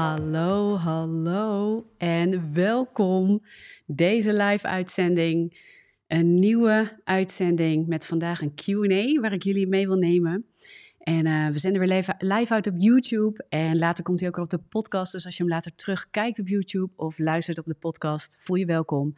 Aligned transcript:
Hallo, 0.00 0.76
hallo 0.76 1.86
en 1.98 2.54
welkom. 2.54 3.42
Deze 3.86 4.32
live 4.32 4.66
uitzending, 4.66 5.58
een 6.06 6.34
nieuwe 6.34 7.00
uitzending 7.04 7.86
met 7.86 8.06
vandaag 8.06 8.40
een 8.40 8.54
Q&A 8.54 9.20
waar 9.20 9.32
ik 9.32 9.42
jullie 9.42 9.66
mee 9.66 9.86
wil 9.86 9.96
nemen. 9.96 10.46
En 10.98 11.26
uh, 11.26 11.48
we 11.48 11.58
zenden 11.58 11.80
weer 11.80 11.96
live, 11.96 12.14
live 12.18 12.52
uit 12.52 12.66
op 12.66 12.74
YouTube 12.78 13.44
en 13.48 13.78
later 13.78 14.04
komt 14.04 14.20
hij 14.20 14.28
ook 14.28 14.36
op 14.36 14.50
de 14.50 14.58
podcast. 14.58 15.12
Dus 15.12 15.24
als 15.24 15.36
je 15.36 15.42
hem 15.42 15.52
later 15.52 15.74
terugkijkt 15.74 16.40
op 16.40 16.48
YouTube 16.48 16.92
of 16.96 17.18
luistert 17.18 17.58
op 17.58 17.64
de 17.64 17.76
podcast, 17.78 18.36
voel 18.40 18.56
je 18.56 18.66
welkom. 18.66 19.14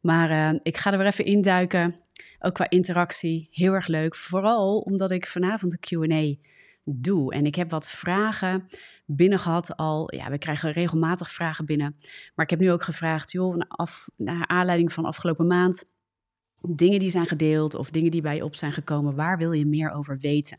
Maar 0.00 0.30
uh, 0.30 0.60
ik 0.62 0.76
ga 0.76 0.92
er 0.92 0.98
weer 0.98 1.06
even 1.06 1.24
induiken, 1.24 1.96
ook 2.38 2.54
qua 2.54 2.70
interactie. 2.70 3.48
Heel 3.50 3.72
erg 3.72 3.86
leuk, 3.86 4.14
vooral 4.14 4.78
omdat 4.78 5.10
ik 5.10 5.26
vanavond 5.26 5.72
een 5.72 6.08
Q&A 6.08 6.52
doe. 6.84 7.32
En 7.32 7.46
ik 7.46 7.54
heb 7.54 7.70
wat 7.70 7.88
vragen 7.88 8.68
binnen 9.06 9.38
gehad 9.38 9.76
al. 9.76 10.14
Ja, 10.14 10.30
we 10.30 10.38
krijgen 10.38 10.72
regelmatig 10.72 11.30
vragen 11.30 11.64
binnen. 11.64 11.96
Maar 12.34 12.44
ik 12.44 12.50
heb 12.50 12.60
nu 12.60 12.70
ook 12.70 12.82
gevraagd, 12.82 13.32
joh, 13.32 13.60
af, 13.68 14.08
naar 14.16 14.46
aanleiding 14.46 14.92
van 14.92 15.04
afgelopen 15.04 15.46
maand, 15.46 15.88
dingen 16.68 16.98
die 16.98 17.10
zijn 17.10 17.26
gedeeld 17.26 17.74
of 17.74 17.90
dingen 17.90 18.10
die 18.10 18.20
bij 18.20 18.36
je 18.36 18.44
op 18.44 18.54
zijn 18.54 18.72
gekomen, 18.72 19.14
waar 19.14 19.38
wil 19.38 19.52
je 19.52 19.66
meer 19.66 19.90
over 19.90 20.18
weten? 20.18 20.58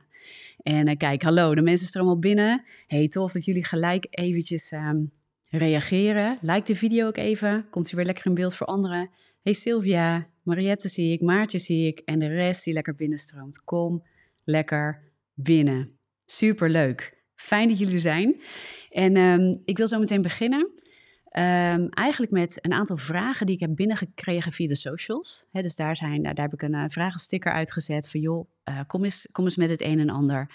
En 0.57 0.87
uh, 0.87 0.95
kijk, 0.97 1.21
hallo, 1.21 1.55
de 1.55 1.61
mensen 1.61 1.87
er 1.87 1.99
allemaal 1.99 2.19
binnen. 2.19 2.63
Hey, 2.87 3.07
tof 3.07 3.31
dat 3.31 3.45
jullie 3.45 3.65
gelijk 3.65 4.07
eventjes 4.09 4.71
um, 4.71 5.11
reageren. 5.49 6.37
Like 6.41 6.65
de 6.65 6.75
video 6.75 7.07
ook 7.07 7.17
even, 7.17 7.65
komt 7.69 7.91
u 7.91 7.95
weer 7.95 8.05
lekker 8.05 8.25
in 8.25 8.33
beeld 8.33 8.55
voor 8.55 8.67
anderen. 8.67 9.09
Hey 9.41 9.53
Sylvia, 9.53 10.27
Mariette 10.43 10.87
zie 10.87 11.11
ik, 11.11 11.21
Maartje 11.21 11.59
zie 11.59 11.87
ik 11.87 11.99
en 11.99 12.19
de 12.19 12.27
rest 12.27 12.63
die 12.63 12.73
lekker 12.73 12.95
binnenstroomt. 12.95 13.63
Kom 13.63 14.03
lekker 14.43 15.01
binnen. 15.33 15.94
Super 16.25 16.69
leuk. 16.69 17.23
Fijn 17.35 17.67
dat 17.67 17.79
jullie 17.79 17.93
er 17.93 17.99
zijn. 17.99 18.41
En 18.89 19.17
um, 19.17 19.61
ik 19.65 19.77
wil 19.77 19.87
zo 19.87 19.99
meteen 19.99 20.21
beginnen. 20.21 20.59
Um, 20.59 21.89
eigenlijk 21.89 22.31
met 22.31 22.57
een 22.61 22.73
aantal 22.73 22.97
vragen 22.97 23.45
die 23.45 23.55
ik 23.55 23.61
heb 23.61 23.75
binnengekregen 23.75 24.51
via 24.51 24.67
de 24.67 24.75
socials. 24.75 25.45
Dus 25.51 25.75
daar, 25.75 25.95
zijn, 25.95 26.23
daar 26.23 26.35
heb 26.35 26.53
ik 26.53 26.61
een 26.61 26.75
uh, 26.75 26.83
vragensticker 26.87 27.51
uitgezet 27.51 28.09
van 28.09 28.19
joh, 28.19 28.47
uh, 28.69 28.79
kom, 28.87 29.03
eens, 29.03 29.27
kom 29.31 29.43
eens 29.43 29.55
met 29.55 29.69
het 29.69 29.81
een 29.81 29.99
en 29.99 30.09
ander. 30.09 30.49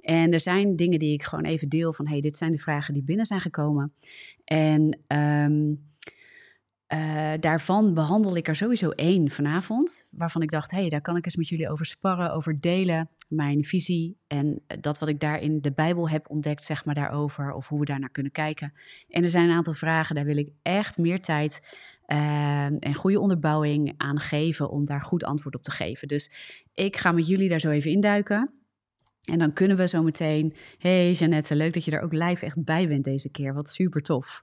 En 0.00 0.32
er 0.32 0.40
zijn 0.40 0.76
dingen 0.76 0.98
die 0.98 1.12
ik 1.12 1.22
gewoon 1.22 1.44
even 1.44 1.68
deel 1.68 1.92
van 1.92 2.08
hey, 2.08 2.20
dit 2.20 2.36
zijn 2.36 2.52
de 2.52 2.58
vragen 2.58 2.94
die 2.94 3.02
binnen 3.02 3.26
zijn 3.26 3.40
gekomen. 3.40 3.92
En 4.44 4.98
um, 5.06 5.92
uh, 6.88 7.32
daarvan 7.40 7.94
behandel 7.94 8.36
ik 8.36 8.48
er 8.48 8.56
sowieso 8.56 8.90
één 8.90 9.30
vanavond, 9.30 10.08
waarvan 10.10 10.42
ik 10.42 10.50
dacht, 10.50 10.70
hé, 10.70 10.80
hey, 10.80 10.88
daar 10.88 11.00
kan 11.00 11.16
ik 11.16 11.24
eens 11.24 11.36
met 11.36 11.48
jullie 11.48 11.70
over 11.70 11.86
sparren, 11.86 12.32
over 12.32 12.60
delen, 12.60 13.10
mijn 13.28 13.64
visie 13.64 14.16
en 14.26 14.62
dat 14.80 14.98
wat 14.98 15.08
ik 15.08 15.20
daar 15.20 15.40
in 15.40 15.60
de 15.60 15.72
Bijbel 15.72 16.08
heb 16.08 16.30
ontdekt, 16.30 16.62
zeg 16.62 16.84
maar 16.84 16.94
daarover, 16.94 17.52
of 17.52 17.68
hoe 17.68 17.80
we 17.80 17.84
daarnaar 17.84 18.10
kunnen 18.10 18.32
kijken. 18.32 18.72
En 19.08 19.22
er 19.22 19.28
zijn 19.28 19.48
een 19.48 19.56
aantal 19.56 19.72
vragen, 19.72 20.14
daar 20.14 20.24
wil 20.24 20.36
ik 20.36 20.50
echt 20.62 20.98
meer 20.98 21.20
tijd 21.20 21.60
uh, 22.06 22.64
en 22.64 22.94
goede 22.94 23.20
onderbouwing 23.20 23.94
aan 23.96 24.18
geven 24.18 24.70
om 24.70 24.84
daar 24.84 25.02
goed 25.02 25.24
antwoord 25.24 25.54
op 25.54 25.62
te 25.62 25.70
geven. 25.70 26.08
Dus 26.08 26.30
ik 26.74 26.96
ga 26.96 27.12
met 27.12 27.26
jullie 27.26 27.48
daar 27.48 27.60
zo 27.60 27.70
even 27.70 27.90
induiken. 27.90 28.50
En 29.24 29.38
dan 29.38 29.52
kunnen 29.52 29.76
we 29.76 29.88
zo 29.88 30.02
meteen, 30.02 30.54
hey 30.78 31.12
Jeannette, 31.12 31.56
leuk 31.56 31.72
dat 31.72 31.84
je 31.84 31.90
er 31.90 32.02
ook 32.02 32.12
live 32.12 32.44
echt 32.44 32.64
bij 32.64 32.88
bent 32.88 33.04
deze 33.04 33.30
keer, 33.30 33.54
wat 33.54 33.70
super 33.70 34.02
tof. 34.02 34.42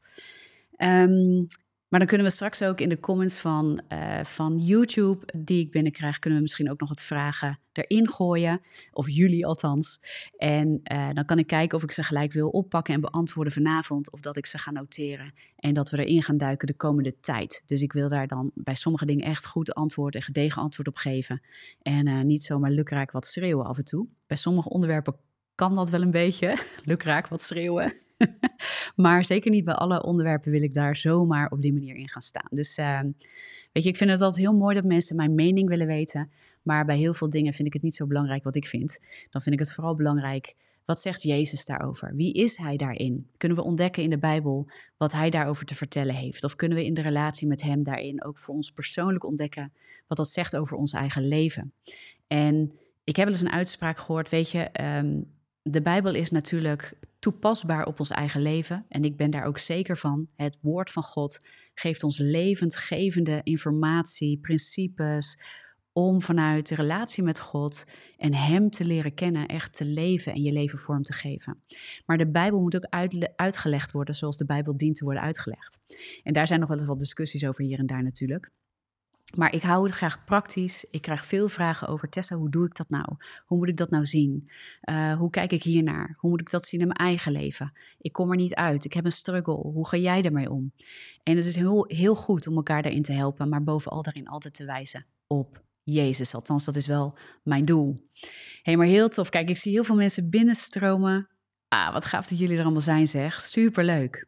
Um, 0.77 1.47
maar 1.91 1.99
dan 1.99 2.09
kunnen 2.09 2.27
we 2.27 2.33
straks 2.33 2.61
ook 2.61 2.79
in 2.79 2.89
de 2.89 2.99
comments 2.99 3.39
van, 3.39 3.81
uh, 3.89 4.23
van 4.23 4.57
YouTube 4.57 5.25
die 5.37 5.59
ik 5.59 5.71
binnenkrijg, 5.71 6.19
kunnen 6.19 6.39
we 6.39 6.45
misschien 6.45 6.71
ook 6.71 6.79
nog 6.79 6.89
wat 6.89 7.01
vragen 7.01 7.59
erin 7.71 8.09
gooien. 8.09 8.61
Of 8.91 9.09
jullie 9.09 9.45
althans. 9.45 10.01
En 10.37 10.81
uh, 10.91 11.09
dan 11.13 11.25
kan 11.25 11.39
ik 11.39 11.47
kijken 11.47 11.77
of 11.77 11.83
ik 11.83 11.91
ze 11.91 12.03
gelijk 12.03 12.33
wil 12.33 12.49
oppakken 12.49 12.93
en 12.93 13.01
beantwoorden 13.01 13.53
vanavond. 13.53 14.11
Of 14.11 14.19
dat 14.19 14.37
ik 14.37 14.45
ze 14.45 14.57
ga 14.57 14.71
noteren. 14.71 15.33
En 15.55 15.73
dat 15.73 15.89
we 15.89 16.05
erin 16.05 16.23
gaan 16.23 16.37
duiken 16.37 16.67
de 16.67 16.73
komende 16.73 17.19
tijd. 17.19 17.63
Dus 17.65 17.81
ik 17.81 17.93
wil 17.93 18.07
daar 18.07 18.27
dan 18.27 18.51
bij 18.53 18.75
sommige 18.75 19.05
dingen 19.05 19.25
echt 19.25 19.45
goed 19.45 19.73
antwoord 19.73 20.15
en 20.15 20.21
gedegen 20.21 20.61
antwoord 20.61 20.87
op 20.87 20.97
geven. 20.97 21.41
En 21.81 22.07
uh, 22.07 22.21
niet 22.21 22.43
zomaar 22.43 22.71
lukraak 22.71 23.11
wat 23.11 23.25
schreeuwen 23.25 23.65
af 23.65 23.77
en 23.77 23.85
toe. 23.85 24.07
Bij 24.27 24.37
sommige 24.37 24.69
onderwerpen 24.69 25.15
kan 25.55 25.73
dat 25.73 25.89
wel 25.89 26.01
een 26.01 26.11
beetje. 26.11 26.57
lukraak 26.83 27.27
wat 27.27 27.41
schreeuwen. 27.41 27.93
maar 28.95 29.25
zeker 29.25 29.51
niet 29.51 29.63
bij 29.63 29.73
alle 29.73 30.03
onderwerpen 30.03 30.51
wil 30.51 30.61
ik 30.61 30.73
daar 30.73 30.95
zomaar 30.95 31.49
op 31.49 31.61
die 31.61 31.73
manier 31.73 31.95
in 31.95 32.09
gaan 32.09 32.21
staan. 32.21 32.47
Dus 32.49 32.77
uh, 32.77 32.99
weet 33.71 33.83
je, 33.83 33.89
ik 33.89 33.97
vind 33.97 34.09
het 34.09 34.21
altijd 34.21 34.41
heel 34.41 34.57
mooi 34.57 34.75
dat 34.75 34.83
mensen 34.83 35.15
mijn 35.15 35.35
mening 35.35 35.69
willen 35.69 35.87
weten. 35.87 36.31
Maar 36.61 36.85
bij 36.85 36.97
heel 36.97 37.13
veel 37.13 37.29
dingen 37.29 37.53
vind 37.53 37.67
ik 37.67 37.73
het 37.73 37.81
niet 37.81 37.95
zo 37.95 38.07
belangrijk 38.07 38.43
wat 38.43 38.55
ik 38.55 38.67
vind. 38.67 38.99
Dan 39.29 39.41
vind 39.41 39.55
ik 39.55 39.61
het 39.61 39.73
vooral 39.73 39.95
belangrijk, 39.95 40.55
wat 40.85 41.01
zegt 41.01 41.21
Jezus 41.21 41.65
daarover? 41.65 42.15
Wie 42.15 42.33
is 42.33 42.57
hij 42.57 42.77
daarin? 42.77 43.29
Kunnen 43.37 43.57
we 43.57 43.63
ontdekken 43.63 44.03
in 44.03 44.09
de 44.09 44.17
Bijbel 44.17 44.69
wat 44.97 45.11
hij 45.11 45.29
daarover 45.29 45.65
te 45.65 45.75
vertellen 45.75 46.15
heeft? 46.15 46.43
Of 46.43 46.55
kunnen 46.55 46.77
we 46.77 46.85
in 46.85 46.93
de 46.93 47.01
relatie 47.01 47.47
met 47.47 47.61
hem 47.61 47.83
daarin 47.83 48.23
ook 48.23 48.37
voor 48.37 48.55
ons 48.55 48.71
persoonlijk 48.71 49.25
ontdekken 49.25 49.73
wat 50.07 50.17
dat 50.17 50.29
zegt 50.29 50.55
over 50.55 50.77
ons 50.77 50.93
eigen 50.93 51.27
leven? 51.27 51.73
En 52.27 52.71
ik 53.03 53.15
heb 53.15 53.25
wel 53.25 53.33
eens 53.33 53.43
een 53.43 53.51
uitspraak 53.51 53.97
gehoord, 53.97 54.29
weet 54.29 54.51
je, 54.51 54.69
um, 54.81 55.39
de 55.63 55.81
Bijbel 55.81 56.13
is 56.13 56.31
natuurlijk 56.31 56.93
toepasbaar 57.19 57.85
op 57.85 57.99
ons 57.99 58.09
eigen 58.09 58.41
leven. 58.41 58.85
En 58.89 59.03
ik 59.03 59.17
ben 59.17 59.31
daar 59.31 59.45
ook 59.45 59.57
zeker 59.57 59.97
van. 59.97 60.27
Het 60.35 60.57
woord 60.61 60.91
van 60.91 61.03
God 61.03 61.37
geeft 61.73 62.03
ons 62.03 62.17
levendgevende 62.17 63.41
informatie, 63.43 64.39
principes. 64.39 65.39
Om 65.93 66.21
vanuit 66.21 66.67
de 66.67 66.75
relatie 66.75 67.23
met 67.23 67.39
God 67.39 67.85
en 68.17 68.33
Hem 68.33 68.69
te 68.69 68.85
leren 68.85 69.13
kennen, 69.13 69.47
echt 69.47 69.77
te 69.77 69.85
leven 69.85 70.33
en 70.33 70.41
je 70.41 70.51
leven 70.51 70.79
vorm 70.79 71.03
te 71.03 71.13
geven. 71.13 71.63
Maar 72.05 72.17
de 72.17 72.31
Bijbel 72.31 72.59
moet 72.59 72.75
ook 72.75 72.87
uit, 72.89 73.31
uitgelegd 73.35 73.91
worden 73.91 74.15
zoals 74.15 74.37
de 74.37 74.45
Bijbel 74.45 74.77
dient 74.77 74.95
te 74.95 75.03
worden 75.03 75.23
uitgelegd. 75.23 75.79
En 76.23 76.33
daar 76.33 76.47
zijn 76.47 76.59
nog 76.59 76.69
wel 76.69 76.77
eens 76.77 76.87
wat 76.87 76.99
discussies 76.99 77.45
over 77.45 77.63
hier 77.63 77.79
en 77.79 77.85
daar 77.85 78.03
natuurlijk. 78.03 78.51
Maar 79.35 79.53
ik 79.53 79.61
hou 79.61 79.83
het 79.83 79.93
graag 79.93 80.23
praktisch. 80.23 80.85
Ik 80.91 81.01
krijg 81.01 81.25
veel 81.25 81.47
vragen 81.47 81.87
over 81.87 82.09
Tessa, 82.09 82.35
hoe 82.35 82.49
doe 82.49 82.65
ik 82.65 82.75
dat 82.75 82.89
nou? 82.89 83.05
Hoe 83.45 83.57
moet 83.57 83.69
ik 83.69 83.77
dat 83.77 83.89
nou 83.89 84.05
zien? 84.05 84.49
Uh, 84.89 85.13
hoe 85.17 85.29
kijk 85.29 85.51
ik 85.51 85.63
hiernaar? 85.63 86.15
Hoe 86.17 86.29
moet 86.29 86.41
ik 86.41 86.49
dat 86.49 86.65
zien 86.65 86.79
in 86.79 86.87
mijn 86.87 86.99
eigen 86.99 87.31
leven? 87.31 87.71
Ik 87.97 88.11
kom 88.11 88.29
er 88.29 88.35
niet 88.35 88.55
uit. 88.55 88.85
Ik 88.85 88.93
heb 88.93 89.05
een 89.05 89.11
struggle. 89.11 89.53
Hoe 89.53 89.87
ga 89.87 89.97
jij 89.97 90.21
ermee 90.21 90.51
om? 90.51 90.71
En 91.23 91.35
het 91.35 91.45
is 91.45 91.55
heel, 91.55 91.85
heel 91.87 92.15
goed 92.15 92.47
om 92.47 92.55
elkaar 92.55 92.81
daarin 92.81 93.03
te 93.03 93.13
helpen, 93.13 93.49
maar 93.49 93.63
bovenal 93.63 94.01
daarin 94.01 94.27
altijd 94.27 94.53
te 94.53 94.65
wijzen 94.65 95.05
op 95.27 95.63
Jezus. 95.83 96.33
Althans, 96.33 96.65
dat 96.65 96.75
is 96.75 96.87
wel 96.87 97.17
mijn 97.43 97.65
doel. 97.65 97.95
Hé, 98.13 98.29
hey, 98.61 98.77
maar 98.77 98.87
heel 98.87 99.09
tof. 99.09 99.29
Kijk, 99.29 99.49
ik 99.49 99.57
zie 99.57 99.71
heel 99.71 99.83
veel 99.83 99.95
mensen 99.95 100.29
binnenstromen. 100.29 101.29
Ah, 101.67 101.93
wat 101.93 102.05
gaaf 102.05 102.27
dat 102.27 102.39
jullie 102.39 102.57
er 102.57 102.63
allemaal 102.63 102.81
zijn, 102.81 103.07
zeg. 103.07 103.41
Superleuk. 103.41 104.27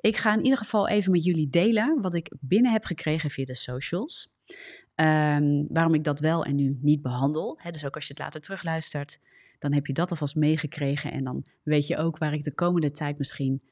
Ik 0.00 0.16
ga 0.16 0.34
in 0.34 0.44
ieder 0.44 0.58
geval 0.58 0.88
even 0.88 1.12
met 1.12 1.24
jullie 1.24 1.48
delen 1.48 2.00
wat 2.00 2.14
ik 2.14 2.34
binnen 2.40 2.72
heb 2.72 2.84
gekregen 2.84 3.30
via 3.30 3.44
de 3.44 3.54
socials. 3.54 4.28
Um, 5.00 5.66
waarom 5.68 5.94
ik 5.94 6.04
dat 6.04 6.20
wel 6.20 6.44
en 6.44 6.54
nu 6.54 6.78
niet 6.80 7.02
behandel. 7.02 7.58
Dus 7.70 7.84
ook 7.84 7.94
als 7.94 8.06
je 8.06 8.12
het 8.12 8.22
later 8.22 8.40
terugluistert, 8.40 9.20
dan 9.58 9.72
heb 9.72 9.86
je 9.86 9.92
dat 9.92 10.10
alvast 10.10 10.36
meegekregen. 10.36 11.12
En 11.12 11.24
dan 11.24 11.44
weet 11.62 11.86
je 11.86 11.96
ook 11.96 12.18
waar 12.18 12.32
ik 12.32 12.44
de 12.44 12.54
komende 12.54 12.90
tijd 12.90 13.18
misschien 13.18 13.62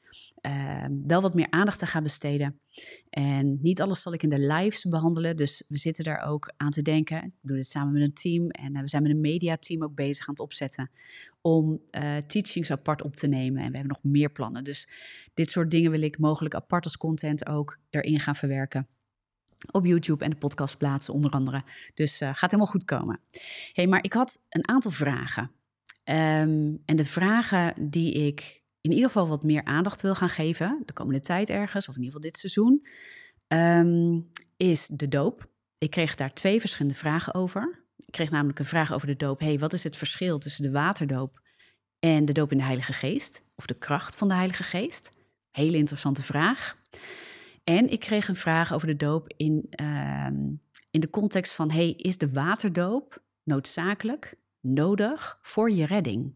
uh, 0.41 0.85
wel 1.07 1.21
wat 1.21 1.33
meer 1.33 1.47
aandacht 1.49 1.81
aan 1.81 1.87
ga 1.87 2.01
besteden. 2.01 2.59
En 3.09 3.59
niet 3.61 3.81
alles 3.81 4.01
zal 4.01 4.13
ik 4.13 4.23
in 4.23 4.29
de 4.29 4.39
lives 4.39 4.85
behandelen. 4.85 5.37
Dus 5.37 5.63
we 5.67 5.77
zitten 5.77 6.03
daar 6.03 6.21
ook 6.21 6.53
aan 6.57 6.71
te 6.71 6.81
denken. 6.81 7.23
Ik 7.23 7.33
doe 7.41 7.55
dit 7.55 7.67
samen 7.67 7.93
met 7.93 8.01
een 8.01 8.13
team. 8.13 8.49
En 8.49 8.75
uh, 8.75 8.81
we 8.81 8.89
zijn 8.89 9.03
met 9.03 9.11
een 9.11 9.21
mediateam 9.21 9.83
ook 9.83 9.95
bezig 9.95 10.27
aan 10.27 10.33
het 10.33 10.43
opzetten. 10.43 10.91
Om 11.41 11.71
uh, 11.71 12.17
teachings 12.17 12.71
apart 12.71 13.03
op 13.03 13.15
te 13.15 13.27
nemen. 13.27 13.63
En 13.63 13.71
we 13.71 13.77
hebben 13.77 13.97
nog 14.01 14.13
meer 14.13 14.31
plannen. 14.31 14.63
Dus 14.63 14.89
dit 15.33 15.49
soort 15.49 15.71
dingen 15.71 15.91
wil 15.91 16.01
ik 16.01 16.19
mogelijk 16.19 16.55
apart 16.55 16.83
als 16.83 16.97
content 16.97 17.47
ook 17.47 17.77
erin 17.89 18.19
gaan 18.19 18.35
verwerken 18.35 18.87
op 19.71 19.85
YouTube 19.85 20.23
en 20.23 20.29
de 20.29 20.35
podcast 20.35 20.77
plaatsen 20.77 21.13
onder 21.13 21.31
andere. 21.31 21.63
Dus 21.93 22.21
uh, 22.21 22.29
gaat 22.33 22.51
helemaal 22.51 22.71
goed 22.71 22.85
komen. 22.85 23.19
hey, 23.73 23.87
maar 23.87 24.03
ik 24.03 24.13
had 24.13 24.41
een 24.49 24.67
aantal 24.67 24.91
vragen. 24.91 25.51
Um, 26.03 26.81
en 26.85 26.95
de 26.95 27.05
vragen 27.05 27.89
die 27.89 28.13
ik 28.13 28.63
in 28.81 28.91
ieder 28.91 29.05
geval 29.05 29.27
wat 29.27 29.43
meer 29.43 29.63
aandacht 29.63 30.01
wil 30.01 30.15
gaan 30.15 30.29
geven, 30.29 30.81
de 30.85 30.93
komende 30.93 31.21
tijd 31.21 31.49
ergens, 31.49 31.87
of 31.87 31.95
in 31.95 32.01
ieder 32.03 32.15
geval 32.15 32.29
dit 32.29 32.39
seizoen, 32.39 32.87
um, 33.47 34.29
is 34.57 34.87
de 34.93 35.07
doop. 35.07 35.47
Ik 35.77 35.89
kreeg 35.89 36.15
daar 36.15 36.33
twee 36.33 36.59
verschillende 36.59 36.97
vragen 36.97 37.33
over. 37.33 37.83
Ik 38.05 38.11
kreeg 38.11 38.29
namelijk 38.29 38.59
een 38.59 38.65
vraag 38.65 38.93
over 38.93 39.07
de 39.07 39.15
doop. 39.15 39.39
hey, 39.39 39.59
wat 39.59 39.73
is 39.73 39.83
het 39.83 39.97
verschil 39.97 40.37
tussen 40.37 40.63
de 40.63 40.71
waterdoop 40.71 41.41
en 41.99 42.25
de 42.25 42.33
doop 42.33 42.51
in 42.51 42.57
de 42.57 42.63
Heilige 42.63 42.93
Geest? 42.93 43.43
Of 43.55 43.65
de 43.65 43.77
kracht 43.77 44.15
van 44.15 44.27
de 44.27 44.33
Heilige 44.33 44.63
Geest? 44.63 45.11
Hele 45.51 45.77
interessante 45.77 46.21
vraag. 46.21 46.77
En 47.69 47.89
ik 47.89 47.99
kreeg 47.99 48.27
een 48.27 48.35
vraag 48.35 48.73
over 48.73 48.87
de 48.87 48.95
doop 48.95 49.33
in, 49.37 49.69
uh, 49.81 50.25
in 50.91 50.99
de 50.99 51.09
context 51.09 51.53
van: 51.53 51.71
hey, 51.71 51.91
is 51.91 52.17
de 52.17 52.31
waterdoop 52.31 53.23
noodzakelijk, 53.43 54.35
nodig 54.59 55.39
voor 55.41 55.71
je 55.71 55.85
redding? 55.85 56.33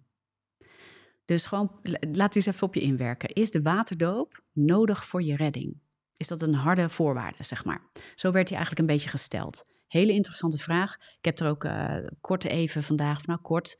Dus 1.25 1.45
gewoon, 1.45 1.79
laat 2.11 2.35
u 2.35 2.37
eens 2.37 2.45
even 2.45 2.67
op 2.67 2.73
je 2.73 2.81
inwerken. 2.81 3.33
Is 3.33 3.51
de 3.51 3.61
waterdoop 3.61 4.43
nodig 4.51 5.05
voor 5.05 5.23
je 5.23 5.35
redding? 5.35 5.81
Is 6.17 6.27
dat 6.27 6.41
een 6.41 6.53
harde 6.53 6.89
voorwaarde, 6.89 7.43
zeg 7.43 7.65
maar? 7.65 7.81
Zo 8.15 8.31
werd 8.31 8.49
hij 8.49 8.57
eigenlijk 8.57 8.79
een 8.79 8.95
beetje 8.95 9.09
gesteld. 9.09 9.65
Hele 9.87 10.11
interessante 10.11 10.57
vraag. 10.57 10.95
Ik 11.17 11.25
heb 11.25 11.39
er 11.39 11.47
ook 11.47 11.63
uh, 11.63 11.95
kort 12.21 12.43
even 12.43 12.83
vandaag, 12.83 13.25
nou 13.25 13.39
kort, 13.39 13.77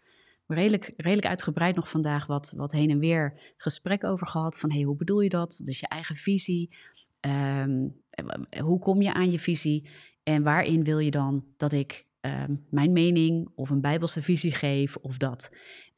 redelijk, 0.47 0.93
redelijk 0.97 1.27
uitgebreid 1.27 1.75
nog 1.75 1.89
vandaag 1.89 2.25
wat, 2.25 2.53
wat 2.55 2.71
heen 2.71 2.89
en 2.89 2.99
weer 2.99 3.53
gesprek 3.57 4.03
over 4.03 4.27
gehad. 4.27 4.59
Van 4.59 4.71
hey, 4.71 4.81
hoe 4.81 4.95
bedoel 4.95 5.21
je 5.21 5.29
dat? 5.29 5.57
Wat 5.57 5.67
is 5.67 5.79
je 5.79 5.87
eigen 5.87 6.15
visie? 6.15 6.75
Ehm, 7.23 7.87
hoe 8.61 8.79
kom 8.79 9.01
je 9.01 9.13
aan 9.13 9.31
je 9.31 9.39
visie? 9.39 9.89
En 10.23 10.43
waarin 10.43 10.83
wil 10.83 10.99
je 10.99 11.11
dan 11.11 11.45
dat 11.57 11.71
ik 11.71 12.07
ehm, 12.19 12.55
mijn 12.69 12.91
mening 12.91 13.51
of 13.55 13.69
een 13.69 13.81
bijbelse 13.81 14.21
visie 14.21 14.51
geef 14.51 14.95
of 14.95 15.17
dat? 15.17 15.51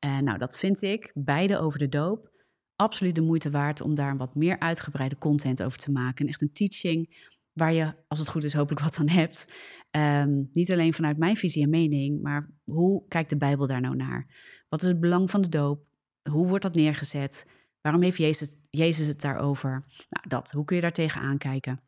Uh, 0.06 0.20
nou, 0.20 0.38
dat 0.38 0.58
vind 0.58 0.82
ik, 0.82 1.12
beide 1.14 1.58
over 1.58 1.80
de 1.80 1.90
doop, 1.90 2.30
absoluut 2.76 3.16
de 3.16 3.22
moeite 3.22 3.50
waard 3.50 3.82
om 3.82 3.96
daar 3.96 4.18
wat 4.18 4.36
meer 4.36 4.60
uitgebreide 4.60 5.18
content 5.18 5.64
over 5.64 5.80
te 5.80 5.92
maken. 5.92 6.28
Echt 6.28 6.42
een 6.42 6.54
teaching 6.54 7.30
waar 7.54 7.74
je, 7.74 7.94
als 8.08 8.20
het 8.20 8.30
goed 8.30 8.44
is, 8.44 8.54
hopelijk 8.54 8.82
wat 8.82 8.98
aan 8.98 9.10
hebt. 9.10 9.54
Ehm, 9.92 10.44
niet 10.52 10.72
alleen 10.72 10.94
vanuit 10.94 11.18
mijn 11.18 11.36
visie 11.36 11.64
en 11.64 11.70
mening, 11.70 12.22
maar 12.22 12.50
hoe 12.64 13.08
kijkt 13.08 13.30
de 13.30 13.38
Bijbel 13.38 13.68
daar 13.68 13.82
nou 13.82 13.96
naar? 13.96 14.28
Wat 14.70 14.82
is 14.82 14.88
het 14.88 15.00
belang 15.00 15.30
van 15.30 15.42
de 15.42 15.50
doop? 15.50 15.86
Hoe 16.30 16.48
wordt 16.48 16.64
dat 16.64 16.76
neergezet? 16.76 17.46
Waarom 17.86 18.04
heeft 18.04 18.18
Jezus, 18.18 18.56
Jezus 18.70 19.08
het 19.08 19.22
daarover? 19.22 19.70
Nou, 20.10 20.28
dat. 20.28 20.52
Hoe 20.52 20.66
kun 20.66 20.76
je 20.76 20.82
daar 20.82 20.92
tegenaan 20.92 21.38
kijken? 21.38 21.82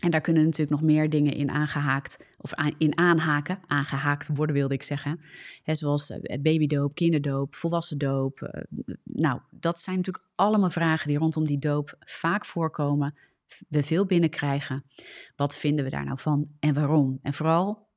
En 0.00 0.10
daar 0.10 0.20
kunnen 0.20 0.44
natuurlijk 0.44 0.70
nog 0.70 0.82
meer 0.82 1.10
dingen 1.10 1.34
in 1.34 1.50
aangehaakt, 1.50 2.26
of 2.36 2.52
in 2.78 2.98
aanhaken, 2.98 3.58
aangehaakt 3.66 4.28
worden 4.34 4.54
wilde 4.54 4.74
ik 4.74 4.82
zeggen. 4.82 5.20
Zoals 5.64 6.10
eh, 6.10 6.40
babydoop, 6.42 6.94
kinderdoop, 6.94 7.54
volwassen 7.54 7.98
doop. 7.98 8.42
Eh, 8.42 8.62
nou, 9.04 9.40
dat 9.50 9.80
zijn 9.80 9.96
natuurlijk 9.96 10.24
allemaal 10.34 10.70
vragen 10.70 11.08
die 11.08 11.18
rondom 11.18 11.46
die 11.46 11.58
doop 11.58 11.96
vaak 11.98 12.44
voorkomen. 12.44 13.14
We 13.68 13.82
veel 13.82 14.06
binnenkrijgen. 14.06 14.84
Wat 15.36 15.56
vinden 15.56 15.84
we 15.84 15.90
daar 15.90 16.04
nou 16.04 16.18
van 16.18 16.50
en 16.60 16.74
waarom? 16.74 17.18
En 17.22 17.32
vooral, 17.32 17.88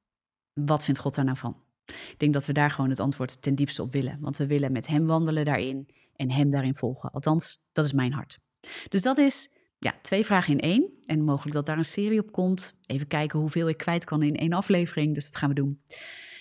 wat 0.53 0.83
vindt 0.83 0.99
God 0.99 1.15
daar 1.15 1.25
nou 1.25 1.37
van? 1.37 1.61
Ik 1.85 2.15
denk 2.17 2.33
dat 2.33 2.45
we 2.45 2.53
daar 2.53 2.71
gewoon 2.71 2.89
het 2.89 2.99
antwoord 2.99 3.41
ten 3.41 3.55
diepste 3.55 3.81
op 3.81 3.91
willen. 3.91 4.17
Want 4.19 4.37
we 4.37 4.47
willen 4.47 4.71
met 4.71 4.87
Hem 4.87 5.05
wandelen 5.05 5.45
daarin 5.45 5.87
en 6.17 6.31
Hem 6.31 6.49
daarin 6.49 6.75
volgen. 6.75 7.11
Althans, 7.11 7.59
dat 7.71 7.85
is 7.85 7.93
mijn 7.93 8.13
hart. 8.13 8.39
Dus 8.89 9.01
dat 9.01 9.17
is 9.17 9.49
ja, 9.79 9.93
twee 10.01 10.25
vragen 10.25 10.53
in 10.53 10.59
één. 10.59 10.91
En 11.05 11.23
mogelijk 11.23 11.55
dat 11.55 11.65
daar 11.65 11.77
een 11.77 11.85
serie 11.85 12.19
op 12.19 12.31
komt. 12.31 12.75
Even 12.85 13.07
kijken 13.07 13.39
hoeveel 13.39 13.69
ik 13.69 13.77
kwijt 13.77 14.03
kan 14.05 14.23
in 14.23 14.35
één 14.35 14.53
aflevering. 14.53 15.13
Dus 15.13 15.25
dat 15.25 15.35
gaan 15.35 15.49
we 15.49 15.55
doen. 15.55 15.79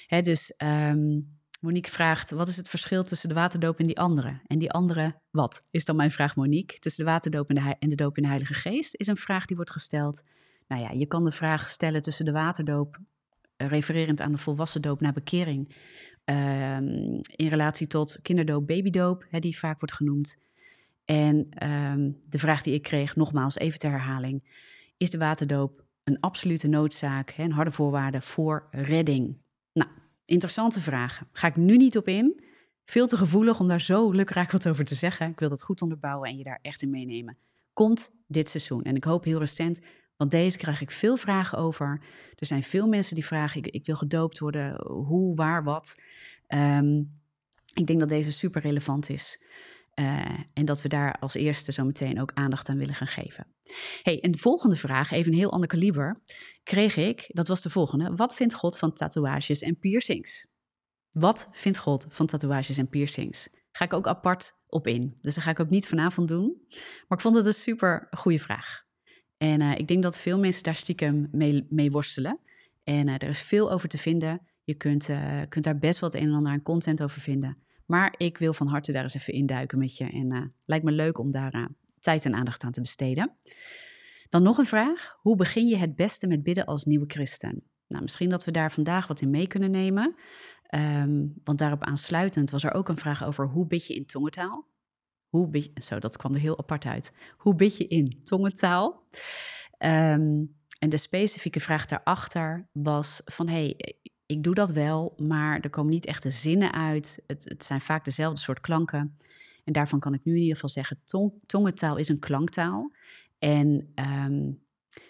Hè, 0.07 0.23
dus 0.23 0.55
um, 0.65 1.37
Monique 1.61 1.93
vraagt: 1.93 2.31
wat 2.31 2.49
is 2.49 2.57
het 2.57 2.69
verschil 2.69 3.03
tussen 3.03 3.29
de 3.29 3.35
waterdoop 3.35 3.79
en 3.79 3.87
die 3.87 3.99
andere? 3.99 4.41
En 4.47 4.59
die 4.59 4.71
andere, 4.71 5.21
wat? 5.31 5.67
Is 5.71 5.85
dan 5.85 5.97
mijn 5.97 6.11
vraag, 6.11 6.37
Monique. 6.37 6.79
Tussen 6.79 7.05
de 7.05 7.11
waterdoop 7.11 7.49
en 7.49 7.55
de, 7.55 7.77
en 7.79 7.89
de 7.89 7.95
doop 7.95 8.17
in 8.17 8.23
de 8.23 8.29
Heilige 8.29 8.55
Geest 8.55 8.95
is 8.95 9.07
een 9.07 9.17
vraag 9.17 9.45
die 9.45 9.57
wordt 9.57 9.71
gesteld. 9.71 10.25
Nou 10.69 10.83
ja, 10.83 10.91
je 10.91 11.07
kan 11.07 11.25
de 11.25 11.31
vraag 11.31 11.69
stellen 11.69 12.03
tussen 12.03 12.25
de 12.25 12.33
waterdoop, 12.33 12.99
eh, 13.57 13.69
refererend 13.69 14.21
aan 14.21 14.33
de 14.33 14.39
volwassen 14.39 14.83
doop 14.83 15.01
naar 15.01 15.13
bekering. 15.13 15.75
Um, 16.31 17.21
in 17.37 17.49
relatie 17.49 17.87
tot 17.87 18.19
kinderdoop, 18.23 18.67
babydoop, 18.67 19.27
hè, 19.31 19.39
die 19.39 19.59
vaak 19.59 19.81
wordt 19.81 19.95
genoemd. 19.95 20.37
En 21.05 21.47
ehm, 21.51 22.11
de 22.29 22.39
vraag 22.39 22.63
die 22.63 22.75
ik 22.75 22.83
kreeg, 22.83 23.17
nogmaals 23.17 23.57
even 23.57 23.79
ter 23.79 23.91
herhaling, 23.91 24.43
is 24.97 25.11
de 25.11 25.19
waterdoop 25.19 25.85
een 26.05 26.21
absolute 26.21 26.69
noodzaak, 26.69 27.31
hè, 27.31 27.43
een 27.45 27.53
harde 27.53 27.71
voorwaarde 27.71 28.21
voor 28.21 28.69
redding? 28.71 29.37
Nou, 29.73 29.91
interessante 30.25 30.81
vragen. 30.81 31.27
Ga 31.33 31.47
ik 31.47 31.57
nu 31.57 31.77
niet 31.77 31.97
op 31.97 32.09
in. 32.09 32.43
Veel 32.85 33.07
te 33.07 33.17
gevoelig 33.17 33.61
om 33.61 33.69
daar 33.69 33.81
zo 33.81 34.11
lukraak 34.11 34.51
wat 34.51 34.69
over 34.69 34.85
te 34.85 34.95
zeggen. 34.95 35.31
Ik 35.31 35.41
wil 35.41 35.49
dat 35.49 35.63
goed 35.63 35.83
onderbouwen 35.83 36.29
en 36.29 36.37
je 36.37 36.45
daar 36.45 36.59
echt 36.63 36.83
in 36.83 36.91
meenemen. 36.91 37.37
Komt 37.73 38.13
dit 38.27 38.49
seizoen. 38.49 38.83
En 38.83 38.97
ik 38.97 39.05
hoop 39.05 39.25
heel 39.25 39.39
recent, 39.39 39.81
want 40.17 40.31
deze 40.31 40.59
krijg 40.59 40.81
ik 40.81 40.91
veel 40.91 41.17
vragen 41.17 41.59
over. 41.59 42.03
Er 42.35 42.47
zijn 42.47 42.63
veel 42.63 42.87
mensen 42.87 43.15
die 43.15 43.27
vragen, 43.27 43.65
ik, 43.65 43.67
ik 43.67 43.87
wil 43.87 43.97
gedoopt 43.97 44.39
worden, 44.39 44.87
hoe, 44.87 45.35
waar, 45.35 45.65
wat. 45.65 46.03
Um, 46.49 47.21
ik 47.75 47.87
denk 47.87 48.01
dat 48.01 48.09
deze 48.09 48.33
super 48.33 48.63
relevant 48.63 49.09
is. 49.09 49.41
Uh, 49.95 50.39
en 50.53 50.65
dat 50.65 50.83
we 50.83 50.89
daar 50.89 51.19
als 51.19 51.35
eerste 51.35 51.73
zo 51.73 51.85
meteen 51.85 52.21
ook 52.21 52.33
aandacht 52.35 52.69
aan 52.69 52.79
willen 52.79 52.95
gaan 52.95 53.07
geven. 53.07 53.47
Hey, 54.03 54.21
en 54.21 54.31
de 54.31 54.39
volgende 54.39 54.77
vraag, 54.77 55.11
even 55.11 55.33
een 55.33 55.39
heel 55.39 55.53
ander 55.53 55.69
kaliber, 55.69 56.23
kreeg 56.63 56.97
ik, 56.97 57.25
dat 57.29 57.49
was 57.49 57.63
de 57.63 57.71
volgende. 57.71 58.15
Wat 58.15 58.35
vindt 58.35 58.55
God 58.55 58.79
van 58.79 58.93
tatoeages 58.93 59.61
en 59.61 59.79
piercings? 59.79 60.47
Wat 61.11 61.49
vindt 61.51 61.79
God 61.79 62.07
van 62.09 62.27
tatoeages 62.27 62.79
en 62.79 62.89
piercings? 62.89 63.49
Ga 63.73 63.85
ik 63.85 63.93
ook 63.93 64.07
apart 64.07 64.53
op 64.67 64.87
in. 64.87 65.19
Dus 65.21 65.35
dat 65.35 65.45
ga 65.45 65.51
ik 65.51 65.61
ook 65.61 65.71
niet 65.71 65.87
vanavond 65.87 66.29
doen. 66.29 66.67
Maar 67.09 67.19
ik 67.19 67.21
vond 67.21 67.35
het 67.35 67.47
een 67.47 67.53
super 67.53 68.07
goede 68.11 68.39
vraag. 68.39 68.86
En 69.37 69.61
uh, 69.61 69.79
ik 69.79 69.89
denk 69.89 70.03
dat 70.03 70.21
veel 70.21 70.39
mensen 70.39 70.63
daar 70.63 70.77
stiekem 70.77 71.29
mee, 71.69 71.91
worstelen. 71.91 72.39
En 72.85 73.09
uh, 73.09 73.15
er 73.15 73.29
is 73.29 73.41
veel 73.41 73.73
over 73.73 73.89
te 73.89 73.99
vinden. 73.99 74.41
Je 74.65 74.75
kunt, 74.75 75.11
kunt 75.49 75.65
daar 75.65 75.79
best 75.79 76.01
wel 76.01 76.11
het 76.11 76.19
een 76.19 76.29
en 76.29 76.35
ander 76.35 76.53
aan 76.53 76.63
content 76.63 77.03
over 77.03 77.21
vinden. 77.21 77.57
Maar 77.87 78.15
ik 78.17 78.39
wil 78.39 78.53
van 78.53 78.67
harte 78.67 78.93
daar 78.93 79.03
eens 79.03 79.15
even 79.15 79.33
induiken 79.33 79.79
met 79.79 79.97
je. 79.97 80.05
En 80.05 80.55
lijkt 80.65 80.85
me 80.85 80.93
leuk 80.93 81.19
om 81.19 81.31
daar 81.31 81.69
tijd 82.01 82.25
en 82.25 82.35
aandacht 82.35 82.65
aan 82.65 82.73
te 82.73 82.81
besteden. 82.81 83.33
Dan 84.29 84.43
nog 84.43 84.59
een 84.59 84.67
vraag. 84.67 85.17
Hoe 85.21 85.37
begin 85.37 85.67
je 85.67 85.77
het 85.77 85.97
beste 85.97 86.27
met 86.27 86.43
bidden 86.43 86.65
als 86.65 86.85
nieuwe 86.85 87.05
christen? 87.09 87.63
Nou, 87.89 88.03
misschien 88.03 88.29
dat 88.29 88.45
we 88.45 88.51
daar 88.51 88.73
vandaag 88.73 89.07
wat 89.07 89.21
in 89.21 89.31
mee 89.31 89.47
kunnen 89.47 89.71
nemen. 89.71 90.15
Um, 90.75 91.35
want 91.45 91.59
daarop 91.59 91.83
aansluitend 91.83 92.51
was 92.51 92.65
er 92.65 92.75
ook 92.75 92.89
een 92.89 92.97
vraag 92.97 93.25
over 93.25 93.47
hoe 93.47 93.67
bid 93.67 93.87
je 93.87 93.95
in 93.95 94.07
tongentaal? 94.07 94.67
Hoe 95.37 95.49
je, 95.53 95.71
zo, 95.83 95.99
dat 95.99 96.17
kwam 96.17 96.35
er 96.35 96.41
heel 96.41 96.59
apart 96.59 96.87
uit. 96.87 97.13
Hoe 97.37 97.55
bid 97.55 97.77
je 97.77 97.87
in 97.87 98.21
tongentaal? 98.23 99.03
Um, 99.79 100.55
en 100.79 100.89
de 100.89 100.97
specifieke 100.97 101.61
vraag 101.61 101.87
daarachter 101.87 102.69
was 102.73 103.21
van, 103.25 103.49
hey, 103.49 103.95
ik 104.27 104.43
doe 104.43 104.55
dat 104.55 104.71
wel, 104.71 105.15
maar 105.17 105.61
er 105.61 105.71
komen 105.71 105.93
niet 105.93 106.07
echte 106.07 106.31
zinnen 106.31 106.73
uit. 106.73 107.23
Het, 107.27 107.45
het 107.45 107.65
zijn 107.65 107.81
vaak 107.81 108.05
dezelfde 108.05 108.41
soort 108.41 108.61
klanken. 108.61 109.19
En 109.65 109.73
daarvan 109.73 110.01
kan 110.01 110.15
ik 110.15 110.25
nu 110.25 110.33
in 110.33 110.39
ieder 110.39 110.55
geval 110.55 110.69
zeggen, 110.71 111.01
tong, 111.05 111.33
tongentaal 111.47 111.97
is 111.97 112.09
een 112.09 112.19
klanktaal. 112.19 112.93
En 113.39 113.93
um, 113.95 114.63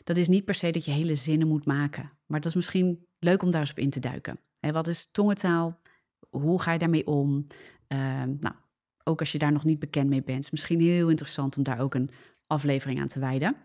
dat 0.05 0.17
is 0.17 0.29
niet 0.29 0.45
per 0.45 0.55
se 0.55 0.71
dat 0.71 0.85
je 0.85 0.91
hele 0.91 1.15
zinnen 1.15 1.49
moet 1.49 1.67
maken. 1.67 2.13
Maar 2.27 2.39
het 2.39 2.49
is 2.49 2.55
misschien 2.55 3.07
leuk 3.19 3.43
om 3.43 3.51
daar 3.51 3.61
eens 3.61 3.71
op 3.71 3.79
in 3.79 3.91
te 3.91 4.01
duiken. 4.01 4.41
Wat 4.61 4.87
is 4.87 5.09
tongentaal? 5.11 5.81
Hoe 6.31 6.61
ga 6.61 6.73
je 6.73 6.79
daarmee 6.79 7.07
om? 7.07 7.47
Um, 7.89 8.37
nou, 8.41 8.55
ook 9.09 9.21
als 9.21 9.33
je 9.33 9.39
daar 9.39 9.53
nog 9.53 9.65
niet 9.65 9.79
bekend 9.79 10.09
mee 10.09 10.23
bent. 10.23 10.45
is 10.45 10.51
misschien 10.51 10.81
heel 10.81 11.09
interessant 11.09 11.57
om 11.57 11.63
daar 11.63 11.81
ook 11.81 11.95
een 11.95 12.11
aflevering 12.47 13.01
aan 13.01 13.09
te 13.09 13.21
wijden. 13.21 13.57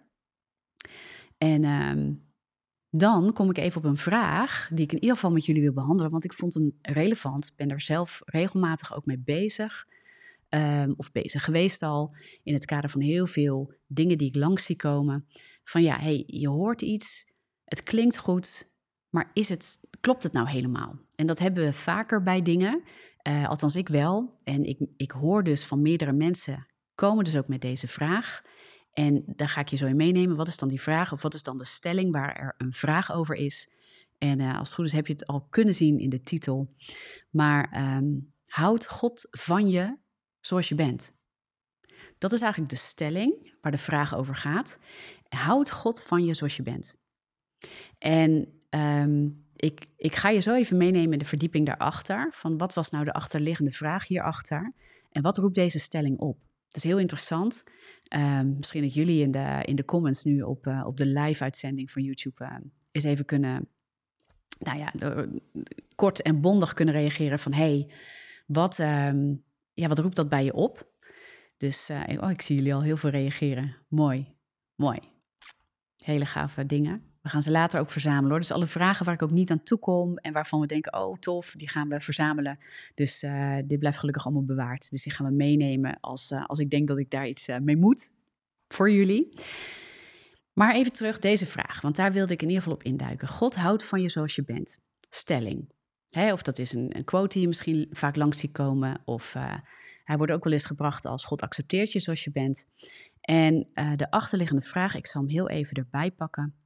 En 1.37 1.63
um, 1.63 2.29
dan 2.89 3.33
kom 3.33 3.49
ik 3.49 3.57
even 3.57 3.77
op 3.77 3.89
een 3.89 3.97
vraag 3.97 4.69
die 4.73 4.83
ik 4.83 4.91
in 4.91 4.99
ieder 4.99 5.15
geval 5.15 5.31
met 5.31 5.45
jullie 5.45 5.61
wil 5.61 5.73
behandelen, 5.73 6.11
want 6.11 6.23
ik 6.23 6.33
vond 6.33 6.53
hem 6.53 6.77
relevant. 6.81 7.47
Ik 7.47 7.55
ben 7.55 7.69
er 7.69 7.81
zelf 7.81 8.21
regelmatig 8.25 8.95
ook 8.95 9.05
mee 9.05 9.19
bezig, 9.19 9.87
um, 10.49 10.93
of 10.97 11.11
bezig 11.11 11.43
geweest 11.43 11.81
al, 11.81 12.15
in 12.43 12.53
het 12.53 12.65
kader 12.65 12.89
van 12.89 13.01
heel 13.01 13.27
veel 13.27 13.73
dingen 13.87 14.17
die 14.17 14.27
ik 14.27 14.35
langs 14.35 14.65
zie 14.65 14.75
komen. 14.75 15.27
Van 15.63 15.83
ja, 15.83 15.99
hey, 15.99 16.23
je 16.27 16.49
hoort 16.49 16.81
iets, 16.81 17.27
het 17.65 17.83
klinkt 17.83 18.17
goed, 18.17 18.69
maar 19.09 19.31
is 19.33 19.49
het, 19.49 19.79
klopt 19.99 20.23
het 20.23 20.33
nou 20.33 20.49
helemaal? 20.49 20.99
En 21.15 21.25
dat 21.25 21.39
hebben 21.39 21.63
we 21.63 21.73
vaker 21.73 22.23
bij 22.23 22.41
dingen, 22.41 22.83
uh, 23.27 23.49
althans 23.49 23.75
ik 23.75 23.87
wel. 23.87 24.39
En 24.43 24.63
ik, 24.63 24.79
ik 24.97 25.11
hoor 25.11 25.43
dus 25.43 25.65
van 25.65 25.81
meerdere 25.81 26.13
mensen, 26.13 26.67
komen 26.95 27.23
dus 27.23 27.35
ook 27.35 27.47
met 27.47 27.61
deze 27.61 27.87
vraag. 27.87 28.41
En 28.93 29.23
daar 29.25 29.49
ga 29.49 29.61
ik 29.61 29.67
je 29.67 29.77
zo 29.77 29.85
in 29.85 29.95
meenemen. 29.95 30.35
Wat 30.35 30.47
is 30.47 30.57
dan 30.57 30.69
die 30.69 30.81
vraag? 30.81 31.11
Of 31.11 31.21
wat 31.21 31.33
is 31.33 31.43
dan 31.43 31.57
de 31.57 31.65
stelling 31.65 32.11
waar 32.11 32.35
er 32.35 32.55
een 32.57 32.73
vraag 32.73 33.11
over 33.11 33.35
is? 33.35 33.69
En 34.17 34.39
uh, 34.39 34.57
als 34.57 34.67
het 34.67 34.77
goed 34.77 34.85
is, 34.85 34.91
heb 34.91 35.07
je 35.07 35.13
het 35.13 35.27
al 35.27 35.47
kunnen 35.49 35.73
zien 35.73 35.99
in 35.99 36.09
de 36.09 36.21
titel. 36.21 36.75
Maar 37.29 37.95
um, 37.97 38.33
houd 38.45 38.87
God 38.87 39.27
van 39.31 39.69
je 39.69 39.97
zoals 40.39 40.69
je 40.69 40.75
bent. 40.75 41.13
Dat 42.17 42.31
is 42.31 42.41
eigenlijk 42.41 42.71
de 42.71 42.77
stelling 42.77 43.53
waar 43.61 43.71
de 43.71 43.77
vraag 43.77 44.15
over 44.15 44.35
gaat. 44.35 44.79
Houd 45.29 45.71
God 45.71 46.03
van 46.03 46.25
je 46.25 46.33
zoals 46.33 46.55
je 46.55 46.63
bent. 46.63 46.95
En 47.97 48.61
um, 48.69 49.45
ik, 49.61 49.85
ik 49.97 50.15
ga 50.15 50.29
je 50.29 50.39
zo 50.39 50.55
even 50.55 50.77
meenemen 50.77 51.11
in 51.11 51.19
de 51.19 51.25
verdieping 51.25 51.65
daarachter. 51.65 52.29
Van 52.31 52.57
wat 52.57 52.73
was 52.73 52.89
nou 52.89 53.05
de 53.05 53.13
achterliggende 53.13 53.71
vraag 53.71 54.07
hierachter? 54.07 54.73
En 55.11 55.21
wat 55.21 55.37
roept 55.37 55.55
deze 55.55 55.79
stelling 55.79 56.19
op? 56.19 56.37
Het 56.65 56.75
is 56.75 56.83
heel 56.83 56.99
interessant. 56.99 57.63
Um, 58.15 58.55
misschien 58.57 58.81
dat 58.81 58.93
jullie 58.93 59.21
in 59.21 59.31
de, 59.31 59.61
in 59.65 59.75
de 59.75 59.85
comments 59.85 60.23
nu 60.23 60.41
op, 60.41 60.67
uh, 60.67 60.83
op 60.85 60.97
de 60.97 61.05
live-uitzending 61.05 61.91
van 61.91 62.03
YouTube 62.03 62.43
uh, 62.43 62.55
eens 62.91 63.03
even 63.03 63.25
kunnen, 63.25 63.67
nou 64.59 64.77
ja, 64.77 64.93
kort 65.95 66.21
en 66.21 66.41
bondig 66.41 66.73
kunnen 66.73 66.93
reageren 66.93 67.39
van 67.39 67.53
hey, 67.53 67.91
wat, 68.45 68.79
um, 68.79 69.43
ja, 69.73 69.87
wat 69.87 69.99
roept 69.99 70.15
dat 70.15 70.29
bij 70.29 70.43
je 70.43 70.53
op? 70.53 70.89
Dus 71.57 71.89
uh, 71.89 72.21
oh, 72.21 72.29
ik 72.29 72.41
zie 72.41 72.55
jullie 72.55 72.73
al 72.73 72.83
heel 72.83 72.97
veel 72.97 73.09
reageren. 73.09 73.75
Mooi, 73.87 74.27
mooi. 74.75 74.99
Hele 76.03 76.25
gave 76.25 76.65
dingen. 76.65 77.10
We 77.21 77.29
gaan 77.29 77.41
ze 77.41 77.51
later 77.51 77.79
ook 77.79 77.91
verzamelen 77.91 78.29
hoor. 78.29 78.39
Dus 78.39 78.51
alle 78.51 78.65
vragen 78.65 79.05
waar 79.05 79.13
ik 79.13 79.21
ook 79.21 79.31
niet 79.31 79.51
aan 79.51 79.63
toe 79.63 79.79
kom 79.79 80.17
en 80.17 80.33
waarvan 80.33 80.59
we 80.59 80.65
denken, 80.65 80.93
oh 80.93 81.17
tof, 81.17 81.53
die 81.57 81.69
gaan 81.69 81.89
we 81.89 81.99
verzamelen. 81.99 82.59
Dus 82.93 83.23
uh, 83.23 83.57
dit 83.65 83.79
blijft 83.79 83.97
gelukkig 83.97 84.25
allemaal 84.25 84.45
bewaard. 84.45 84.91
Dus 84.91 85.03
die 85.03 85.13
gaan 85.13 85.25
we 85.25 85.31
meenemen 85.31 85.97
als, 85.99 86.31
uh, 86.31 86.45
als 86.45 86.59
ik 86.59 86.69
denk 86.69 86.87
dat 86.87 86.97
ik 86.97 87.09
daar 87.09 87.27
iets 87.27 87.49
uh, 87.49 87.57
mee 87.57 87.77
moet 87.77 88.11
voor 88.67 88.91
jullie. 88.91 89.33
Maar 90.53 90.75
even 90.75 90.91
terug 90.91 91.19
deze 91.19 91.45
vraag, 91.45 91.81
want 91.81 91.95
daar 91.95 92.11
wilde 92.11 92.33
ik 92.33 92.41
in 92.41 92.47
ieder 92.47 92.63
geval 92.63 92.77
op 92.77 92.83
induiken. 92.83 93.27
God 93.27 93.55
houdt 93.55 93.83
van 93.83 94.01
je 94.01 94.09
zoals 94.09 94.35
je 94.35 94.43
bent. 94.43 94.79
Stelling. 95.09 95.69
Hè, 96.09 96.31
of 96.31 96.41
dat 96.41 96.57
is 96.57 96.73
een, 96.73 96.97
een, 96.97 97.03
quote 97.03 97.33
die 97.33 97.41
je 97.41 97.47
misschien 97.47 97.87
vaak 97.91 98.15
langs 98.15 98.39
ziet 98.39 98.51
komen. 98.51 99.01
Of 99.05 99.33
hij 100.03 100.17
wordt 100.17 100.31
ook 100.31 100.43
wel 100.43 100.53
eens 100.53 100.65
gebracht 100.65 101.05
als 101.05 101.23
God 101.23 101.41
accepteert 101.41 101.91
je 101.91 101.99
zoals 101.99 102.23
je 102.23 102.31
bent. 102.31 102.67
En 103.21 103.67
de 103.95 104.11
achterliggende 104.11 104.61
vraag, 104.61 104.95
ik 104.95 105.07
zal 105.07 105.21
hem 105.21 105.29
heel 105.29 105.49
even 105.49 105.75
erbij 105.75 106.11
pakken. 106.11 106.60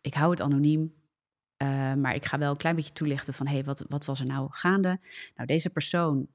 Ik 0.00 0.14
hou 0.14 0.30
het 0.30 0.40
anoniem, 0.40 0.94
uh, 1.62 1.94
maar 1.94 2.14
ik 2.14 2.24
ga 2.24 2.38
wel 2.38 2.50
een 2.50 2.56
klein 2.56 2.76
beetje 2.76 2.92
toelichten 2.92 3.34
van, 3.34 3.46
hé, 3.46 3.52
hey, 3.52 3.64
wat, 3.64 3.84
wat 3.88 4.04
was 4.04 4.20
er 4.20 4.26
nou 4.26 4.48
gaande? 4.50 5.00
Nou, 5.34 5.46
deze 5.46 5.70
persoon 5.70 6.28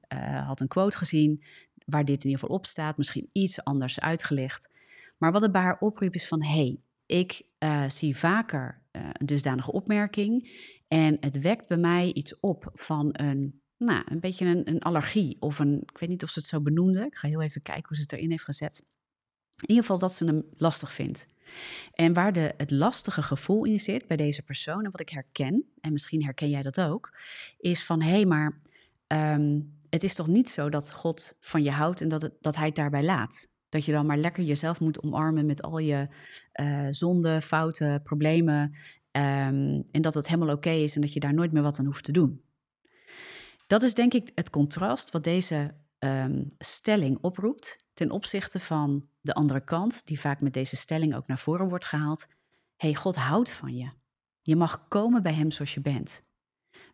had 0.44 0.60
een 0.60 0.68
quote 0.68 0.96
gezien 0.96 1.42
waar 1.84 2.04
dit 2.04 2.24
in 2.24 2.30
ieder 2.30 2.40
geval 2.40 2.56
op 2.56 2.66
staat, 2.66 2.96
misschien 2.96 3.28
iets 3.32 3.64
anders 3.64 4.00
uitgelicht. 4.00 4.70
Maar 5.18 5.32
wat 5.32 5.42
het 5.42 5.52
bij 5.52 5.62
haar 5.62 5.78
opriep 5.78 6.14
is 6.14 6.28
van, 6.28 6.42
hé, 6.42 6.48
hey, 6.48 6.80
ik 7.06 7.42
zie 7.86 8.16
vaker 8.16 8.82
een 8.90 9.26
dusdanige 9.26 9.72
opmerking 9.72 10.48
en 10.88 11.16
het 11.20 11.40
wekt 11.40 11.68
bij 11.68 11.76
mij 11.76 12.12
iets 12.12 12.40
op 12.40 12.70
van 12.72 13.08
een, 13.12 13.60
nou, 13.76 14.02
een 14.06 14.20
beetje 14.20 14.46
een, 14.46 14.68
een 14.68 14.80
allergie. 14.80 15.36
Of 15.40 15.58
een, 15.58 15.80
ik 15.80 15.98
weet 15.98 16.08
niet 16.08 16.22
of 16.22 16.30
ze 16.30 16.38
het 16.38 16.48
zo 16.48 16.60
benoemde. 16.60 17.04
Ik 17.04 17.16
ga 17.16 17.28
heel 17.28 17.42
even 17.42 17.62
kijken 17.62 17.88
hoe 17.88 17.96
ze 17.96 18.02
het 18.02 18.12
erin 18.12 18.30
heeft 18.30 18.44
gezet. 18.44 18.84
In 19.56 19.68
ieder 19.68 19.82
geval 19.82 19.98
dat 19.98 20.14
ze 20.14 20.24
hem 20.24 20.44
lastig 20.56 20.92
vindt. 20.92 21.26
En 21.92 22.12
waar 22.12 22.32
de, 22.32 22.54
het 22.56 22.70
lastige 22.70 23.22
gevoel 23.22 23.64
in 23.64 23.80
zit 23.80 24.06
bij 24.06 24.16
deze 24.16 24.42
persoon, 24.42 24.84
en 24.84 24.90
wat 24.90 25.00
ik 25.00 25.08
herken, 25.08 25.64
en 25.80 25.92
misschien 25.92 26.24
herken 26.24 26.50
jij 26.50 26.62
dat 26.62 26.80
ook, 26.80 27.18
is 27.58 27.84
van 27.84 28.02
hé, 28.02 28.10
hey, 28.10 28.24
maar 28.24 28.60
ehm, 29.06 29.60
het 29.90 30.04
is 30.04 30.14
toch 30.14 30.26
niet 30.26 30.50
zo 30.50 30.68
dat 30.68 30.92
God 30.92 31.36
van 31.40 31.62
je 31.62 31.70
houdt 31.70 32.00
en 32.00 32.08
dat, 32.08 32.30
dat 32.40 32.56
hij 32.56 32.66
het 32.66 32.74
daarbij 32.76 33.04
laat. 33.04 33.48
Dat 33.68 33.84
je 33.84 33.92
dan 33.92 34.06
maar 34.06 34.16
lekker 34.16 34.44
jezelf 34.44 34.80
moet 34.80 35.02
omarmen 35.02 35.46
met 35.46 35.62
al 35.62 35.78
je 35.78 36.08
uh, 36.60 36.86
zonden, 36.90 37.42
fouten, 37.42 38.02
problemen. 38.02 38.62
Um, 38.62 39.84
en 39.90 40.00
dat 40.02 40.14
het 40.14 40.28
helemaal 40.28 40.54
oké 40.54 40.70
is 40.70 40.94
en 40.94 41.00
dat 41.00 41.12
je 41.12 41.20
daar 41.20 41.34
nooit 41.34 41.52
meer 41.52 41.62
wat 41.62 41.78
aan 41.78 41.84
hoeft 41.84 42.04
te 42.04 42.12
doen. 42.12 42.42
Dat 43.66 43.82
is 43.82 43.94
denk 43.94 44.14
ik 44.14 44.30
het 44.34 44.50
contrast 44.50 45.10
wat 45.10 45.24
deze 45.24 45.74
um, 45.98 46.54
stelling 46.58 47.18
oproept 47.20 47.84
ten 47.94 48.10
opzichte 48.10 48.58
van 48.58 49.08
de 49.20 49.34
andere 49.34 49.64
kant, 49.64 50.06
die 50.06 50.20
vaak 50.20 50.40
met 50.40 50.52
deze 50.52 50.76
stelling 50.76 51.14
ook 51.14 51.26
naar 51.26 51.38
voren 51.38 51.68
wordt 51.68 51.84
gehaald. 51.84 52.26
hey, 52.76 52.94
God 52.94 53.16
houdt 53.16 53.50
van 53.50 53.76
je. 53.76 53.90
Je 54.42 54.56
mag 54.56 54.88
komen 54.88 55.22
bij 55.22 55.34
Hem 55.34 55.50
zoals 55.50 55.74
je 55.74 55.80
bent. 55.80 56.24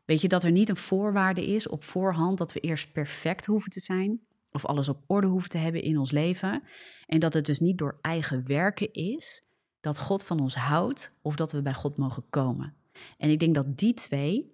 Weet 0.04 0.20
je 0.20 0.28
dat 0.28 0.44
er 0.44 0.50
niet 0.50 0.68
een 0.68 0.76
voorwaarde 0.76 1.46
is 1.46 1.68
op 1.68 1.84
voorhand 1.84 2.38
dat 2.38 2.52
we 2.52 2.60
eerst 2.60 2.92
perfect 2.92 3.46
hoeven 3.46 3.70
te 3.70 3.80
zijn 3.80 4.20
of 4.50 4.66
alles 4.66 4.88
op 4.88 5.02
orde 5.06 5.26
hoeven 5.26 5.50
te 5.50 5.58
hebben 5.58 5.82
in 5.82 5.98
ons 5.98 6.10
leven 6.10 6.62
en 7.06 7.18
dat 7.18 7.34
het 7.34 7.46
dus 7.46 7.60
niet 7.60 7.78
door 7.78 7.98
eigen 8.00 8.46
werken 8.46 8.92
is, 8.92 9.42
dat 9.80 9.98
God 9.98 10.24
van 10.24 10.40
ons 10.40 10.54
houdt 10.54 11.12
of 11.22 11.36
dat 11.36 11.52
we 11.52 11.62
bij 11.62 11.74
God 11.74 11.96
mogen 11.96 12.24
komen. 12.30 12.74
En 13.18 13.30
ik 13.30 13.38
denk 13.38 13.54
dat 13.54 13.78
die 13.78 13.94
twee 13.94 14.52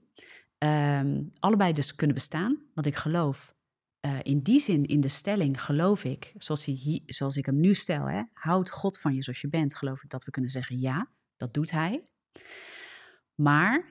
um, 0.58 1.30
allebei 1.40 1.72
dus 1.72 1.94
kunnen 1.94 2.16
bestaan, 2.16 2.58
want 2.74 2.86
ik 2.86 2.96
geloof 2.96 3.54
uh, 4.00 4.18
in 4.22 4.40
die 4.40 4.58
zin, 4.58 4.86
in 4.86 5.00
de 5.00 5.08
stelling, 5.08 5.62
geloof 5.62 6.04
ik, 6.04 6.34
zoals, 6.36 6.64
hij, 6.64 7.02
zoals 7.06 7.36
ik 7.36 7.46
hem 7.46 7.60
nu 7.60 7.74
stel, 7.74 8.08
hè, 8.08 8.22
houdt 8.32 8.70
God 8.70 8.98
van 8.98 9.14
je 9.14 9.22
zoals 9.22 9.40
je 9.40 9.48
bent, 9.48 9.76
geloof 9.76 10.02
ik 10.02 10.10
dat 10.10 10.24
we 10.24 10.30
kunnen 10.30 10.50
zeggen 10.50 10.80
ja, 10.80 11.08
dat 11.36 11.54
doet 11.54 11.70
hij. 11.70 12.08
Maar 13.34 13.84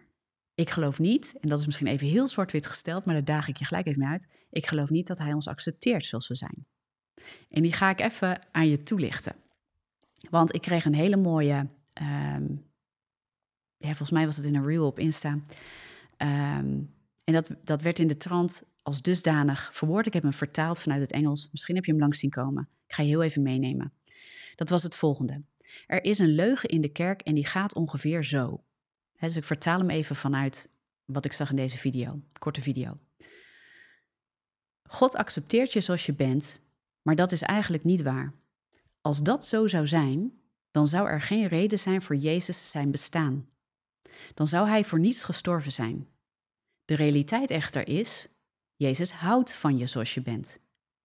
ik 0.53 0.69
geloof 0.69 0.99
niet, 0.99 1.35
en 1.39 1.49
dat 1.49 1.59
is 1.59 1.65
misschien 1.65 1.87
even 1.87 2.07
heel 2.07 2.27
zwart-wit 2.27 2.65
gesteld, 2.65 3.05
maar 3.05 3.13
daar 3.13 3.23
daag 3.23 3.47
ik 3.47 3.57
je 3.57 3.65
gelijk 3.65 3.85
even 3.85 3.99
mee 3.99 4.09
uit. 4.09 4.27
Ik 4.49 4.67
geloof 4.67 4.89
niet 4.89 5.07
dat 5.07 5.17
hij 5.17 5.33
ons 5.33 5.47
accepteert 5.47 6.05
zoals 6.05 6.27
we 6.27 6.35
zijn. 6.35 6.65
En 7.49 7.61
die 7.61 7.73
ga 7.73 7.89
ik 7.89 7.99
even 7.99 8.41
aan 8.51 8.67
je 8.67 8.83
toelichten. 8.83 9.35
Want 10.29 10.55
ik 10.55 10.61
kreeg 10.61 10.85
een 10.85 10.93
hele 10.93 11.17
mooie, 11.17 11.67
um, 12.01 12.65
ja, 13.77 13.87
volgens 13.87 14.11
mij 14.11 14.25
was 14.25 14.37
het 14.37 14.45
in 14.45 14.55
een 14.55 14.65
reel 14.65 14.85
op 14.85 14.99
Insta. 14.99 15.31
Um, 16.17 16.95
en 17.23 17.33
dat, 17.33 17.49
dat 17.63 17.81
werd 17.81 17.99
in 17.99 18.07
de 18.07 18.17
trant 18.17 18.63
als 18.87 19.01
dusdanig 19.01 19.69
verwoord. 19.73 20.05
Ik 20.05 20.13
heb 20.13 20.23
hem 20.23 20.33
vertaald 20.33 20.79
vanuit 20.79 21.01
het 21.01 21.11
Engels. 21.11 21.47
Misschien 21.51 21.75
heb 21.75 21.85
je 21.85 21.91
hem 21.91 21.99
langs 21.99 22.19
zien 22.19 22.29
komen. 22.29 22.69
Ik 22.87 22.93
ga 22.93 23.03
je 23.03 23.09
heel 23.09 23.23
even 23.23 23.41
meenemen. 23.41 23.93
Dat 24.55 24.69
was 24.69 24.83
het 24.83 24.95
volgende. 24.95 25.41
Er 25.87 26.03
is 26.03 26.19
een 26.19 26.35
leugen 26.35 26.69
in 26.69 26.81
de 26.81 26.91
kerk 26.91 27.21
en 27.21 27.35
die 27.35 27.45
gaat 27.45 27.75
ongeveer 27.75 28.23
zo. 28.23 28.63
Dus 29.19 29.35
ik 29.35 29.43
vertaal 29.43 29.79
hem 29.79 29.89
even 29.89 30.15
vanuit 30.15 30.69
wat 31.05 31.25
ik 31.25 31.33
zag 31.33 31.49
in 31.49 31.55
deze 31.55 31.77
video, 31.77 32.21
korte 32.39 32.61
video. 32.61 32.97
God 34.83 35.15
accepteert 35.15 35.73
je 35.73 35.81
zoals 35.81 36.05
je 36.05 36.13
bent, 36.13 36.61
maar 37.01 37.15
dat 37.15 37.31
is 37.31 37.41
eigenlijk 37.41 37.83
niet 37.83 38.01
waar. 38.01 38.33
Als 39.01 39.23
dat 39.23 39.45
zo 39.45 39.67
zou 39.67 39.87
zijn, 39.87 40.31
dan 40.71 40.87
zou 40.87 41.07
er 41.07 41.21
geen 41.21 41.47
reden 41.47 41.79
zijn 41.79 42.01
voor 42.01 42.15
Jezus 42.15 42.71
zijn 42.71 42.91
bestaan. 42.91 43.49
Dan 44.33 44.47
zou 44.47 44.67
hij 44.67 44.83
voor 44.83 44.99
niets 44.99 45.23
gestorven 45.23 45.71
zijn. 45.71 46.07
De 46.85 46.95
realiteit 46.95 47.49
echter 47.49 47.87
is, 47.87 48.29
Jezus 48.77 49.11
houdt 49.11 49.53
van 49.53 49.77
je 49.77 49.85
zoals 49.85 50.13
je 50.13 50.21
bent. 50.21 50.59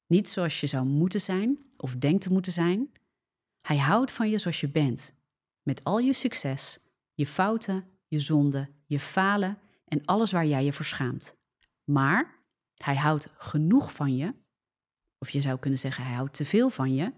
Niet 0.07 0.29
zoals 0.29 0.61
je 0.61 0.67
zou 0.67 0.87
moeten 0.87 1.21
zijn 1.21 1.59
of 1.77 1.95
denkt 1.95 2.23
te 2.23 2.33
moeten 2.33 2.53
zijn. 2.53 2.93
Hij 3.61 3.79
houdt 3.79 4.13
van 4.13 4.31
je 4.31 4.39
zoals 4.39 4.61
je 4.61 4.69
bent, 4.69 5.15
met 5.63 5.85
al 5.85 5.99
je 5.99 6.13
succes, 6.13 6.79
je 7.15 7.27
fouten, 7.27 7.85
je 8.07 8.19
zonden, 8.19 8.75
je 8.87 9.01
falen 9.01 9.59
en 9.85 10.05
alles 10.05 10.33
waar 10.33 10.47
jij 10.47 10.65
je 10.65 10.73
voor 10.73 10.85
schaamt. 10.85 11.37
Maar 11.85 12.41
hij 12.75 12.97
houdt 12.97 13.29
genoeg 13.37 13.93
van 13.93 14.17
je, 14.17 14.35
of 15.19 15.31
je 15.31 15.41
zou 15.41 15.59
kunnen 15.59 15.79
zeggen 15.79 16.05
hij 16.05 16.15
houdt 16.15 16.35
te 16.35 16.45
veel 16.45 16.71
van 16.71 16.95
je, 16.95 17.13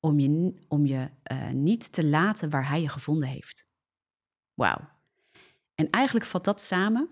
om 0.00 0.18
je, 0.18 0.54
om 0.68 0.86
je 0.86 1.10
uh, 1.32 1.50
niet 1.50 1.92
te 1.92 2.06
laten 2.06 2.50
waar 2.50 2.68
hij 2.68 2.80
je 2.80 2.88
gevonden 2.88 3.28
heeft. 3.28 3.66
Wauw. 4.54 4.88
En 5.74 5.90
eigenlijk 5.90 6.26
vat 6.26 6.44
dat 6.44 6.60
samen 6.60 7.08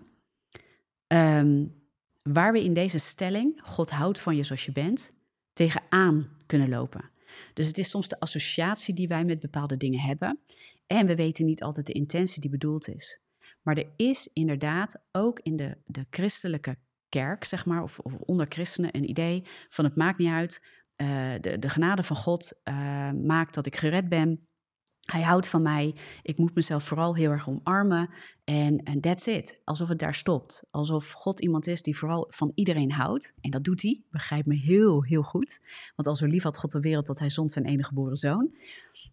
um, 1.07 1.84
waar 2.29 2.53
we 2.53 2.63
in 2.63 2.73
deze 2.73 2.97
stelling, 2.97 3.59
God 3.63 3.89
houdt 3.89 4.19
van 4.19 4.35
je 4.35 4.43
zoals 4.43 4.65
je 4.65 4.71
bent, 4.71 5.13
tegenaan 5.53 6.29
kunnen 6.45 6.69
lopen. 6.69 7.09
Dus 7.53 7.67
het 7.67 7.77
is 7.77 7.89
soms 7.89 8.07
de 8.07 8.19
associatie 8.19 8.93
die 8.93 9.07
wij 9.07 9.25
met 9.25 9.39
bepaalde 9.39 9.77
dingen 9.77 9.99
hebben. 9.99 10.39
En 10.87 11.05
we 11.05 11.15
weten 11.15 11.45
niet 11.45 11.63
altijd 11.63 11.85
de 11.85 11.93
intentie 11.93 12.41
die 12.41 12.49
bedoeld 12.49 12.87
is. 12.87 13.19
Maar 13.61 13.77
er 13.77 13.89
is 13.95 14.29
inderdaad 14.33 15.03
ook 15.11 15.39
in 15.39 15.55
de, 15.55 15.77
de 15.85 16.05
christelijke 16.09 16.77
kerk, 17.09 17.43
zeg 17.43 17.65
maar, 17.65 17.83
of, 17.83 17.99
of 17.99 18.13
onder 18.13 18.45
christenen, 18.49 18.95
een 18.95 19.09
idee 19.09 19.43
van 19.69 19.85
het 19.85 19.95
maakt 19.95 20.17
niet 20.17 20.31
uit 20.31 20.63
uh, 20.97 21.33
de, 21.41 21.59
de 21.59 21.69
genade 21.69 22.03
van 22.03 22.15
God 22.15 22.53
uh, 22.63 22.75
maakt 23.11 23.53
dat 23.53 23.65
ik 23.65 23.75
gered 23.75 24.09
ben. 24.09 24.47
Hij 25.05 25.21
houdt 25.21 25.47
van 25.47 25.61
mij. 25.61 25.95
Ik 26.21 26.37
moet 26.37 26.55
mezelf 26.55 26.83
vooral 26.83 27.15
heel 27.15 27.31
erg 27.31 27.49
omarmen. 27.49 28.09
En, 28.43 28.99
that's 29.01 29.27
it. 29.27 29.59
Alsof 29.63 29.89
het 29.89 29.99
daar 29.99 30.13
stopt. 30.13 30.63
Alsof 30.71 31.11
God 31.11 31.41
iemand 31.41 31.67
is 31.67 31.81
die 31.81 31.97
vooral 31.97 32.27
van 32.29 32.51
iedereen 32.55 32.91
houdt. 32.91 33.33
En 33.41 33.49
dat 33.49 33.63
doet 33.63 33.81
hij. 33.81 34.01
Begrijp 34.11 34.45
me 34.45 34.55
heel, 34.55 35.03
heel 35.03 35.23
goed. 35.23 35.59
Want 35.95 36.07
al 36.07 36.15
zo 36.15 36.25
lief 36.25 36.43
had 36.43 36.57
God 36.57 36.71
de 36.71 36.79
wereld 36.79 37.05
dat 37.05 37.19
hij 37.19 37.29
zond 37.29 37.51
zijn 37.51 37.65
enige 37.65 37.87
geboren 37.87 38.17
zoon. 38.17 38.55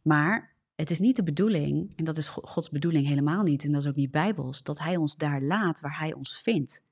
Maar 0.02 0.52
het 0.74 0.90
is 0.90 0.98
niet 0.98 1.16
de 1.16 1.22
bedoeling, 1.22 1.92
en 1.96 2.04
dat 2.04 2.16
is 2.16 2.28
Gods 2.28 2.70
bedoeling 2.70 3.06
helemaal 3.06 3.42
niet, 3.42 3.64
en 3.64 3.72
dat 3.72 3.82
is 3.82 3.88
ook 3.88 3.94
niet 3.94 4.10
bijbels, 4.10 4.62
dat 4.62 4.78
hij 4.78 4.96
ons 4.96 5.16
daar 5.16 5.42
laat 5.42 5.80
waar 5.80 5.98
hij 5.98 6.14
ons 6.14 6.40
vindt. 6.42 6.84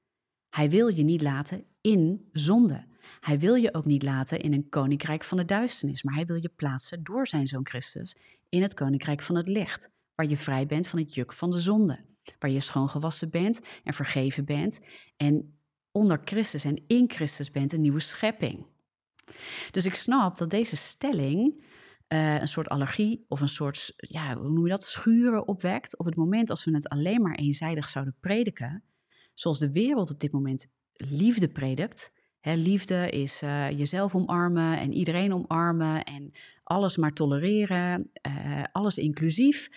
Hij 0.51 0.71
wil 0.71 0.89
je 0.89 1.03
niet 1.03 1.23
laten 1.23 1.65
in 1.81 2.29
zonde. 2.33 2.85
Hij 3.21 3.39
wil 3.39 3.55
je 3.55 3.75
ook 3.75 3.85
niet 3.85 4.03
laten 4.03 4.41
in 4.41 4.53
een 4.53 4.69
koninkrijk 4.69 5.25
van 5.25 5.39
de 5.39 5.45
duisternis, 5.45 6.03
maar 6.03 6.15
hij 6.15 6.25
wil 6.25 6.37
je 6.37 6.49
plaatsen 6.49 7.03
door 7.03 7.27
zijn 7.27 7.47
zoon 7.47 7.67
Christus 7.67 8.17
in 8.49 8.63
het 8.63 8.75
koninkrijk 8.75 9.23
van 9.23 9.37
het 9.37 9.49
licht, 9.49 9.91
waar 10.15 10.27
je 10.27 10.37
vrij 10.37 10.67
bent 10.67 10.89
van 10.89 10.99
het 10.99 11.15
juk 11.15 11.33
van 11.33 11.51
de 11.51 11.61
zonde, 11.61 12.05
waar 12.39 12.51
je 12.51 12.61
schoongewassen 12.61 13.31
bent 13.31 13.61
en 13.85 13.95
vergeven 13.95 14.45
bent 14.45 14.81
en 15.17 15.59
onder 15.93 16.21
Christus 16.25 16.65
en 16.65 16.83
in 16.87 17.11
Christus 17.11 17.51
bent 17.51 17.73
een 17.73 17.81
nieuwe 17.81 18.01
schepping. 18.01 18.67
Dus 19.71 19.87
ik 19.87 19.95
snap 19.95 20.39
dat 20.39 20.51
deze 20.51 20.77
stelling 20.77 21.65
uh, 22.09 22.41
een 22.41 22.49
soort 22.49 22.69
allergie 22.69 23.25
of 23.29 23.41
een 23.41 23.49
soort, 23.49 23.93
ja, 23.97 24.37
hoe 24.37 24.51
noem 24.51 24.65
je 24.65 24.71
dat, 24.71 24.85
schuren 24.85 25.49
opwekt 25.49 25.99
op 25.99 26.07
het 26.07 26.17
moment 26.17 26.51
als 26.51 26.65
we 26.65 26.75
het 26.75 26.89
alleen 26.89 27.23
maar 27.23 27.35
eenzijdig 27.35 27.89
zouden 27.89 28.17
prediken, 28.21 28.85
zoals 29.35 29.59
de 29.59 29.73
wereld 29.73 30.11
op 30.11 30.21
dit 30.21 30.33
moment 30.33 30.67
liefde 30.93 31.49
predikt, 31.49 32.13
liefde 32.43 33.11
is 33.11 33.43
uh, 33.43 33.71
jezelf 33.71 34.15
omarmen 34.15 34.79
en 34.79 34.93
iedereen 34.93 35.33
omarmen 35.35 36.05
en 36.05 36.31
alles 36.63 36.97
maar 36.97 37.13
tolereren, 37.13 38.11
uh, 38.29 38.63
alles 38.73 38.99
inclusief. 38.99 39.69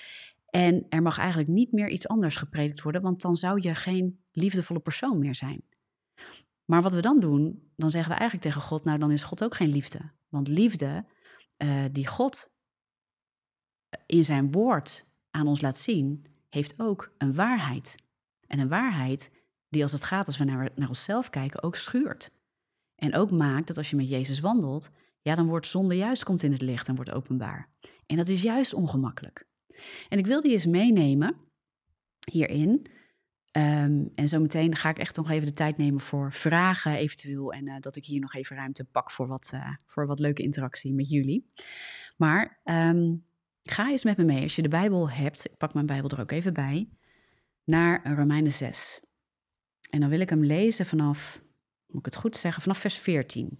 En 0.49 0.85
er 0.89 1.01
mag 1.01 1.17
eigenlijk 1.17 1.49
niet 1.49 1.71
meer 1.71 1.89
iets 1.89 2.07
anders 2.07 2.35
gepredikt 2.35 2.81
worden, 2.81 3.01
want 3.01 3.21
dan 3.21 3.35
zou 3.35 3.59
je 3.61 3.75
geen 3.75 4.19
liefdevolle 4.31 4.79
persoon 4.79 5.19
meer 5.19 5.35
zijn. 5.35 5.63
Maar 6.65 6.81
wat 6.81 6.93
we 6.93 7.01
dan 7.01 7.19
doen, 7.19 7.71
dan 7.75 7.89
zeggen 7.89 8.11
we 8.11 8.17
eigenlijk 8.17 8.49
tegen 8.49 8.67
God, 8.67 8.83
nou 8.83 8.99
dan 8.99 9.11
is 9.11 9.23
God 9.23 9.43
ook 9.43 9.55
geen 9.55 9.69
liefde. 9.69 9.99
Want 10.29 10.47
liefde 10.47 11.05
uh, 11.57 11.85
die 11.91 12.07
God 12.07 12.51
in 14.05 14.25
zijn 14.25 14.51
woord 14.51 15.05
aan 15.31 15.47
ons 15.47 15.61
laat 15.61 15.77
zien, 15.77 16.25
heeft 16.49 16.79
ook 16.79 17.13
een 17.17 17.35
waarheid. 17.35 17.95
En 18.47 18.59
een 18.59 18.67
waarheid 18.67 19.31
die 19.69 19.81
als 19.81 19.91
het 19.91 20.03
gaat, 20.03 20.27
als 20.27 20.37
we 20.37 20.43
naar, 20.43 20.69
naar 20.75 20.87
onszelf 20.87 21.29
kijken, 21.29 21.63
ook 21.63 21.75
schuurt. 21.75 22.31
En 22.95 23.15
ook 23.15 23.31
maakt 23.31 23.67
dat 23.67 23.77
als 23.77 23.89
je 23.89 23.95
met 23.95 24.09
Jezus 24.09 24.39
wandelt, 24.39 24.91
ja, 25.21 25.35
dan 25.35 25.47
wordt 25.47 25.67
zonde 25.67 25.95
juist 25.95 26.23
komt 26.23 26.43
in 26.43 26.51
het 26.51 26.61
licht 26.61 26.87
en 26.87 26.95
wordt 26.95 27.11
openbaar. 27.11 27.69
En 28.05 28.15
dat 28.15 28.27
is 28.27 28.41
juist 28.41 28.73
ongemakkelijk. 28.73 29.47
En 30.09 30.17
ik 30.17 30.25
wil 30.25 30.41
die 30.41 30.51
eens 30.51 30.65
meenemen 30.65 31.35
hierin, 32.31 32.87
Um, 33.57 34.11
en 34.15 34.27
zometeen 34.27 34.75
ga 34.75 34.89
ik 34.89 34.97
echt 34.99 35.15
nog 35.15 35.29
even 35.29 35.47
de 35.47 35.53
tijd 35.53 35.77
nemen 35.77 35.99
voor 35.99 36.33
vragen 36.33 36.95
eventueel. 36.95 37.53
En 37.53 37.67
uh, 37.67 37.75
dat 37.79 37.95
ik 37.95 38.05
hier 38.05 38.19
nog 38.19 38.33
even 38.33 38.55
ruimte 38.55 38.83
pak 38.83 39.11
voor 39.11 39.27
wat, 39.27 39.51
uh, 39.53 39.75
voor 39.85 40.07
wat 40.07 40.19
leuke 40.19 40.43
interactie 40.43 40.93
met 40.93 41.09
jullie. 41.09 41.51
Maar 42.17 42.61
um, 42.63 43.25
ga 43.63 43.89
eens 43.89 44.03
met 44.03 44.17
me 44.17 44.23
mee, 44.23 44.41
als 44.41 44.55
je 44.55 44.61
de 44.61 44.67
Bijbel 44.67 45.09
hebt, 45.09 45.45
ik 45.45 45.57
pak 45.57 45.73
mijn 45.73 45.85
Bijbel 45.85 46.09
er 46.09 46.19
ook 46.19 46.31
even 46.31 46.53
bij, 46.53 46.89
naar 47.63 48.15
Romeinen 48.15 48.51
6. 48.51 49.01
En 49.89 49.99
dan 49.99 50.09
wil 50.09 50.19
ik 50.19 50.29
hem 50.29 50.45
lezen 50.45 50.85
vanaf, 50.85 51.42
moet 51.93 52.07
ik 52.07 52.13
het 52.13 52.21
goed 52.21 52.35
zeggen, 52.35 52.61
vanaf 52.61 52.77
vers 52.77 52.97
14. 52.97 53.59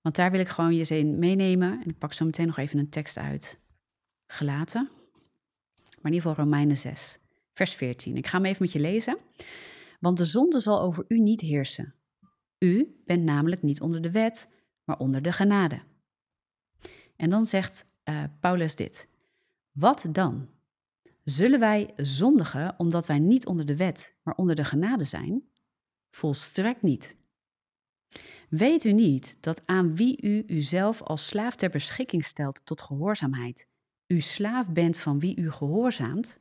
Want 0.00 0.14
daar 0.16 0.30
wil 0.30 0.40
ik 0.40 0.48
gewoon 0.48 0.74
je 0.74 0.84
zin 0.84 1.18
meenemen. 1.18 1.80
En 1.82 1.88
ik 1.88 1.98
pak 1.98 2.12
zo 2.12 2.24
meteen 2.24 2.46
nog 2.46 2.58
even 2.58 2.78
een 2.78 2.88
tekst 2.88 3.18
uit. 3.18 3.60
Gelaten. 4.26 4.88
Maar 6.00 6.10
in 6.10 6.12
ieder 6.12 6.28
geval 6.28 6.44
Romeinen 6.44 6.76
6, 6.76 7.18
vers 7.52 7.74
14. 7.74 8.16
Ik 8.16 8.26
ga 8.26 8.36
hem 8.36 8.46
even 8.46 8.62
met 8.62 8.72
je 8.72 8.80
lezen. 8.80 9.18
Want 10.00 10.16
de 10.16 10.24
zonde 10.24 10.60
zal 10.60 10.80
over 10.80 11.04
u 11.08 11.18
niet 11.18 11.40
heersen. 11.40 11.94
U 12.58 13.02
bent 13.04 13.22
namelijk 13.22 13.62
niet 13.62 13.80
onder 13.80 14.02
de 14.02 14.10
wet, 14.10 14.50
maar 14.84 14.98
onder 14.98 15.22
de 15.22 15.32
genade. 15.32 15.80
En 17.16 17.30
dan 17.30 17.46
zegt 17.46 17.86
uh, 18.04 18.24
Paulus 18.40 18.76
dit. 18.76 19.08
Wat 19.72 20.06
dan? 20.12 20.48
Zullen 21.24 21.60
wij 21.60 21.92
zondigen 21.96 22.74
omdat 22.78 23.06
wij 23.06 23.18
niet 23.18 23.46
onder 23.46 23.66
de 23.66 23.76
wet, 23.76 24.14
maar 24.22 24.34
onder 24.34 24.56
de 24.56 24.64
genade 24.64 25.04
zijn? 25.04 25.48
Volstrekt 26.10 26.82
niet. 26.82 27.19
Weet 28.50 28.84
u 28.84 28.92
niet 28.92 29.42
dat 29.42 29.62
aan 29.66 29.96
wie 29.96 30.22
u 30.22 30.44
uzelf 30.46 31.02
als 31.02 31.26
slaaf 31.26 31.56
ter 31.56 31.70
beschikking 31.70 32.24
stelt 32.24 32.66
tot 32.66 32.80
gehoorzaamheid, 32.80 33.68
u 34.06 34.20
slaaf 34.20 34.70
bent 34.70 34.98
van 34.98 35.18
wie 35.18 35.36
u 35.36 35.50
gehoorzaamt? 35.50 36.40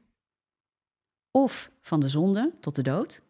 Of 1.31 1.71
van 1.81 1.99
de 1.99 2.09
zonde 2.09 2.53
tot 2.59 2.75
de 2.75 2.81
dood, 2.81 3.21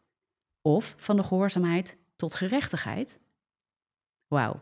of 0.61 0.95
van 0.97 1.15
de 1.15 1.23
gehoorzaamheid 1.23 1.97
tot 2.15 2.35
gerechtigheid? 2.35 3.19
Wauw. 4.27 4.61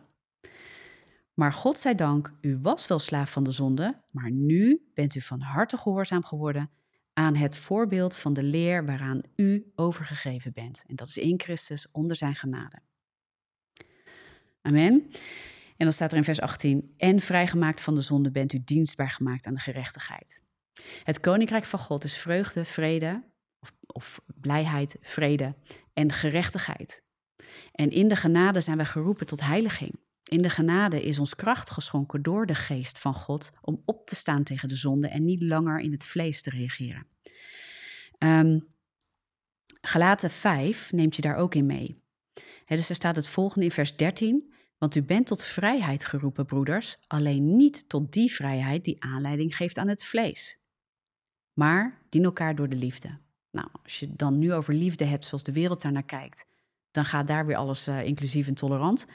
Maar 1.34 1.54
God 1.54 1.78
zij 1.78 1.96
dank, 1.96 2.34
u 2.42 2.58
was 2.62 2.88
wel 2.88 3.00
slaaf 3.00 3.32
van 3.32 3.44
de 3.44 3.52
zonde, 3.52 4.02
maar 4.12 4.32
nu 4.32 4.90
bent 4.94 5.16
u 5.16 5.22
van 5.22 5.40
harte 5.40 5.78
gehoorzaam 5.78 6.24
geworden 6.24 6.70
aan 7.14 7.36
het 7.36 7.58
voorbeeld 7.58 8.16
van 8.16 8.34
de 8.34 8.44
leer 8.44 8.86
waaraan 8.86 9.22
u 9.36 9.72
overgegeven 9.76 10.54
bent. 10.54 10.84
En 10.88 10.96
dat 10.96 11.08
is 11.08 11.18
in 11.18 11.40
Christus 11.40 11.92
onder 11.92 12.16
zijn 12.16 12.36
genade. 12.36 12.80
Amen. 14.68 15.08
En 15.78 15.86
dan 15.86 15.94
staat 15.94 16.12
er 16.12 16.18
in 16.18 16.24
vers 16.24 16.42
18: 16.42 16.94
En 16.98 17.20
vrijgemaakt 17.20 17.82
van 17.82 17.96
de 17.96 18.02
zonde 18.02 18.32
bent 18.32 18.54
u 18.54 18.62
dienstbaar 18.64 19.10
gemaakt 19.10 19.46
aan 19.46 19.54
de 19.54 19.60
gerechtigheid. 19.60 20.44
Het 21.04 21.20
koninkrijk 21.20 21.66
van 21.66 21.80
God 21.80 22.04
is 22.04 22.18
vreugde, 22.18 22.66
vrede, 22.66 23.24
of, 23.88 24.22
blijheid, 24.26 24.98
vrede 25.02 25.56
en 25.94 26.12
gerechtigheid. 26.12 27.04
En 27.72 27.90
in 27.90 28.08
de 28.08 28.16
genade 28.16 28.62
zijn 28.62 28.78
wij 28.78 28.86
geroepen 28.86 29.26
tot 29.26 29.42
heiliging. 29.42 30.00
In 30.24 30.42
de 30.42 30.50
genade 30.50 31.04
is 31.04 31.20
ons 31.20 31.36
kracht 31.36 31.70
geschonken 31.70 32.22
door 32.22 32.46
de 32.46 32.56
geest 32.56 33.00
van 33.00 33.14
God 33.14 33.52
om 33.62 33.82
op 33.86 34.06
te 34.06 34.16
staan 34.16 34.44
tegen 34.44 34.70
de 34.70 34.76
zonde 34.76 35.08
en 35.08 35.22
niet 35.22 35.44
langer 35.44 35.80
in 35.80 35.92
het 35.92 36.06
vlees 36.06 36.42
te 36.42 36.50
reageren. 36.50 37.08
Um, 38.20 38.68
Galaten 39.82 40.30
5 40.30 40.92
neemt 40.92 41.16
je 41.16 41.22
daar 41.22 41.36
ook 41.36 41.56
in 41.56 41.66
mee. 41.66 42.02
dus 42.66 42.90
er 42.90 42.96
staat 42.96 43.16
het 43.16 43.28
volgende 43.28 43.66
in 43.66 43.72
vers 43.72 43.96
13. 43.96 44.56
Want 44.78 44.96
u 44.96 45.04
bent 45.04 45.28
tot 45.28 45.44
vrijheid 45.44 46.06
geroepen, 46.06 46.46
broeders, 46.46 46.98
alleen 47.08 47.56
niet 47.56 47.90
tot 47.90 48.12
die 48.14 48.32
vrijheid 48.32 48.86
die 48.86 49.04
aanleiding 49.04 49.56
geeft 49.56 49.78
aan 49.78 49.88
het 49.88 50.04
vlees. 50.04 50.60
Maar 51.54 52.06
dien 52.10 52.24
elkaar 52.24 52.56
door 52.56 52.70
de 52.70 52.76
liefde. 52.76 53.20
Nou, 53.52 53.68
als 53.84 54.00
je 54.00 54.16
dan 54.16 54.38
nu 54.38 54.54
over 54.54 54.74
liefde 54.74 55.06
hebt 55.06 55.26
zoals 55.26 55.44
de 55.44 55.54
wereld 55.54 55.82
daar 55.82 55.92
naar 55.92 56.06
kijkt, 56.06 56.46
dan 56.92 57.06
gaat 57.06 57.28
daar 57.28 57.46
weer 57.46 57.56
alles 57.56 57.88
uh, 57.88 58.04
inclusief 58.04 58.48
en 58.48 58.54
tolerant. 58.54 59.06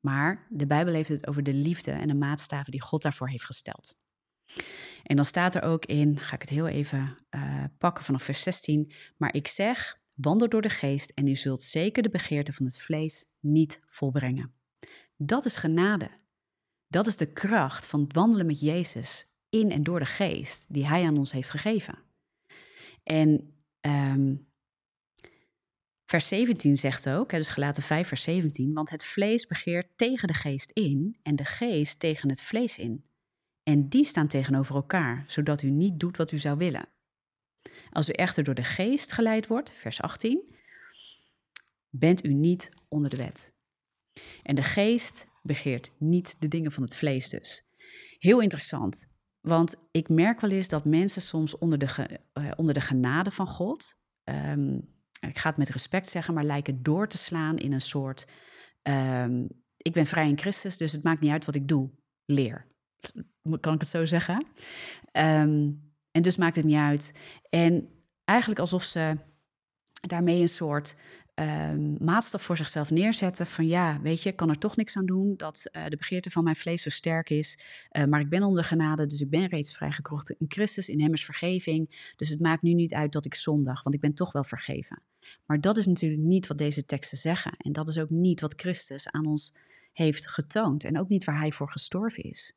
Maar 0.00 0.46
de 0.48 0.66
Bijbel 0.66 0.94
heeft 0.94 1.08
het 1.08 1.26
over 1.26 1.42
de 1.42 1.54
liefde 1.54 1.90
en 1.90 2.08
de 2.08 2.14
maatstaven 2.14 2.70
die 2.70 2.80
God 2.80 3.02
daarvoor 3.02 3.28
heeft 3.28 3.44
gesteld. 3.44 3.96
En 5.02 5.16
dan 5.16 5.24
staat 5.24 5.54
er 5.54 5.62
ook 5.62 5.84
in, 5.84 6.18
ga 6.18 6.34
ik 6.34 6.40
het 6.40 6.50
heel 6.50 6.66
even 6.66 7.18
uh, 7.30 7.64
pakken 7.78 8.04
vanaf 8.04 8.22
vers 8.22 8.42
16. 8.42 8.92
Maar 9.16 9.34
ik 9.34 9.48
zeg, 9.48 9.98
wandel 10.14 10.48
door 10.48 10.62
de 10.62 10.68
geest 10.68 11.10
en 11.10 11.26
u 11.26 11.36
zult 11.36 11.62
zeker 11.62 12.02
de 12.02 12.10
begeerte 12.10 12.52
van 12.52 12.66
het 12.66 12.80
vlees 12.80 13.26
niet 13.40 13.80
volbrengen. 13.86 14.55
Dat 15.16 15.44
is 15.44 15.56
genade. 15.56 16.10
Dat 16.88 17.06
is 17.06 17.16
de 17.16 17.32
kracht 17.32 17.86
van 17.86 18.06
wandelen 18.08 18.46
met 18.46 18.60
Jezus 18.60 19.28
in 19.48 19.70
en 19.70 19.82
door 19.82 19.98
de 19.98 20.06
geest 20.06 20.66
die 20.68 20.86
Hij 20.86 21.04
aan 21.04 21.18
ons 21.18 21.32
heeft 21.32 21.50
gegeven. 21.50 21.98
En 23.02 23.54
um, 23.80 24.48
vers 26.04 26.28
17 26.28 26.76
zegt 26.76 27.08
ook, 27.08 27.30
dus 27.30 27.48
gelaten 27.48 27.82
5 27.82 28.08
vers 28.08 28.22
17, 28.22 28.72
want 28.72 28.90
het 28.90 29.04
vlees 29.04 29.46
begeert 29.46 29.98
tegen 29.98 30.28
de 30.28 30.34
geest 30.34 30.70
in 30.70 31.18
en 31.22 31.36
de 31.36 31.44
geest 31.44 31.98
tegen 31.98 32.28
het 32.28 32.42
vlees 32.42 32.78
in. 32.78 33.04
En 33.62 33.88
die 33.88 34.04
staan 34.04 34.28
tegenover 34.28 34.74
elkaar, 34.74 35.24
zodat 35.26 35.62
u 35.62 35.70
niet 35.70 36.00
doet 36.00 36.16
wat 36.16 36.32
u 36.32 36.38
zou 36.38 36.56
willen. 36.56 36.88
Als 37.90 38.08
u 38.08 38.12
echter 38.12 38.44
door 38.44 38.54
de 38.54 38.64
geest 38.64 39.12
geleid 39.12 39.46
wordt, 39.46 39.70
vers 39.70 40.00
18, 40.00 40.54
bent 41.90 42.24
u 42.24 42.32
niet 42.34 42.70
onder 42.88 43.10
de 43.10 43.16
wet. 43.16 43.55
En 44.42 44.54
de 44.54 44.62
geest 44.62 45.26
begeert 45.42 45.92
niet 45.98 46.36
de 46.38 46.48
dingen 46.48 46.72
van 46.72 46.82
het 46.82 46.96
vlees 46.96 47.28
dus. 47.28 47.64
Heel 48.18 48.40
interessant, 48.40 49.14
want 49.40 49.74
ik 49.90 50.08
merk 50.08 50.40
wel 50.40 50.50
eens 50.50 50.68
dat 50.68 50.84
mensen 50.84 51.22
soms 51.22 51.58
onder 51.58 51.78
de, 51.78 52.20
uh, 52.34 52.50
onder 52.56 52.74
de 52.74 52.80
genade 52.80 53.30
van 53.30 53.46
God, 53.46 53.98
um, 54.24 54.94
ik 55.20 55.38
ga 55.38 55.48
het 55.48 55.58
met 55.58 55.68
respect 55.68 56.08
zeggen, 56.08 56.34
maar 56.34 56.44
lijken 56.44 56.82
door 56.82 57.08
te 57.08 57.18
slaan 57.18 57.56
in 57.56 57.72
een 57.72 57.80
soort, 57.80 58.26
um, 58.82 59.48
ik 59.76 59.92
ben 59.92 60.06
vrij 60.06 60.28
in 60.28 60.38
Christus, 60.38 60.76
dus 60.76 60.92
het 60.92 61.02
maakt 61.02 61.20
niet 61.20 61.30
uit 61.30 61.44
wat 61.44 61.54
ik 61.54 61.68
doe, 61.68 61.90
leer. 62.24 62.66
Kan 63.60 63.74
ik 63.74 63.80
het 63.80 63.88
zo 63.88 64.04
zeggen? 64.04 64.46
Um, 65.12 65.84
en 66.10 66.22
dus 66.22 66.36
maakt 66.36 66.56
het 66.56 66.64
niet 66.64 66.76
uit. 66.76 67.14
En 67.48 67.88
eigenlijk 68.24 68.60
alsof 68.60 68.82
ze 68.82 69.16
daarmee 70.00 70.40
een 70.40 70.48
soort 70.48 70.96
um, 71.40 71.96
maatstaf 72.00 72.42
voor 72.42 72.56
zichzelf 72.56 72.90
neerzetten 72.90 73.46
van 73.46 73.66
ja, 73.66 74.00
weet 74.00 74.22
je, 74.22 74.28
ik 74.28 74.36
kan 74.36 74.48
er 74.48 74.58
toch 74.58 74.76
niks 74.76 74.96
aan 74.96 75.06
doen 75.06 75.34
dat 75.36 75.68
uh, 75.72 75.86
de 75.86 75.96
begeerte 75.96 76.30
van 76.30 76.44
mijn 76.44 76.56
vlees 76.56 76.82
zo 76.82 76.90
sterk 76.90 77.30
is, 77.30 77.58
uh, 77.92 78.04
maar 78.04 78.20
ik 78.20 78.28
ben 78.28 78.42
onder 78.42 78.64
genade, 78.64 79.06
dus 79.06 79.20
ik 79.20 79.30
ben 79.30 79.46
reeds 79.46 79.74
vrijgekrocht 79.74 80.30
in 80.30 80.46
Christus, 80.48 80.88
in 80.88 81.00
hem 81.00 81.12
is 81.12 81.24
vergeving, 81.24 82.12
dus 82.16 82.28
het 82.28 82.40
maakt 82.40 82.62
nu 82.62 82.72
niet 82.72 82.94
uit 82.94 83.12
dat 83.12 83.24
ik 83.24 83.34
zondag, 83.34 83.82
want 83.82 83.94
ik 83.94 84.00
ben 84.00 84.14
toch 84.14 84.32
wel 84.32 84.44
vergeven. 84.44 85.02
Maar 85.46 85.60
dat 85.60 85.76
is 85.76 85.86
natuurlijk 85.86 86.22
niet 86.22 86.46
wat 86.46 86.58
deze 86.58 86.84
teksten 86.84 87.18
zeggen. 87.18 87.54
En 87.56 87.72
dat 87.72 87.88
is 87.88 87.98
ook 87.98 88.10
niet 88.10 88.40
wat 88.40 88.54
Christus 88.56 89.08
aan 89.08 89.26
ons 89.26 89.52
heeft 89.92 90.28
getoond. 90.28 90.84
En 90.84 90.98
ook 90.98 91.08
niet 91.08 91.24
waar 91.24 91.38
hij 91.38 91.52
voor 91.52 91.70
gestorven 91.70 92.22
is. 92.22 92.52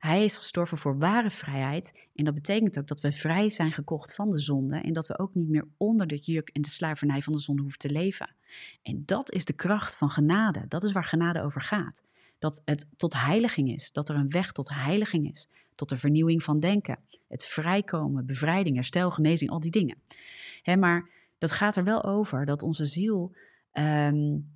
Hij 0.00 0.24
is 0.24 0.36
gestorven 0.36 0.78
voor 0.78 0.98
ware 0.98 1.30
vrijheid. 1.30 2.08
En 2.14 2.24
dat 2.24 2.34
betekent 2.34 2.78
ook 2.78 2.86
dat 2.86 3.00
we 3.00 3.12
vrij 3.12 3.48
zijn 3.48 3.72
gekocht 3.72 4.14
van 4.14 4.30
de 4.30 4.38
zonde. 4.38 4.76
En 4.76 4.92
dat 4.92 5.06
we 5.06 5.18
ook 5.18 5.34
niet 5.34 5.48
meer 5.48 5.68
onder 5.76 6.06
de 6.06 6.16
juk 6.16 6.48
en 6.48 6.62
de 6.62 6.68
slavernij 6.68 7.22
van 7.22 7.32
de 7.32 7.38
zonde 7.38 7.62
hoeven 7.62 7.78
te 7.78 7.90
leven. 7.90 8.34
En 8.82 9.02
dat 9.06 9.32
is 9.32 9.44
de 9.44 9.52
kracht 9.52 9.96
van 9.96 10.10
genade. 10.10 10.64
Dat 10.68 10.82
is 10.82 10.92
waar 10.92 11.04
genade 11.04 11.42
over 11.42 11.60
gaat. 11.60 12.04
Dat 12.38 12.62
het 12.64 12.86
tot 12.96 13.14
heiliging 13.14 13.72
is. 13.72 13.92
Dat 13.92 14.08
er 14.08 14.14
een 14.14 14.30
weg 14.30 14.52
tot 14.52 14.68
heiliging 14.68 15.30
is. 15.30 15.48
Tot 15.74 15.88
de 15.88 15.96
vernieuwing 15.96 16.42
van 16.42 16.60
denken. 16.60 16.98
Het 17.28 17.44
vrijkomen, 17.44 18.26
bevrijding, 18.26 18.74
herstel, 18.74 19.10
genezing, 19.10 19.50
al 19.50 19.60
die 19.60 19.70
dingen. 19.70 20.02
maar 20.78 21.08
dat 21.38 21.52
gaat 21.52 21.76
er 21.76 21.84
wel 21.84 22.04
over 22.04 22.46
dat 22.46 22.62
onze 22.62 22.86
ziel 22.86 23.34
um, 23.72 24.54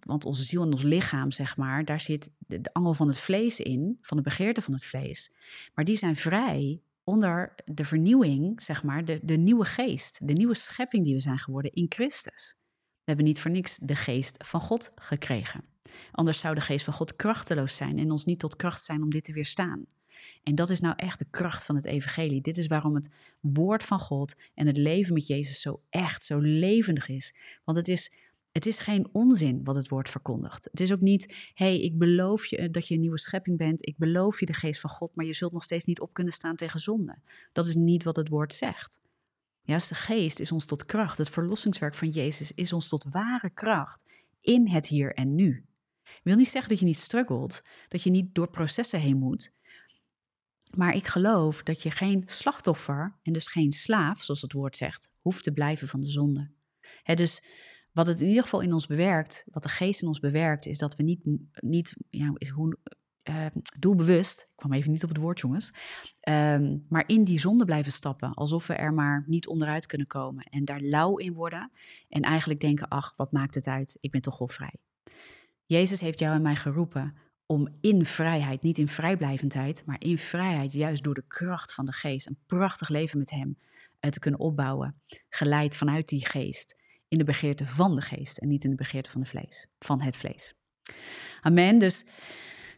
want 0.00 0.24
onze 0.24 0.44
ziel 0.44 0.62
en 0.62 0.72
ons 0.72 0.82
lichaam, 0.82 1.30
zeg 1.30 1.56
maar, 1.56 1.84
daar 1.84 2.00
zit 2.00 2.30
de, 2.38 2.60
de, 2.60 2.72
angel 2.72 2.94
van 2.94 3.08
het 3.08 3.18
vlees 3.18 3.60
in, 3.60 3.98
van 4.00 4.16
de 4.16 4.22
begeerte 4.22 4.62
van 4.62 4.72
het 4.72 4.84
vlees. 4.84 5.32
Maar 5.74 5.84
die 5.84 5.96
zijn 5.96 6.16
vrij 6.16 6.80
onder 7.04 7.54
de 7.64 7.84
vernieuwing, 7.84 8.62
zeg 8.62 8.82
maar, 8.82 9.04
de, 9.04 9.20
de 9.22 9.36
nieuwe 9.36 9.64
geest, 9.64 10.28
de 10.28 10.32
nieuwe 10.32 10.54
schepping 10.54 11.04
die 11.04 11.14
we 11.14 11.20
zijn 11.20 11.38
geworden 11.38 11.72
in 11.72 11.86
Christus. 11.88 12.56
We 12.94 13.10
hebben 13.10 13.24
niet 13.24 13.40
voor 13.40 13.50
niks 13.50 13.78
de 13.82 13.96
geest 13.96 14.46
van 14.46 14.60
God 14.60 14.92
gekregen. 14.94 15.64
Anders 16.10 16.38
zou 16.38 16.54
de 16.54 16.60
geest 16.60 16.84
van 16.84 16.94
God 16.94 17.16
krachteloos 17.16 17.76
zijn 17.76 17.98
en 17.98 18.10
ons 18.10 18.24
niet 18.24 18.38
tot 18.38 18.56
kracht 18.56 18.84
zijn 18.84 19.02
om 19.02 19.10
dit 19.10 19.24
te 19.24 19.32
weerstaan. 19.32 19.86
En 20.42 20.54
dat 20.54 20.70
is 20.70 20.80
nou 20.80 20.94
echt 20.96 21.18
de 21.18 21.26
kracht 21.30 21.64
van 21.64 21.76
het 21.76 21.84
evangelie. 21.84 22.40
Dit 22.40 22.56
is 22.56 22.66
waarom 22.66 22.94
het 22.94 23.10
woord 23.40 23.84
van 23.84 23.98
God 23.98 24.34
en 24.54 24.66
het 24.66 24.76
leven 24.76 25.14
met 25.14 25.26
Jezus 25.26 25.60
zo 25.60 25.82
echt, 25.90 26.22
zo 26.22 26.38
levendig 26.38 27.08
is. 27.08 27.34
Want 27.64 27.78
het 27.78 27.88
is 27.88 28.12
het 28.54 28.66
is 28.66 28.78
geen 28.78 29.08
onzin 29.12 29.64
wat 29.64 29.74
het 29.74 29.88
woord 29.88 30.08
verkondigt. 30.08 30.68
Het 30.70 30.80
is 30.80 30.92
ook 30.92 31.00
niet, 31.00 31.34
hé, 31.54 31.66
hey, 31.66 31.80
ik 31.80 31.98
beloof 31.98 32.46
je 32.46 32.70
dat 32.70 32.88
je 32.88 32.94
een 32.94 33.00
nieuwe 33.00 33.18
schepping 33.18 33.56
bent. 33.56 33.86
Ik 33.86 33.96
beloof 33.96 34.40
je 34.40 34.46
de 34.46 34.52
geest 34.52 34.80
van 34.80 34.90
God, 34.90 35.14
maar 35.14 35.26
je 35.26 35.34
zult 35.34 35.52
nog 35.52 35.62
steeds 35.62 35.84
niet 35.84 36.00
op 36.00 36.12
kunnen 36.12 36.32
staan 36.32 36.56
tegen 36.56 36.80
zonde. 36.80 37.18
Dat 37.52 37.66
is 37.66 37.74
niet 37.74 38.04
wat 38.04 38.16
het 38.16 38.28
woord 38.28 38.52
zegt. 38.52 39.00
Juist 39.62 39.88
de 39.88 39.94
geest 39.94 40.40
is 40.40 40.52
ons 40.52 40.64
tot 40.64 40.84
kracht. 40.84 41.18
Het 41.18 41.30
verlossingswerk 41.30 41.94
van 41.94 42.08
Jezus 42.08 42.52
is 42.52 42.72
ons 42.72 42.88
tot 42.88 43.06
ware 43.10 43.50
kracht 43.50 44.04
in 44.40 44.68
het 44.68 44.86
hier 44.86 45.14
en 45.14 45.34
nu. 45.34 45.66
Ik 46.02 46.20
wil 46.22 46.36
niet 46.36 46.48
zeggen 46.48 46.70
dat 46.70 46.78
je 46.78 46.86
niet 46.86 46.98
struggelt, 46.98 47.62
dat 47.88 48.02
je 48.02 48.10
niet 48.10 48.34
door 48.34 48.50
processen 48.50 49.00
heen 49.00 49.18
moet. 49.18 49.52
Maar 50.76 50.94
ik 50.94 51.06
geloof 51.06 51.62
dat 51.62 51.82
je 51.82 51.90
geen 51.90 52.22
slachtoffer 52.26 53.16
en 53.22 53.32
dus 53.32 53.46
geen 53.46 53.72
slaaf, 53.72 54.22
zoals 54.22 54.42
het 54.42 54.52
woord 54.52 54.76
zegt, 54.76 55.10
hoeft 55.20 55.44
te 55.44 55.52
blijven 55.52 55.88
van 55.88 56.00
de 56.00 56.10
zonde. 56.10 56.50
Hè, 57.02 57.14
dus 57.14 57.42
wat 57.94 58.06
het 58.06 58.20
in 58.20 58.28
ieder 58.28 58.42
geval 58.42 58.60
in 58.60 58.72
ons 58.72 58.86
bewerkt, 58.86 59.46
wat 59.50 59.62
de 59.62 59.68
geest 59.68 60.02
in 60.02 60.08
ons 60.08 60.18
bewerkt, 60.18 60.66
is 60.66 60.78
dat 60.78 60.96
we 60.96 61.02
niet, 61.02 61.20
niet 61.52 61.96
ja, 62.10 62.32
hoe, 62.54 62.78
uh, 63.24 63.46
doelbewust, 63.78 64.40
ik 64.40 64.56
kwam 64.56 64.72
even 64.72 64.90
niet 64.90 65.02
op 65.02 65.08
het 65.08 65.18
woord 65.18 65.40
jongens, 65.40 65.72
um, 66.28 66.86
maar 66.88 67.04
in 67.06 67.24
die 67.24 67.38
zonde 67.38 67.64
blijven 67.64 67.92
stappen, 67.92 68.34
alsof 68.34 68.66
we 68.66 68.74
er 68.74 68.94
maar 68.94 69.24
niet 69.26 69.46
onderuit 69.46 69.86
kunnen 69.86 70.06
komen 70.06 70.44
en 70.44 70.64
daar 70.64 70.80
lauw 70.80 71.16
in 71.16 71.32
worden 71.32 71.70
en 72.08 72.22
eigenlijk 72.22 72.60
denken, 72.60 72.88
ach, 72.88 73.14
wat 73.16 73.32
maakt 73.32 73.54
het 73.54 73.66
uit, 73.66 73.98
ik 74.00 74.10
ben 74.10 74.20
toch 74.20 74.38
wel 74.38 74.48
vrij. 74.48 74.74
Jezus 75.66 76.00
heeft 76.00 76.18
jou 76.18 76.34
en 76.34 76.42
mij 76.42 76.56
geroepen 76.56 77.14
om 77.46 77.68
in 77.80 78.04
vrijheid, 78.04 78.62
niet 78.62 78.78
in 78.78 78.88
vrijblijvendheid, 78.88 79.82
maar 79.86 80.00
in 80.00 80.18
vrijheid, 80.18 80.72
juist 80.72 81.02
door 81.02 81.14
de 81.14 81.24
kracht 81.28 81.74
van 81.74 81.84
de 81.84 81.92
geest, 81.92 82.26
een 82.26 82.38
prachtig 82.46 82.88
leven 82.88 83.18
met 83.18 83.30
Hem 83.30 83.58
uh, 84.00 84.10
te 84.10 84.18
kunnen 84.18 84.40
opbouwen, 84.40 85.00
geleid 85.28 85.76
vanuit 85.76 86.08
die 86.08 86.26
geest, 86.26 86.82
in 87.14 87.20
de 87.20 87.32
begeerte 87.32 87.66
van 87.66 87.94
de 87.94 88.00
geest 88.00 88.38
en 88.38 88.48
niet 88.48 88.64
in 88.64 88.70
de 88.70 88.76
begeerte 88.76 89.10
van, 89.10 89.20
de 89.20 89.26
vlees, 89.26 89.66
van 89.78 90.02
het 90.02 90.16
vlees. 90.16 90.54
Amen. 91.40 91.78
Dus 91.78 92.06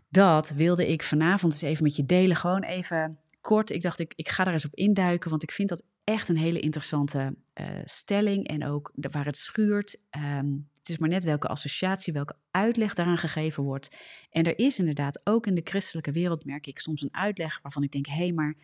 dat 0.09 0.51
wilde 0.51 0.88
ik 0.88 1.03
vanavond 1.03 1.53
eens 1.53 1.62
even 1.62 1.83
met 1.83 1.96
je 1.96 2.05
delen. 2.05 2.37
Gewoon 2.37 2.62
even 2.62 3.18
kort. 3.40 3.70
Ik 3.70 3.83
dacht, 3.83 4.01
ik, 4.01 4.12
ik 4.16 4.29
ga 4.29 4.46
er 4.46 4.53
eens 4.53 4.64
op 4.64 4.75
induiken, 4.75 5.31
want 5.31 5.42
ik 5.42 5.51
vind 5.51 5.68
dat 5.68 5.85
echt 6.05 6.29
een 6.29 6.37
hele 6.37 6.61
interessante 6.61 7.35
uh, 7.55 7.66
stelling. 7.85 8.49
En 8.49 8.66
ook 8.66 8.92
waar 8.94 9.25
het 9.25 9.37
schuurt. 9.37 9.99
Um, 10.11 10.68
het 10.79 10.88
is 10.88 10.99
maar 10.99 11.09
net 11.09 11.25
welke 11.25 11.49
associatie, 11.49 12.12
welke 12.12 12.37
uitleg 12.51 12.94
daaraan 12.94 13.18
gegeven 13.18 13.62
wordt. 13.62 13.96
En 14.31 14.44
er 14.44 14.59
is 14.59 14.79
inderdaad 14.79 15.20
ook 15.25 15.46
in 15.46 15.55
de 15.55 15.61
christelijke 15.64 16.12
wereld, 16.12 16.44
merk 16.44 16.66
ik, 16.66 16.79
soms 16.79 17.03
een 17.03 17.14
uitleg 17.14 17.59
waarvan 17.62 17.83
ik 17.83 17.90
denk: 17.90 18.07
hé, 18.07 18.14
hey, 18.14 18.33
maar 18.33 18.55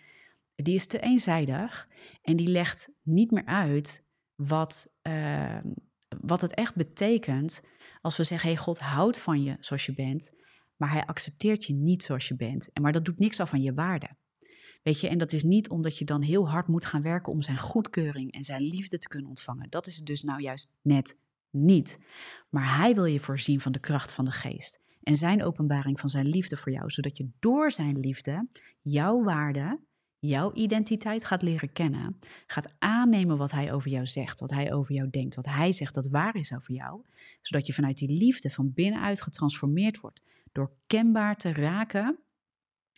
die 0.55 0.75
is 0.75 0.87
te 0.87 1.01
eenzijdig. 1.01 1.89
En 2.23 2.37
die 2.37 2.49
legt 2.49 2.89
niet 3.03 3.31
meer 3.31 3.45
uit 3.45 4.05
wat, 4.47 4.93
uh, 5.03 5.59
wat 6.21 6.41
het 6.41 6.55
echt 6.55 6.75
betekent 6.75 7.63
als 8.01 8.17
we 8.17 8.25
zeggen: 8.25 8.49
hey, 8.49 8.59
God 8.59 8.79
houdt 8.79 9.19
van 9.19 9.43
je 9.43 9.57
zoals 9.61 9.87
je 9.87 9.95
bent 9.95 10.33
maar 10.83 10.93
hij 10.93 11.07
accepteert 11.07 11.65
je 11.65 11.73
niet 11.73 12.03
zoals 12.03 12.29
je 12.29 12.37
bent. 12.37 12.73
En 12.73 12.83
maar 12.83 12.93
dat 12.93 13.05
doet 13.05 13.19
niks 13.19 13.41
af 13.41 13.51
van 13.51 13.63
je 13.63 13.75
waarde. 13.75 14.11
Weet 14.83 15.01
je, 15.01 15.09
en 15.09 15.19
dat 15.19 15.33
is 15.33 15.43
niet 15.43 15.71
omdat 15.71 15.99
je 15.99 16.05
dan 16.05 16.23
heel 16.23 16.51
hard 16.51 16.67
moet 16.67 16.85
gaan 16.85 17.03
werken 17.03 17.33
om 17.33 17.43
zijn 17.43 17.59
goedkeuring 17.59 18.33
en 18.33 18.43
zijn 18.43 18.63
liefde 18.63 18.99
te 18.99 19.09
kunnen 19.09 19.29
ontvangen. 19.29 19.71
Dat 19.71 19.87
is 19.87 19.97
het 19.97 20.07
dus 20.07 20.23
nou 20.23 20.41
juist 20.41 20.71
net 20.81 21.17
niet. 21.51 21.99
Maar 22.49 22.77
hij 22.77 22.95
wil 22.95 23.05
je 23.05 23.21
voorzien 23.21 23.61
van 23.61 23.73
de 23.73 23.79
kracht 23.79 24.13
van 24.13 24.25
de 24.25 24.31
geest 24.31 24.81
en 25.03 25.17
zijn 25.17 25.45
openbaring 25.45 26.01
van 26.01 26.09
zijn 26.09 26.29
liefde 26.29 26.57
voor 26.57 26.73
jou, 26.73 26.91
zodat 26.91 27.17
je 27.17 27.29
door 27.41 27.71
zijn 27.71 27.99
liefde 27.99 28.49
jouw 28.81 29.23
waarde, 29.23 29.81
jouw 30.29 30.53
identiteit 30.55 31.25
gaat 31.25 31.43
leren 31.43 31.73
kennen, 31.73 32.19
gaat 32.47 32.73
aannemen 32.79 33.37
wat 33.37 33.51
hij 33.51 33.73
over 33.73 33.91
jou 33.91 34.07
zegt, 34.07 34.41
wat 34.41 34.51
hij 34.51 34.73
over 34.73 34.95
jou 34.95 35.11
denkt, 35.11 35.35
wat 35.35 35.47
hij 35.47 35.73
zegt 35.73 35.95
dat 35.95 36.09
waar 36.09 36.37
is 36.37 36.53
over 36.53 36.75
jou, 36.75 37.03
zodat 37.41 37.67
je 37.67 37.73
vanuit 37.73 37.97
die 37.97 38.19
liefde 38.19 38.51
van 38.51 38.73
binnenuit 38.73 39.23
getransformeerd 39.23 40.01
wordt 40.01 40.23
door 40.53 40.73
kenbaar 40.87 41.37
te 41.37 41.53
raken 41.53 42.19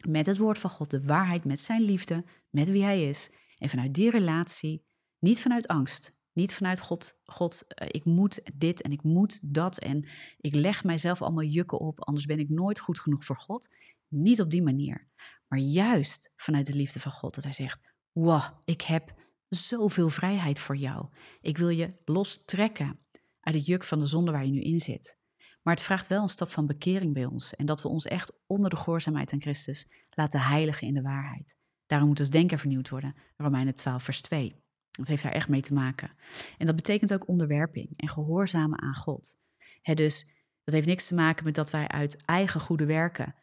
met 0.08 0.26
het 0.26 0.38
woord 0.38 0.58
van 0.58 0.70
God, 0.70 0.90
de 0.90 1.02
waarheid, 1.02 1.44
met 1.44 1.60
zijn 1.60 1.82
liefde, 1.82 2.24
met 2.50 2.68
wie 2.68 2.82
hij 2.82 3.08
is. 3.08 3.30
En 3.56 3.68
vanuit 3.68 3.94
die 3.94 4.10
relatie, 4.10 4.84
niet 5.18 5.40
vanuit 5.40 5.66
angst, 5.66 6.14
niet 6.32 6.54
vanuit 6.54 6.80
God, 6.80 7.18
God, 7.24 7.64
eh, 7.66 7.88
ik 7.90 8.04
moet 8.04 8.40
dit 8.56 8.82
en 8.82 8.92
ik 8.92 9.02
moet 9.02 9.54
dat 9.54 9.78
en 9.78 10.04
ik 10.36 10.54
leg 10.54 10.84
mijzelf 10.84 11.22
allemaal 11.22 11.44
jukken 11.44 11.78
op, 11.78 12.04
anders 12.04 12.26
ben 12.26 12.38
ik 12.38 12.48
nooit 12.48 12.78
goed 12.78 13.00
genoeg 13.00 13.24
voor 13.24 13.36
God. 13.36 13.68
Niet 14.08 14.40
op 14.40 14.50
die 14.50 14.62
manier, 14.62 15.06
maar 15.48 15.58
juist 15.58 16.32
vanuit 16.36 16.66
de 16.66 16.76
liefde 16.76 17.00
van 17.00 17.12
God, 17.12 17.34
dat 17.34 17.44
hij 17.44 17.52
zegt, 17.52 17.92
wow, 18.12 18.42
ik 18.64 18.80
heb 18.80 19.14
zoveel 19.48 20.08
vrijheid 20.08 20.58
voor 20.58 20.76
jou. 20.76 21.08
Ik 21.40 21.58
wil 21.58 21.68
je 21.68 21.96
lostrekken 22.04 22.98
uit 23.40 23.54
het 23.54 23.66
juk 23.66 23.84
van 23.84 23.98
de 23.98 24.06
zonde 24.06 24.32
waar 24.32 24.44
je 24.44 24.52
nu 24.52 24.60
in 24.60 24.78
zit. 24.78 25.18
Maar 25.62 25.74
het 25.74 25.82
vraagt 25.82 26.06
wel 26.06 26.22
een 26.22 26.28
stap 26.28 26.50
van 26.50 26.66
bekering 26.66 27.12
bij 27.12 27.24
ons. 27.24 27.54
En 27.54 27.66
dat 27.66 27.82
we 27.82 27.88
ons 27.88 28.04
echt 28.04 28.32
onder 28.46 28.70
de 28.70 28.76
gehoorzaamheid 28.76 29.32
aan 29.32 29.40
Christus 29.40 29.86
laten 30.10 30.40
heiligen 30.40 30.86
in 30.86 30.94
de 30.94 31.02
waarheid. 31.02 31.56
Daarom 31.86 32.08
moet 32.08 32.20
ons 32.20 32.30
denken 32.30 32.58
vernieuwd 32.58 32.88
worden. 32.88 33.14
Romeinen 33.36 33.74
12, 33.74 34.02
vers 34.02 34.20
2. 34.20 34.62
Dat 34.90 35.06
heeft 35.06 35.22
daar 35.22 35.32
echt 35.32 35.48
mee 35.48 35.60
te 35.60 35.74
maken. 35.74 36.10
En 36.58 36.66
dat 36.66 36.76
betekent 36.76 37.14
ook 37.14 37.28
onderwerping 37.28 37.96
en 37.96 38.08
gehoorzamen 38.08 38.80
aan 38.80 38.94
God. 38.94 39.36
dus 39.82 40.28
dat 40.64 40.74
heeft 40.74 40.86
niks 40.86 41.06
te 41.06 41.14
maken 41.14 41.44
met 41.44 41.54
dat 41.54 41.70
wij 41.70 41.88
uit 41.88 42.24
eigen 42.24 42.60
goede 42.60 42.86
werken 42.86 43.34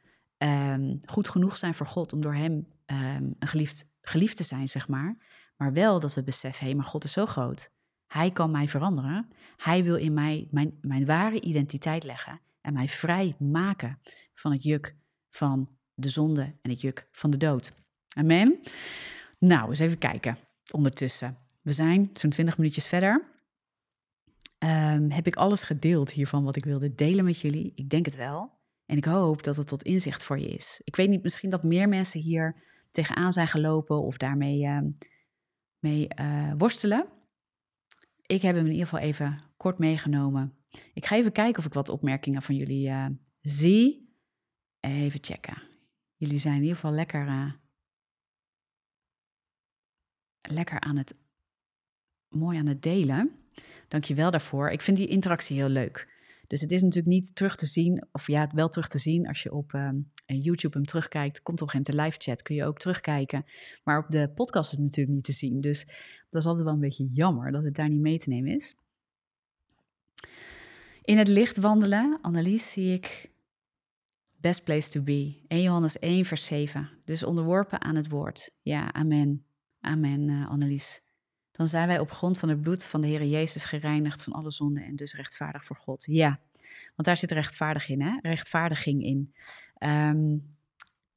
um, 0.43 0.99
goed 1.05 1.29
genoeg 1.29 1.57
zijn 1.57 1.73
voor 1.73 1.85
God 1.85 2.13
om 2.13 2.21
door 2.21 2.33
Hem 2.33 2.67
um, 2.85 3.35
een 3.39 3.47
geliefd, 4.01 4.37
te 4.37 4.43
zijn, 4.43 4.67
zeg 4.67 4.87
maar. 4.87 5.17
Maar 5.57 5.73
wel 5.73 5.99
dat 5.99 6.13
we 6.13 6.23
beseffen, 6.23 6.59
hé, 6.59 6.65
hey, 6.65 6.75
maar 6.75 6.85
God 6.85 7.03
is 7.03 7.11
zo 7.11 7.25
groot. 7.25 7.71
Hij 8.07 8.31
kan 8.31 8.51
mij 8.51 8.67
veranderen. 8.67 9.29
Hij 9.57 9.83
wil 9.83 9.95
in 9.95 10.13
mij 10.13 10.47
mijn, 10.51 10.77
mijn 10.81 11.05
ware 11.05 11.41
identiteit 11.41 12.03
leggen 12.03 12.39
en 12.61 12.73
mij 12.73 12.87
vrij 12.87 13.35
maken 13.39 13.99
van 14.33 14.51
het 14.51 14.63
juk 14.63 14.95
van 15.29 15.69
de 15.93 16.09
zonde 16.09 16.55
en 16.61 16.69
het 16.69 16.81
juk 16.81 17.07
van 17.11 17.31
de 17.31 17.37
dood. 17.37 17.73
Amen. 18.15 18.59
Nou, 19.37 19.69
eens 19.69 19.79
even 19.79 19.97
kijken. 19.97 20.37
Ondertussen. 20.71 21.37
We 21.61 21.71
zijn 21.71 22.09
zo'n 22.13 22.29
20 22.29 22.57
minuutjes 22.57 22.87
verder. 22.87 23.29
Um, 24.59 25.11
heb 25.11 25.27
ik 25.27 25.35
alles 25.35 25.63
gedeeld 25.63 26.11
hiervan 26.11 26.43
wat 26.43 26.55
ik 26.55 26.63
wilde 26.63 26.95
delen 26.95 27.25
met 27.25 27.39
jullie? 27.39 27.71
Ik 27.75 27.89
denk 27.89 28.05
het 28.05 28.15
wel. 28.15 28.59
En 28.91 28.97
ik 28.97 29.05
hoop 29.05 29.43
dat 29.43 29.55
het 29.55 29.67
tot 29.67 29.83
inzicht 29.83 30.23
voor 30.23 30.39
je 30.39 30.47
is. 30.47 30.81
Ik 30.83 30.95
weet 30.95 31.09
niet, 31.09 31.23
misschien 31.23 31.49
dat 31.49 31.63
meer 31.63 31.89
mensen 31.89 32.19
hier 32.19 32.55
tegenaan 32.91 33.31
zijn 33.31 33.47
gelopen 33.47 34.01
of 34.01 34.17
daarmee 34.17 34.61
uh, 34.61 34.79
mee, 35.79 36.07
uh, 36.19 36.53
worstelen 36.57 37.07
ik 38.31 38.41
heb 38.41 38.55
hem 38.55 38.65
in 38.65 38.71
ieder 38.71 38.87
geval 38.87 39.03
even 39.03 39.41
kort 39.57 39.77
meegenomen. 39.77 40.55
Ik 40.93 41.05
ga 41.05 41.15
even 41.15 41.31
kijken 41.31 41.59
of 41.59 41.65
ik 41.65 41.73
wat 41.73 41.89
opmerkingen 41.89 42.41
van 42.41 42.55
jullie 42.55 42.87
uh, 42.87 43.07
zie. 43.41 44.09
Even 44.79 45.23
checken. 45.23 45.63
Jullie 46.15 46.39
zijn 46.39 46.55
in 46.55 46.61
ieder 46.61 46.75
geval 46.75 46.91
lekker, 46.91 47.27
uh, 47.27 47.53
lekker 50.41 50.79
aan 50.79 50.97
het, 50.97 51.15
mooi 52.27 52.57
aan 52.57 52.67
het 52.67 52.81
delen. 52.81 53.31
Dank 53.87 54.03
je 54.03 54.15
wel 54.15 54.31
daarvoor. 54.31 54.69
Ik 54.69 54.81
vind 54.81 54.97
die 54.97 55.07
interactie 55.07 55.57
heel 55.57 55.69
leuk. 55.69 56.10
Dus 56.51 56.61
het 56.61 56.71
is 56.71 56.81
natuurlijk 56.81 57.13
niet 57.13 57.35
terug 57.35 57.55
te 57.55 57.65
zien, 57.65 58.03
of 58.11 58.27
ja, 58.27 58.49
wel 58.53 58.69
terug 58.69 58.87
te 58.87 58.97
zien 58.97 59.27
als 59.27 59.43
je 59.43 59.53
op 59.53 59.73
um, 59.73 60.11
YouTube 60.25 60.77
hem 60.77 60.85
terugkijkt. 60.85 61.41
Komt 61.41 61.61
op 61.61 61.67
een 61.67 61.73
gegeven 61.73 61.95
moment 61.95 62.13
de 62.13 62.19
live 62.19 62.31
chat, 62.31 62.43
kun 62.43 62.55
je 62.55 62.65
ook 62.65 62.77
terugkijken. 62.77 63.45
Maar 63.83 63.97
op 63.97 64.09
de 64.09 64.29
podcast 64.35 64.71
is 64.71 64.77
het 64.77 64.85
natuurlijk 64.85 65.15
niet 65.15 65.25
te 65.25 65.31
zien. 65.31 65.61
Dus 65.61 65.85
dat 66.29 66.41
is 66.41 66.47
altijd 66.47 66.65
wel 66.65 66.73
een 66.73 66.79
beetje 66.79 67.07
jammer 67.11 67.51
dat 67.51 67.63
het 67.63 67.75
daar 67.75 67.89
niet 67.89 68.01
mee 68.01 68.19
te 68.19 68.29
nemen 68.29 68.55
is. 68.55 68.75
In 71.01 71.17
het 71.17 71.27
licht 71.27 71.57
wandelen, 71.57 72.19
Annelies, 72.21 72.71
zie 72.71 72.93
ik 72.93 73.29
best 74.37 74.63
place 74.63 74.89
to 74.89 75.01
be. 75.01 75.41
1 75.47 75.61
Johannes 75.61 75.99
1, 75.99 76.25
vers 76.25 76.45
7. 76.45 76.89
Dus 77.05 77.23
onderworpen 77.23 77.81
aan 77.81 77.95
het 77.95 78.09
woord. 78.09 78.51
Ja, 78.61 78.93
amen. 78.93 79.45
Amen, 79.79 80.21
uh, 80.21 80.49
Annelies. 80.49 81.01
Dan 81.51 81.67
zijn 81.67 81.87
wij 81.87 81.99
op 81.99 82.11
grond 82.11 82.39
van 82.39 82.49
het 82.49 82.61
bloed 82.61 82.83
van 82.83 83.01
de 83.01 83.07
Heer 83.07 83.25
Jezus 83.25 83.65
gereinigd 83.65 84.23
van 84.23 84.33
alle 84.33 84.51
zonden 84.51 84.83
en 84.83 84.95
dus 84.95 85.13
rechtvaardig 85.13 85.65
voor 85.65 85.75
God. 85.75 86.05
Ja, 86.07 86.39
want 86.95 87.07
daar 87.07 87.17
zit 87.17 87.31
rechtvaardig 87.31 87.89
in, 87.89 88.01
hè? 88.01 88.19
rechtvaardiging 88.21 89.03
in. 89.03 89.33
Um, 89.79 90.55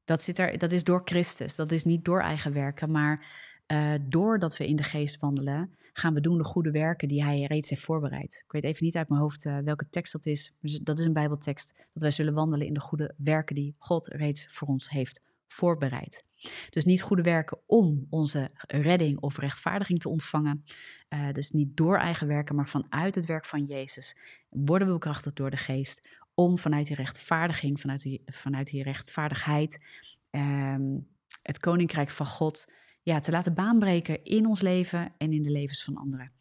dat, 0.05 0.23
zit 0.23 0.39
er, 0.39 0.59
dat 0.59 0.73
is 0.73 0.85
door 0.85 1.03
Christus, 1.05 1.57
dat 1.57 1.73
is 1.73 1.85
niet 1.85 2.05
door 2.05 2.21
eigen 2.21 2.53
werken, 2.53 2.91
maar 2.91 3.27
uh, 3.67 3.95
doordat 4.09 4.57
we 4.57 4.67
in 4.67 4.77
de 4.77 4.83
geest 4.83 5.21
wandelen, 5.21 5.75
gaan 5.93 6.15
we 6.15 6.21
doen 6.21 6.39
de 6.39 6.45
goede 6.45 6.71
werken 6.71 7.09
die 7.09 7.25
hij 7.25 7.43
reeds 7.43 7.71
heeft 7.71 7.83
voorbereid. 7.83 8.43
Ik 8.47 8.53
weet 8.53 8.65
even 8.65 8.85
niet 8.85 8.97
uit 8.97 9.09
mijn 9.09 9.21
hoofd 9.21 9.45
uh, 9.45 9.59
welke 9.59 9.89
tekst 9.91 10.13
dat 10.13 10.27
is. 10.27 10.55
Dat 10.83 10.99
is 10.99 11.05
een 11.05 11.13
Bijbeltekst. 11.13 11.75
Dat 11.93 12.03
wij 12.03 12.11
zullen 12.11 12.35
wandelen 12.35 12.67
in 12.67 12.75
de 12.75 12.81
goede 12.81 13.15
werken 13.17 13.55
die 13.55 13.75
God 13.79 14.07
reeds 14.07 14.47
voor 14.47 14.69
ons 14.69 14.91
heeft 14.91 15.23
voorbereid. 15.47 16.25
Dus 16.71 16.85
niet 16.85 17.03
goede 17.03 17.23
werken 17.23 17.59
om 17.67 18.07
onze 18.11 18.51
redding 18.67 19.21
of 19.21 19.39
rechtvaardiging 19.39 20.01
te 20.01 20.09
ontvangen. 20.09 20.65
Uh, 21.09 21.31
dus 21.33 21.51
niet 21.51 21.77
door 21.77 21.99
eigen 21.99 22.27
werken, 22.27 22.55
maar 22.55 22.69
vanuit 22.69 23.15
het 23.15 23.27
werk 23.27 23.45
van 23.45 23.65
Jezus 23.65 24.17
worden 24.49 24.87
we 24.87 24.93
bekrachtigd 24.93 25.37
door 25.37 25.51
de 25.51 25.57
geest 25.57 26.09
om 26.35 26.59
vanuit 26.59 26.87
die 26.87 26.97
rechtvaardiging, 26.97 27.81
vanuit 27.81 28.01
die, 28.03 28.23
vanuit 28.27 28.67
die 28.67 28.83
rechtvaardigheid, 28.83 29.85
um, 30.31 31.09
het 31.43 31.59
koninkrijk 31.59 32.11
van 32.11 32.27
God 32.27 32.73
ja, 33.03 33.21
te 33.21 33.31
laten 33.31 33.55
baanbreken 33.55 34.25
in 34.25 34.47
ons 34.47 34.61
leven 34.61 35.15
en 35.19 35.33
in 35.33 35.43
de 35.43 35.51
levens 35.51 35.85
van 35.85 35.97
anderen. 35.97 36.33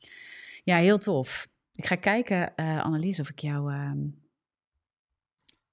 Ja, 0.64 0.78
heel 0.78 0.98
tof. 0.98 1.48
Ik 1.74 1.86
ga 1.86 1.96
kijken, 1.96 2.54
uh, 2.56 2.84
Annelies, 2.84 3.20
of 3.20 3.30
ik 3.30 3.40
jouw 3.40 3.70
um, 3.70 4.22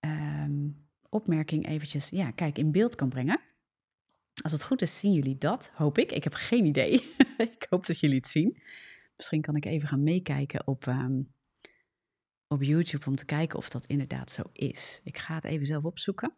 um, 0.01 0.89
opmerking 1.09 1.67
eventjes 1.69 2.09
ja, 2.09 2.31
kijk, 2.31 2.59
in 2.59 2.73
beeld 2.73 2.95
kan 2.95 3.09
brengen. 3.09 3.41
Als 4.43 4.53
het 4.53 4.65
goed 4.65 4.83
is, 4.83 4.99
zien 4.99 5.13
jullie 5.13 5.39
dat, 5.39 5.71
hoop 5.75 5.99
ik. 5.99 6.13
Ik 6.13 6.25
heb 6.25 6.35
geen 6.35 6.65
idee. 6.65 7.15
ik 7.39 7.67
hoop 7.71 7.87
dat 7.87 8.01
jullie 8.01 8.17
het 8.17 8.27
zien. 8.27 8.63
Misschien 9.17 9.41
kan 9.41 9.57
ik 9.57 9.65
even 9.65 9.89
gaan 9.89 10.03
meekijken 10.03 10.67
op, 10.67 10.87
um, 10.87 11.35
op 12.47 12.63
YouTube 12.63 13.07
om 13.07 13.17
te 13.17 13.25
kijken 13.25 13.59
of 13.59 13.69
dat 13.69 13.87
inderdaad 13.87 14.31
zo 14.31 14.43
is. 14.53 15.01
Ik 15.05 15.19
ga 15.19 15.35
het 15.35 15.45
even 15.45 15.67
zelf 15.67 15.85
opzoeken. 15.85 16.37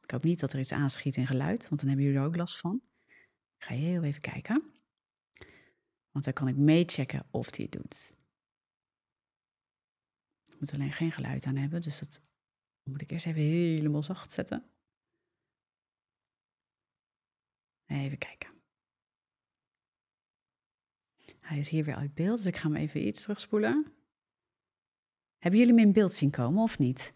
Ik 0.00 0.10
hoop 0.10 0.24
niet 0.24 0.40
dat 0.40 0.52
er 0.52 0.58
iets 0.58 0.72
aanschiet 0.72 1.16
in 1.16 1.26
geluid, 1.26 1.68
want 1.68 1.80
dan 1.80 1.88
hebben 1.88 2.06
jullie 2.06 2.20
er 2.20 2.26
ook 2.26 2.36
last 2.36 2.58
van. 2.58 2.82
Ik 3.56 3.64
ga 3.64 3.74
heel 3.74 4.02
even 4.02 4.20
kijken. 4.20 4.72
Want 6.10 6.24
dan 6.24 6.34
kan 6.34 6.48
ik 6.48 6.56
meechecken 6.56 7.26
of 7.30 7.56
hij 7.56 7.68
het 7.70 7.80
doet. 7.80 8.14
Ik 10.52 10.60
moet 10.60 10.72
alleen 10.72 10.92
geen 10.92 11.12
geluid 11.12 11.46
aan 11.46 11.56
hebben, 11.56 11.82
dus 11.82 11.98
dat 11.98 12.22
moet 12.90 13.00
ik 13.00 13.10
eerst 13.10 13.26
even 13.26 13.42
helemaal 13.42 14.02
zacht 14.02 14.30
zetten. 14.30 14.73
Even 17.86 18.18
kijken. 18.18 18.50
Hij 21.40 21.58
is 21.58 21.68
hier 21.68 21.84
weer 21.84 21.96
uit 21.96 22.14
beeld, 22.14 22.36
dus 22.36 22.46
ik 22.46 22.56
ga 22.56 22.68
hem 22.68 22.76
even 22.76 23.06
iets 23.06 23.22
terugspoelen. 23.22 23.92
Hebben 25.38 25.60
jullie 25.60 25.74
hem 25.74 25.86
in 25.86 25.92
beeld 25.92 26.12
zien 26.12 26.30
komen 26.30 26.62
of 26.62 26.78
niet? 26.78 27.12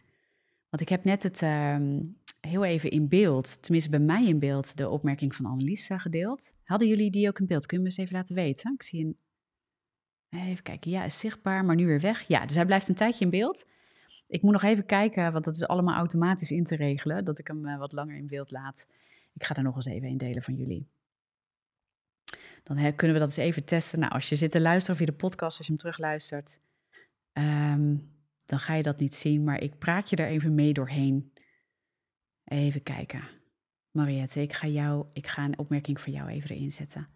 Want 0.68 0.82
ik 0.82 0.88
heb 0.88 1.04
net 1.04 1.22
het 1.22 1.42
ehm, 1.42 2.00
heel 2.40 2.64
even 2.64 2.90
in 2.90 3.08
beeld, 3.08 3.62
tenminste 3.62 3.90
bij 3.90 3.98
mij 3.98 4.26
in 4.26 4.38
beeld, 4.38 4.76
de 4.76 4.88
opmerking 4.88 5.34
van 5.34 5.44
Annelies 5.44 5.90
uh, 5.90 5.98
gedeeld. 5.98 6.54
Hadden 6.64 6.88
jullie 6.88 7.10
die 7.10 7.28
ook 7.28 7.38
in 7.38 7.46
beeld? 7.46 7.66
Kun 7.66 7.76
je 7.76 7.82
me 7.82 7.88
eens 7.88 7.98
even 7.98 8.16
laten 8.16 8.34
weten? 8.34 8.72
Ik 8.72 8.82
zie 8.82 9.04
een... 9.04 9.16
Even 10.30 10.62
kijken, 10.62 10.90
ja, 10.90 11.04
is 11.04 11.18
zichtbaar, 11.18 11.64
maar 11.64 11.76
nu 11.76 11.86
weer 11.86 12.00
weg. 12.00 12.28
Ja, 12.28 12.46
dus 12.46 12.56
hij 12.56 12.66
blijft 12.66 12.88
een 12.88 12.94
tijdje 12.94 13.24
in 13.24 13.30
beeld. 13.30 13.68
Ik 14.26 14.42
moet 14.42 14.52
nog 14.52 14.62
even 14.62 14.86
kijken, 14.86 15.32
want 15.32 15.44
dat 15.44 15.56
is 15.56 15.66
allemaal 15.66 15.96
automatisch 15.96 16.50
in 16.50 16.64
te 16.64 16.76
regelen, 16.76 17.24
dat 17.24 17.38
ik 17.38 17.46
hem 17.46 17.66
uh, 17.66 17.78
wat 17.78 17.92
langer 17.92 18.16
in 18.16 18.26
beeld 18.26 18.50
laat. 18.50 18.88
Ik 19.32 19.44
ga 19.44 19.54
er 19.54 19.62
nog 19.62 19.76
eens 19.76 19.86
even 19.86 20.08
in 20.08 20.16
delen 20.16 20.42
van 20.42 20.54
jullie. 20.54 20.88
Dan 22.62 22.94
kunnen 22.94 23.16
we 23.16 23.22
dat 23.22 23.28
eens 23.28 23.46
even 23.46 23.64
testen. 23.64 23.98
Nou, 23.98 24.12
als 24.12 24.28
je 24.28 24.36
zit 24.36 24.50
te 24.50 24.60
luisteren 24.60 24.96
via 24.96 25.06
de 25.06 25.12
podcast, 25.12 25.58
als 25.58 25.66
je 25.66 25.72
hem 25.72 25.80
terugluistert, 25.80 26.60
um, 27.32 28.16
dan 28.44 28.58
ga 28.58 28.74
je 28.74 28.82
dat 28.82 29.00
niet 29.00 29.14
zien. 29.14 29.44
Maar 29.44 29.60
ik 29.60 29.78
praat 29.78 30.10
je 30.10 30.16
er 30.16 30.28
even 30.28 30.54
mee 30.54 30.72
doorheen. 30.72 31.32
Even 32.44 32.82
kijken. 32.82 33.28
Mariette, 33.90 34.40
ik 34.40 34.52
ga, 34.52 34.66
jou, 34.66 35.06
ik 35.12 35.26
ga 35.26 35.44
een 35.44 35.58
opmerking 35.58 36.00
van 36.00 36.12
jou 36.12 36.28
even 36.28 36.50
erin 36.50 36.70
zetten. 36.70 37.08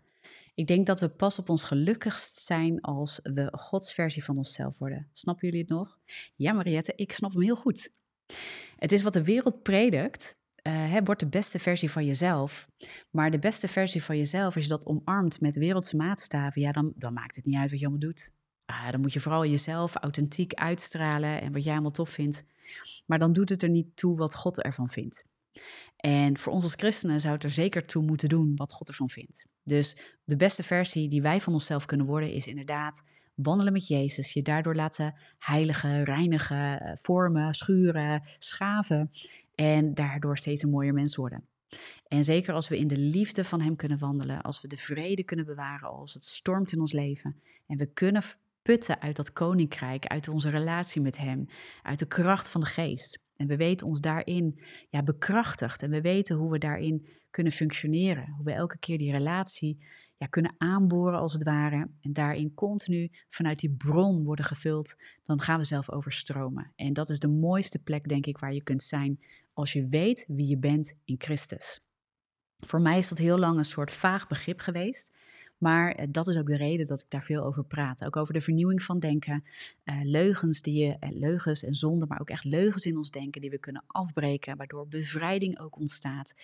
Ik 0.54 0.66
denk 0.66 0.86
dat 0.86 1.00
we 1.00 1.08
pas 1.08 1.38
op 1.38 1.48
ons 1.48 1.64
gelukkigst 1.64 2.38
zijn 2.38 2.80
als 2.80 3.20
we 3.22 3.48
Gods 3.52 3.94
versie 3.94 4.24
van 4.24 4.36
onszelf 4.36 4.78
worden. 4.78 5.08
Snappen 5.12 5.46
jullie 5.46 5.60
het 5.60 5.70
nog? 5.70 5.98
Ja, 6.36 6.52
Mariette, 6.52 6.92
ik 6.96 7.12
snap 7.12 7.32
hem 7.32 7.42
heel 7.42 7.56
goed. 7.56 7.92
Het 8.76 8.92
is 8.92 9.02
wat 9.02 9.12
de 9.12 9.24
wereld 9.24 9.62
predikt. 9.62 10.40
Uh, 10.62 10.96
wordt 11.04 11.20
de 11.20 11.28
beste 11.28 11.58
versie 11.58 11.90
van 11.90 12.04
jezelf. 12.04 12.68
Maar 13.10 13.30
de 13.30 13.38
beste 13.38 13.68
versie 13.68 14.02
van 14.02 14.16
jezelf, 14.16 14.54
als 14.54 14.64
je 14.64 14.70
dat 14.70 14.86
omarmt 14.86 15.40
met 15.40 15.56
wereldse 15.56 15.96
maatstaven, 15.96 16.62
ja, 16.62 16.72
dan, 16.72 16.92
dan 16.96 17.12
maakt 17.12 17.36
het 17.36 17.44
niet 17.44 17.56
uit 17.56 17.70
wat 17.70 17.80
je 17.80 17.86
allemaal 17.86 18.08
doet. 18.08 18.32
Ah, 18.64 18.90
dan 18.90 19.00
moet 19.00 19.12
je 19.12 19.20
vooral 19.20 19.46
jezelf 19.46 19.94
authentiek 19.94 20.54
uitstralen 20.54 21.40
en 21.40 21.52
wat 21.52 21.64
jij 21.64 21.72
allemaal 21.72 21.90
tof 21.90 22.10
vindt. 22.10 22.44
Maar 23.06 23.18
dan 23.18 23.32
doet 23.32 23.48
het 23.48 23.62
er 23.62 23.68
niet 23.68 23.96
toe 23.96 24.16
wat 24.16 24.34
God 24.34 24.62
ervan 24.62 24.88
vindt. 24.88 25.24
En 25.96 26.38
voor 26.38 26.52
ons 26.52 26.64
als 26.64 26.74
christenen 26.74 27.20
zou 27.20 27.34
het 27.34 27.44
er 27.44 27.50
zeker 27.50 27.86
toe 27.86 28.02
moeten 28.02 28.28
doen 28.28 28.56
wat 28.56 28.72
God 28.72 28.88
ervan 28.88 29.10
vindt. 29.10 29.46
Dus 29.62 29.96
de 30.24 30.36
beste 30.36 30.62
versie 30.62 31.08
die 31.08 31.22
wij 31.22 31.40
van 31.40 31.52
onszelf 31.52 31.86
kunnen 31.86 32.06
worden 32.06 32.32
is 32.32 32.46
inderdaad 32.46 33.02
wandelen 33.34 33.72
met 33.72 33.86
Jezus. 33.86 34.32
Je 34.32 34.42
daardoor 34.42 34.74
laten 34.74 35.14
heiligen, 35.38 36.04
reinigen, 36.04 36.80
eh, 36.80 36.92
vormen, 36.96 37.54
schuren, 37.54 38.22
schaven. 38.38 39.10
En 39.62 39.94
daardoor 39.94 40.38
steeds 40.38 40.62
een 40.62 40.70
mooier 40.70 40.94
mens 40.94 41.16
worden. 41.16 41.46
En 42.08 42.24
zeker 42.24 42.54
als 42.54 42.68
we 42.68 42.78
in 42.78 42.86
de 42.86 42.96
liefde 42.96 43.44
van 43.44 43.60
Hem 43.60 43.76
kunnen 43.76 43.98
wandelen, 43.98 44.42
als 44.42 44.60
we 44.60 44.68
de 44.68 44.76
vrede 44.76 45.24
kunnen 45.24 45.46
bewaren, 45.46 45.88
als 45.88 46.14
het 46.14 46.24
stormt 46.24 46.72
in 46.72 46.80
ons 46.80 46.92
leven. 46.92 47.40
En 47.66 47.76
we 47.76 47.86
kunnen 47.86 48.22
putten 48.62 49.00
uit 49.00 49.16
dat 49.16 49.32
koninkrijk, 49.32 50.06
uit 50.06 50.28
onze 50.28 50.50
relatie 50.50 51.02
met 51.02 51.18
Hem, 51.18 51.48
uit 51.82 51.98
de 51.98 52.06
kracht 52.06 52.48
van 52.48 52.60
de 52.60 52.66
geest. 52.66 53.20
En 53.36 53.46
we 53.46 53.56
weten 53.56 53.86
ons 53.86 54.00
daarin 54.00 54.60
ja, 54.90 55.02
bekrachtigd 55.02 55.82
en 55.82 55.90
we 55.90 56.00
weten 56.00 56.36
hoe 56.36 56.50
we 56.50 56.58
daarin 56.58 57.06
kunnen 57.30 57.52
functioneren. 57.52 58.30
Hoe 58.30 58.44
we 58.44 58.52
elke 58.52 58.78
keer 58.78 58.98
die 58.98 59.12
relatie 59.12 59.78
ja, 60.16 60.26
kunnen 60.26 60.54
aanboren 60.58 61.18
als 61.18 61.32
het 61.32 61.42
ware. 61.42 61.88
En 62.00 62.12
daarin 62.12 62.54
continu 62.54 63.10
vanuit 63.28 63.58
die 63.58 63.70
bron 63.70 64.24
worden 64.24 64.44
gevuld. 64.44 64.96
Dan 65.22 65.40
gaan 65.40 65.58
we 65.58 65.64
zelf 65.64 65.90
overstromen. 65.90 66.72
En 66.76 66.92
dat 66.92 67.10
is 67.10 67.18
de 67.18 67.28
mooiste 67.28 67.78
plek, 67.78 68.08
denk 68.08 68.26
ik, 68.26 68.38
waar 68.38 68.54
je 68.54 68.62
kunt 68.62 68.82
zijn 68.82 69.20
als 69.52 69.72
je 69.72 69.88
weet 69.88 70.24
wie 70.28 70.48
je 70.48 70.58
bent 70.58 70.94
in 71.04 71.16
Christus. 71.18 71.80
Voor 72.58 72.80
mij 72.80 72.98
is 72.98 73.08
dat 73.08 73.18
heel 73.18 73.38
lang 73.38 73.58
een 73.58 73.64
soort 73.64 73.90
vaag 73.90 74.26
begrip 74.26 74.60
geweest. 74.60 75.12
Maar 75.62 75.92
eh, 75.92 76.06
dat 76.10 76.28
is 76.28 76.36
ook 76.36 76.46
de 76.46 76.56
reden 76.56 76.86
dat 76.86 77.00
ik 77.00 77.06
daar 77.08 77.24
veel 77.24 77.44
over 77.44 77.64
praat. 77.64 78.04
Ook 78.04 78.16
over 78.16 78.34
de 78.34 78.40
vernieuwing 78.40 78.82
van 78.82 78.98
denken. 78.98 79.44
Uh, 79.84 80.00
leugens, 80.02 80.62
die 80.62 80.84
je, 80.84 80.96
uh, 81.00 81.10
leugens 81.10 81.64
en 81.64 81.74
zonden, 81.74 82.08
maar 82.08 82.20
ook 82.20 82.30
echt 82.30 82.44
leugens 82.44 82.86
in 82.86 82.96
ons 82.96 83.10
denken 83.10 83.40
die 83.40 83.50
we 83.50 83.58
kunnen 83.58 83.84
afbreken, 83.86 84.56
waardoor 84.56 84.88
bevrijding 84.88 85.58
ook 85.58 85.76
ontstaat. 85.76 86.34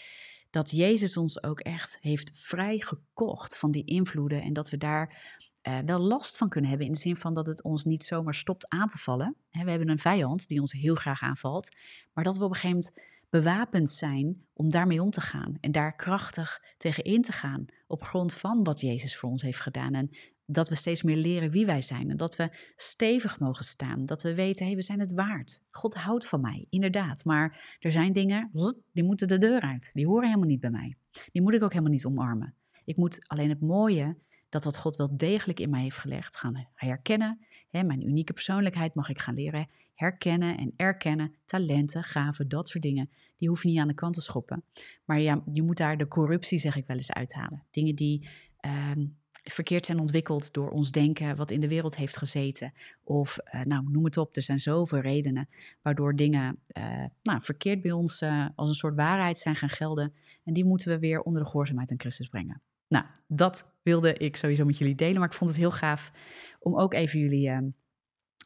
Dat 0.50 0.70
Jezus 0.70 1.16
ons 1.16 1.42
ook 1.42 1.60
echt 1.60 1.98
heeft 2.00 2.30
vrijgekocht 2.34 3.58
van 3.58 3.70
die 3.70 3.84
invloeden 3.84 4.42
en 4.42 4.52
dat 4.52 4.70
we 4.70 4.76
daar 4.76 5.36
uh, 5.62 5.78
wel 5.84 5.98
last 5.98 6.36
van 6.36 6.48
kunnen 6.48 6.70
hebben. 6.70 6.86
In 6.86 6.92
de 6.92 6.98
zin 6.98 7.16
van 7.16 7.34
dat 7.34 7.46
het 7.46 7.62
ons 7.62 7.84
niet 7.84 8.04
zomaar 8.04 8.34
stopt 8.34 8.68
aan 8.68 8.88
te 8.88 8.98
vallen. 8.98 9.36
we 9.50 9.70
hebben 9.70 9.88
een 9.88 9.98
vijand 9.98 10.48
die 10.48 10.60
ons 10.60 10.72
heel 10.72 10.94
graag 10.94 11.22
aanvalt. 11.22 11.68
Maar 12.12 12.24
dat 12.24 12.36
we 12.36 12.44
op 12.44 12.50
een 12.50 12.56
gegeven 12.56 12.76
moment 12.76 13.06
bewapend 13.30 13.90
zijn 13.90 14.46
om 14.52 14.68
daarmee 14.68 15.02
om 15.02 15.10
te 15.10 15.20
gaan 15.20 15.54
en 15.60 15.72
daar 15.72 15.96
krachtig 15.96 16.62
tegen 16.76 17.04
in 17.04 17.22
te 17.22 17.32
gaan 17.32 17.64
op 17.86 18.02
grond 18.02 18.34
van 18.34 18.64
wat 18.64 18.80
Jezus 18.80 19.16
voor 19.16 19.30
ons 19.30 19.42
heeft 19.42 19.60
gedaan. 19.60 19.94
En 19.94 20.10
dat 20.50 20.68
we 20.68 20.74
steeds 20.74 21.02
meer 21.02 21.16
leren 21.16 21.50
wie 21.50 21.66
wij 21.66 21.82
zijn 21.82 22.10
en 22.10 22.16
dat 22.16 22.36
we 22.36 22.72
stevig 22.76 23.38
mogen 23.38 23.64
staan. 23.64 24.06
Dat 24.06 24.22
we 24.22 24.34
weten, 24.34 24.58
hé, 24.58 24.66
hey, 24.66 24.76
we 24.76 24.82
zijn 24.82 25.00
het 25.00 25.12
waard. 25.12 25.62
God 25.70 25.94
houdt 25.94 26.26
van 26.26 26.40
mij, 26.40 26.66
inderdaad. 26.70 27.24
Maar 27.24 27.76
er 27.78 27.92
zijn 27.92 28.12
dingen, 28.12 28.50
die 28.92 29.04
moeten 29.04 29.28
de 29.28 29.38
deur 29.38 29.60
uit. 29.60 29.90
Die 29.92 30.06
horen 30.06 30.26
helemaal 30.26 30.48
niet 30.48 30.60
bij 30.60 30.70
mij. 30.70 30.96
Die 31.32 31.42
moet 31.42 31.54
ik 31.54 31.62
ook 31.62 31.72
helemaal 31.72 31.92
niet 31.92 32.04
omarmen. 32.04 32.54
Ik 32.84 32.96
moet 32.96 33.28
alleen 33.28 33.48
het 33.48 33.60
mooie, 33.60 34.16
dat 34.48 34.64
wat 34.64 34.78
God 34.78 34.96
wel 34.96 35.16
degelijk 35.16 35.60
in 35.60 35.70
mij 35.70 35.82
heeft 35.82 35.98
gelegd, 35.98 36.36
gaan 36.36 36.66
herkennen. 36.74 37.46
mijn 37.70 38.06
unieke 38.06 38.32
persoonlijkheid 38.32 38.94
mag 38.94 39.08
ik 39.08 39.18
gaan 39.18 39.34
leren 39.34 39.68
herkennen 39.98 40.58
en 40.58 40.72
erkennen, 40.76 41.34
talenten, 41.44 42.04
gaven, 42.04 42.48
dat 42.48 42.68
soort 42.68 42.82
dingen. 42.82 43.10
Die 43.36 43.48
hoef 43.48 43.62
je 43.62 43.68
niet 43.68 43.78
aan 43.78 43.88
de 43.88 43.94
kant 43.94 44.14
te 44.14 44.20
schoppen. 44.20 44.64
Maar 45.04 45.20
ja, 45.20 45.42
je 45.50 45.62
moet 45.62 45.76
daar 45.76 45.96
de 45.96 46.08
corruptie, 46.08 46.58
zeg 46.58 46.76
ik 46.76 46.86
wel 46.86 46.96
eens, 46.96 47.12
uithalen. 47.12 47.64
Dingen 47.70 47.94
die 47.94 48.28
ehm, 48.60 49.06
verkeerd 49.32 49.86
zijn 49.86 49.98
ontwikkeld 49.98 50.52
door 50.52 50.70
ons 50.70 50.90
denken, 50.90 51.36
wat 51.36 51.50
in 51.50 51.60
de 51.60 51.68
wereld 51.68 51.96
heeft 51.96 52.16
gezeten. 52.16 52.72
Of, 53.04 53.38
uh, 53.54 53.62
nou, 53.62 53.84
noem 53.88 54.04
het 54.04 54.16
op, 54.16 54.36
er 54.36 54.42
zijn 54.42 54.58
zoveel 54.58 55.00
redenen 55.00 55.48
waardoor 55.82 56.16
dingen 56.16 56.58
uh, 56.72 57.04
nou, 57.22 57.40
verkeerd 57.42 57.82
bij 57.82 57.92
ons 57.92 58.22
uh, 58.22 58.46
als 58.54 58.68
een 58.68 58.74
soort 58.74 58.94
waarheid 58.94 59.38
zijn 59.38 59.56
gaan 59.56 59.68
gelden. 59.68 60.14
En 60.44 60.52
die 60.52 60.64
moeten 60.64 60.88
we 60.88 60.98
weer 60.98 61.20
onder 61.20 61.42
de 61.42 61.48
gehoorzaamheid 61.48 61.90
aan 61.90 62.00
Christus 62.00 62.28
brengen. 62.28 62.62
Nou, 62.88 63.04
dat 63.26 63.76
wilde 63.82 64.12
ik 64.12 64.36
sowieso 64.36 64.64
met 64.64 64.78
jullie 64.78 64.94
delen, 64.94 65.18
maar 65.18 65.28
ik 65.28 65.34
vond 65.34 65.50
het 65.50 65.58
heel 65.58 65.70
gaaf 65.70 66.12
om 66.58 66.78
ook 66.78 66.94
even 66.94 67.18
jullie 67.18 67.48
ehm, 67.48 67.68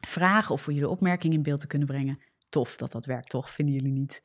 vragen 0.07 0.53
of 0.53 0.61
voor 0.61 0.73
jullie 0.73 0.89
opmerkingen 0.89 1.37
in 1.37 1.43
beeld 1.43 1.59
te 1.59 1.67
kunnen 1.67 1.87
brengen. 1.87 2.19
Tof 2.49 2.77
dat 2.77 2.91
dat 2.91 3.05
werkt, 3.05 3.29
toch? 3.29 3.49
Vinden 3.49 3.75
jullie 3.75 3.91
niet? 3.91 4.23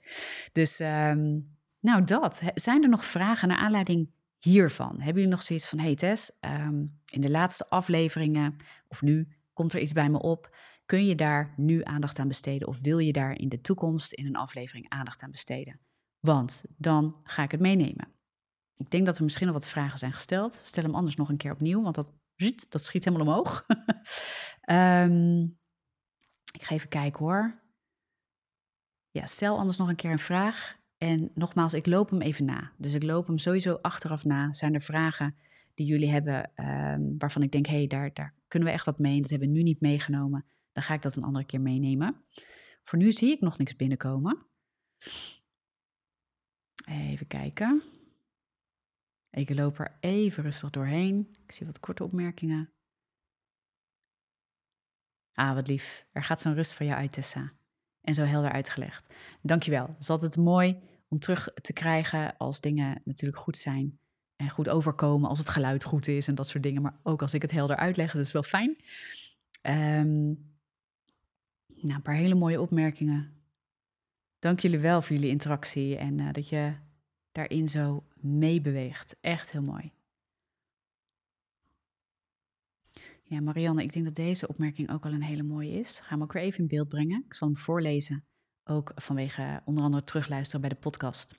Dus, 0.52 0.80
um, 0.80 1.56
nou 1.80 2.04
dat. 2.04 2.42
Zijn 2.54 2.82
er 2.82 2.88
nog 2.88 3.04
vragen 3.04 3.48
naar 3.48 3.56
aanleiding 3.56 4.10
hiervan? 4.38 4.90
Hebben 4.90 5.14
jullie 5.14 5.28
nog 5.28 5.42
zoiets 5.42 5.68
van, 5.68 5.78
hey 5.78 5.94
Tess, 5.94 6.30
um, 6.40 7.00
in 7.12 7.20
de 7.20 7.30
laatste 7.30 7.68
afleveringen 7.68 8.56
of 8.88 9.02
nu 9.02 9.28
komt 9.52 9.72
er 9.72 9.80
iets 9.80 9.92
bij 9.92 10.08
me 10.08 10.18
op. 10.18 10.56
Kun 10.86 11.06
je 11.06 11.14
daar 11.14 11.54
nu 11.56 11.84
aandacht 11.84 12.18
aan 12.18 12.28
besteden 12.28 12.68
of 12.68 12.78
wil 12.80 12.98
je 12.98 13.12
daar 13.12 13.38
in 13.38 13.48
de 13.48 13.60
toekomst 13.60 14.12
in 14.12 14.26
een 14.26 14.36
aflevering 14.36 14.88
aandacht 14.88 15.22
aan 15.22 15.30
besteden? 15.30 15.80
Want 16.20 16.64
dan 16.76 17.20
ga 17.22 17.42
ik 17.42 17.50
het 17.50 17.60
meenemen. 17.60 18.17
Ik 18.78 18.90
denk 18.90 19.06
dat 19.06 19.18
er 19.18 19.24
misschien 19.24 19.46
al 19.46 19.52
wat 19.52 19.68
vragen 19.68 19.98
zijn 19.98 20.12
gesteld. 20.12 20.60
Stel 20.64 20.82
hem 20.82 20.94
anders 20.94 21.16
nog 21.16 21.28
een 21.28 21.36
keer 21.36 21.52
opnieuw, 21.52 21.82
want 21.82 21.94
dat, 21.94 22.12
dat 22.68 22.82
schiet 22.84 23.04
helemaal 23.04 23.26
omhoog. 23.26 23.66
um, 24.70 25.42
Ik 26.52 26.62
ga 26.62 26.74
even 26.74 26.88
kijken 26.88 27.24
hoor. 27.24 27.62
Ja, 29.10 29.26
stel 29.26 29.58
anders 29.58 29.76
nog 29.76 29.88
een 29.88 29.96
keer 29.96 30.10
een 30.10 30.18
vraag. 30.18 30.76
En 30.96 31.30
nogmaals, 31.34 31.74
ik 31.74 31.86
loop 31.86 32.10
hem 32.10 32.20
even 32.20 32.44
na. 32.44 32.72
Dus 32.76 32.94
ik 32.94 33.02
loop 33.02 33.26
hem 33.26 33.38
sowieso 33.38 33.74
achteraf 33.74 34.24
na. 34.24 34.52
Zijn 34.52 34.74
er 34.74 34.80
vragen 34.80 35.36
die 35.74 35.86
jullie 35.86 36.10
hebben 36.10 36.50
um, 36.54 37.18
waarvan 37.18 37.42
ik 37.42 37.52
denk, 37.52 37.66
hé, 37.66 37.76
hey, 37.76 37.86
daar, 37.86 38.12
daar 38.12 38.34
kunnen 38.48 38.68
we 38.68 38.74
echt 38.74 38.84
wat 38.84 38.98
mee. 38.98 39.20
Dat 39.20 39.30
hebben 39.30 39.48
we 39.48 39.54
nu 39.54 39.62
niet 39.62 39.80
meegenomen. 39.80 40.44
Dan 40.72 40.82
ga 40.82 40.94
ik 40.94 41.02
dat 41.02 41.16
een 41.16 41.22
andere 41.22 41.44
keer 41.44 41.60
meenemen. 41.60 42.24
Voor 42.82 42.98
nu 42.98 43.12
zie 43.12 43.30
ik 43.30 43.40
nog 43.40 43.58
niks 43.58 43.76
binnenkomen. 43.76 44.46
Even 46.86 47.26
kijken. 47.26 47.82
Ik 49.38 49.54
loop 49.54 49.78
er 49.78 49.96
even 50.00 50.42
rustig 50.42 50.70
doorheen. 50.70 51.36
Ik 51.44 51.52
zie 51.52 51.66
wat 51.66 51.80
korte 51.80 52.04
opmerkingen. 52.04 52.72
Ah, 55.32 55.54
wat 55.54 55.68
lief. 55.68 56.06
Er 56.12 56.22
gaat 56.22 56.40
zo'n 56.40 56.54
rust 56.54 56.72
van 56.72 56.86
jou 56.86 56.98
uit, 56.98 57.12
Tessa. 57.12 57.52
En 58.00 58.14
zo 58.14 58.22
helder 58.22 58.50
uitgelegd. 58.50 59.14
Dankjewel. 59.42 59.86
Het 59.86 59.98
is 59.98 60.10
altijd 60.10 60.36
mooi 60.36 60.78
om 61.08 61.18
terug 61.18 61.48
te 61.54 61.72
krijgen 61.72 62.36
als 62.36 62.60
dingen 62.60 63.02
natuurlijk 63.04 63.42
goed 63.42 63.56
zijn. 63.56 64.00
En 64.36 64.50
goed 64.50 64.68
overkomen 64.68 65.28
als 65.28 65.38
het 65.38 65.48
geluid 65.48 65.84
goed 65.84 66.08
is 66.08 66.28
en 66.28 66.34
dat 66.34 66.48
soort 66.48 66.62
dingen. 66.62 66.82
Maar 66.82 67.00
ook 67.02 67.22
als 67.22 67.34
ik 67.34 67.42
het 67.42 67.50
helder 67.50 67.76
uitleg, 67.76 68.12
dat 68.12 68.24
is 68.24 68.32
wel 68.32 68.42
fijn. 68.42 68.76
Um, 69.62 70.56
nou, 71.66 71.94
een 71.94 72.02
paar 72.02 72.14
hele 72.14 72.34
mooie 72.34 72.60
opmerkingen. 72.60 73.42
Dank 74.38 74.60
jullie 74.60 74.78
wel 74.78 75.02
voor 75.02 75.16
jullie 75.16 75.30
interactie 75.30 75.96
en 75.96 76.18
uh, 76.20 76.32
dat 76.32 76.48
je 76.48 76.74
daarin 77.38 77.68
zo 77.68 78.04
meebeweegt. 78.20 79.16
Echt 79.20 79.50
heel 79.50 79.62
mooi. 79.62 79.92
Ja, 83.22 83.40
Marianne, 83.40 83.82
ik 83.82 83.92
denk 83.92 84.04
dat 84.04 84.14
deze 84.14 84.48
opmerking 84.48 84.90
ook 84.90 85.04
al 85.04 85.12
een 85.12 85.22
hele 85.22 85.42
mooie 85.42 85.78
is. 85.78 86.00
Ga 86.00 86.08
hem 86.08 86.22
ook 86.22 86.32
weer 86.32 86.42
even 86.42 86.60
in 86.60 86.68
beeld 86.68 86.88
brengen. 86.88 87.24
Ik 87.26 87.34
zal 87.34 87.48
hem 87.48 87.56
voorlezen, 87.56 88.24
ook 88.64 88.92
vanwege 88.94 89.62
onder 89.64 89.84
andere 89.84 90.04
terugluisteren 90.04 90.60
bij 90.60 90.70
de 90.70 90.76
podcast. 90.76 91.38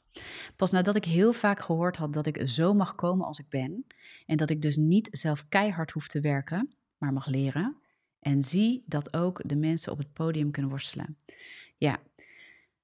Pas 0.55 0.71
nadat 0.71 0.95
ik 0.95 1.05
heel 1.05 1.33
vaak 1.33 1.59
gehoord 1.59 1.97
had 1.97 2.13
dat 2.13 2.25
ik 2.25 2.47
zo 2.47 2.73
mag 2.73 2.95
komen 2.95 3.25
als 3.25 3.39
ik 3.39 3.49
ben 3.49 3.85
en 4.25 4.37
dat 4.37 4.49
ik 4.49 4.61
dus 4.61 4.75
niet 4.75 5.07
zelf 5.11 5.47
keihard 5.49 5.91
hoef 5.91 6.07
te 6.07 6.19
werken, 6.19 6.75
maar 6.97 7.13
mag 7.13 7.25
leren. 7.25 7.77
En 8.19 8.43
zie 8.43 8.83
dat 8.85 9.13
ook 9.13 9.41
de 9.45 9.55
mensen 9.55 9.91
op 9.91 9.97
het 9.97 10.13
podium 10.13 10.51
kunnen 10.51 10.71
worstelen. 10.71 11.17
Ja, 11.77 11.99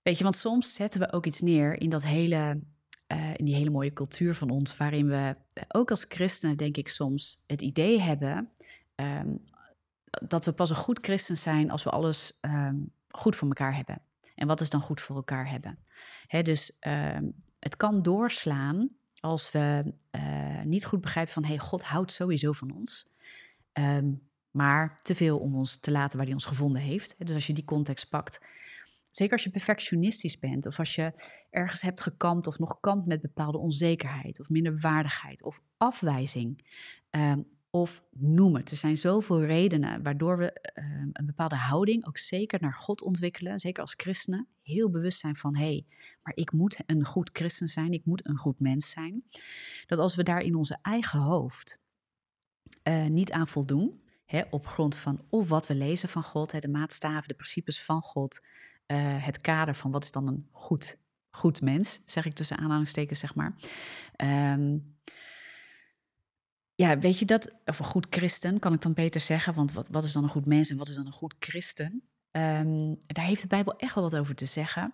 weet 0.01 0.17
je, 0.17 0.23
want 0.23 0.35
soms 0.35 0.73
zetten 0.73 0.99
we 0.99 1.11
ook 1.11 1.25
iets 1.25 1.41
neer 1.41 1.81
in 1.81 1.89
dat 1.89 2.05
hele 2.05 2.59
in 3.35 3.45
die 3.45 3.55
hele 3.55 3.69
mooie 3.69 3.93
cultuur 3.93 4.35
van 4.35 4.49
ons, 4.49 4.77
waarin 4.77 5.07
we 5.07 5.35
eh, 5.53 5.63
ook 5.67 5.89
als 5.89 6.05
christenen, 6.07 6.57
denk 6.57 6.77
ik, 6.77 6.87
soms 6.87 7.43
het 7.47 7.61
idee 7.61 8.01
hebben 8.01 8.49
um, 8.95 9.41
dat 10.27 10.45
we 10.45 10.51
pas 10.51 10.69
een 10.69 10.75
goed 10.75 10.99
christen 11.01 11.37
zijn 11.37 11.71
als 11.71 11.83
we 11.83 11.89
alles 11.89 12.37
um, 12.41 12.91
goed 13.09 13.35
voor 13.35 13.47
elkaar 13.47 13.75
hebben. 13.75 14.01
En 14.35 14.47
wat 14.47 14.61
is 14.61 14.69
dan 14.69 14.81
goed 14.81 15.01
voor 15.01 15.15
elkaar 15.15 15.49
hebben? 15.49 15.77
Hè, 16.27 16.41
dus 16.41 16.77
um, 16.87 17.33
het 17.59 17.77
kan 17.77 18.01
doorslaan 18.01 18.89
als 19.19 19.51
we 19.51 19.93
uh, 20.11 20.61
niet 20.63 20.85
goed 20.85 21.01
begrijpen 21.01 21.33
van, 21.33 21.45
hey, 21.45 21.57
God 21.57 21.83
houdt 21.83 22.11
sowieso 22.11 22.51
van 22.51 22.71
ons. 22.71 23.07
maar 24.51 24.99
te 25.01 25.15
veel 25.15 25.39
om 25.39 25.55
ons 25.55 25.75
te 25.75 25.91
laten 25.91 26.17
waar 26.17 26.25
hij 26.25 26.35
ons 26.35 26.45
gevonden 26.45 26.81
heeft. 26.81 27.15
Dus 27.17 27.33
als 27.33 27.47
je 27.47 27.53
die 27.53 27.65
context 27.65 28.09
pakt, 28.09 28.39
Zeker 29.15 29.33
als 29.33 29.43
je 29.43 29.49
perfectionistisch 29.49 30.39
bent 30.39 30.65
of 30.65 30.79
als 30.79 30.95
je 30.95 31.13
ergens 31.49 31.81
hebt 31.81 32.01
gekampt 32.01 32.47
of 32.47 32.59
nog 32.59 32.79
kampt 32.79 33.07
met 33.07 33.21
bepaalde 33.21 33.57
onzekerheid 33.57 34.39
of 34.39 34.49
minderwaardigheid 34.49 35.43
of 35.43 35.61
afwijzing. 35.77 36.65
Um, 37.09 37.47
of 37.69 38.03
noem 38.11 38.55
het. 38.55 38.71
Er 38.71 38.77
zijn 38.77 38.97
zoveel 38.97 39.43
redenen 39.43 40.03
waardoor 40.03 40.37
we 40.37 40.71
um, 40.73 41.09
een 41.13 41.25
bepaalde 41.25 41.55
houding 41.55 42.05
ook 42.07 42.17
zeker 42.17 42.61
naar 42.61 42.73
God 42.73 43.01
ontwikkelen. 43.01 43.59
Zeker 43.59 43.81
als 43.81 43.93
christenen. 43.97 44.47
Heel 44.61 44.89
bewust 44.89 45.19
zijn 45.19 45.35
van, 45.35 45.55
hé, 45.55 45.63
hey, 45.63 45.85
maar 46.21 46.33
ik 46.35 46.51
moet 46.51 46.77
een 46.85 47.05
goed 47.05 47.29
christen 47.33 47.67
zijn. 47.67 47.91
Ik 47.91 48.05
moet 48.05 48.27
een 48.27 48.37
goed 48.37 48.59
mens 48.59 48.89
zijn. 48.89 49.23
Dat 49.85 49.99
als 49.99 50.15
we 50.15 50.23
daar 50.23 50.41
in 50.41 50.55
onze 50.55 50.77
eigen 50.81 51.19
hoofd 51.19 51.79
uh, 52.83 53.05
niet 53.05 53.31
aan 53.31 53.47
voldoen. 53.47 54.03
Op 54.49 54.67
grond 54.67 54.95
van 54.95 55.25
of 55.29 55.49
wat 55.49 55.67
we 55.67 55.75
lezen 55.75 56.09
van 56.09 56.23
God, 56.23 56.61
de 56.61 56.67
maatstaven, 56.67 57.27
de 57.27 57.33
principes 57.33 57.83
van 57.83 58.01
God, 58.01 58.41
uh, 58.87 59.25
het 59.25 59.41
kader 59.41 59.75
van 59.75 59.91
wat 59.91 60.03
is 60.03 60.11
dan 60.11 60.27
een 60.27 60.47
goed, 60.51 60.97
goed 61.29 61.61
mens, 61.61 62.01
zeg 62.05 62.25
ik 62.25 62.33
tussen 62.33 62.57
aanhalingstekens, 62.57 63.19
zeg 63.19 63.35
maar. 63.35 63.55
Um, 64.53 64.95
ja, 66.75 66.97
weet 66.97 67.19
je 67.19 67.25
dat, 67.25 67.53
of 67.65 67.79
een 67.79 67.85
goed 67.85 68.07
christen, 68.09 68.59
kan 68.59 68.73
ik 68.73 68.81
dan 68.81 68.93
beter 68.93 69.21
zeggen, 69.21 69.53
want 69.53 69.71
wat, 69.71 69.87
wat 69.89 70.03
is 70.03 70.11
dan 70.11 70.23
een 70.23 70.29
goed 70.29 70.45
mens 70.45 70.69
en 70.69 70.77
wat 70.77 70.87
is 70.87 70.95
dan 70.95 71.05
een 71.05 71.11
goed 71.11 71.35
christen? 71.39 72.03
Um, 72.31 72.97
daar 73.07 73.25
heeft 73.25 73.41
de 73.41 73.47
Bijbel 73.47 73.75
echt 73.77 73.95
wel 73.95 74.03
wat 74.03 74.15
over 74.15 74.35
te 74.35 74.45
zeggen. 74.45 74.93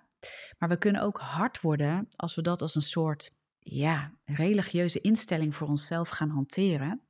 Maar 0.58 0.69
we 0.69 0.77
kunnen 0.77 1.01
ook 1.01 1.19
hard 1.19 1.62
worden 1.62 2.08
als 2.15 2.36
we 2.36 2.41
dat 2.41 2.62
als 2.62 2.75
een 2.75 2.82
soort 2.82 3.32
ja, 3.60 4.13
religieuze 4.25 5.01
instelling 5.01 5.56
voor 5.56 5.67
onszelf 5.67 6.10
gaan 6.10 6.30
hanteren. 6.30 7.01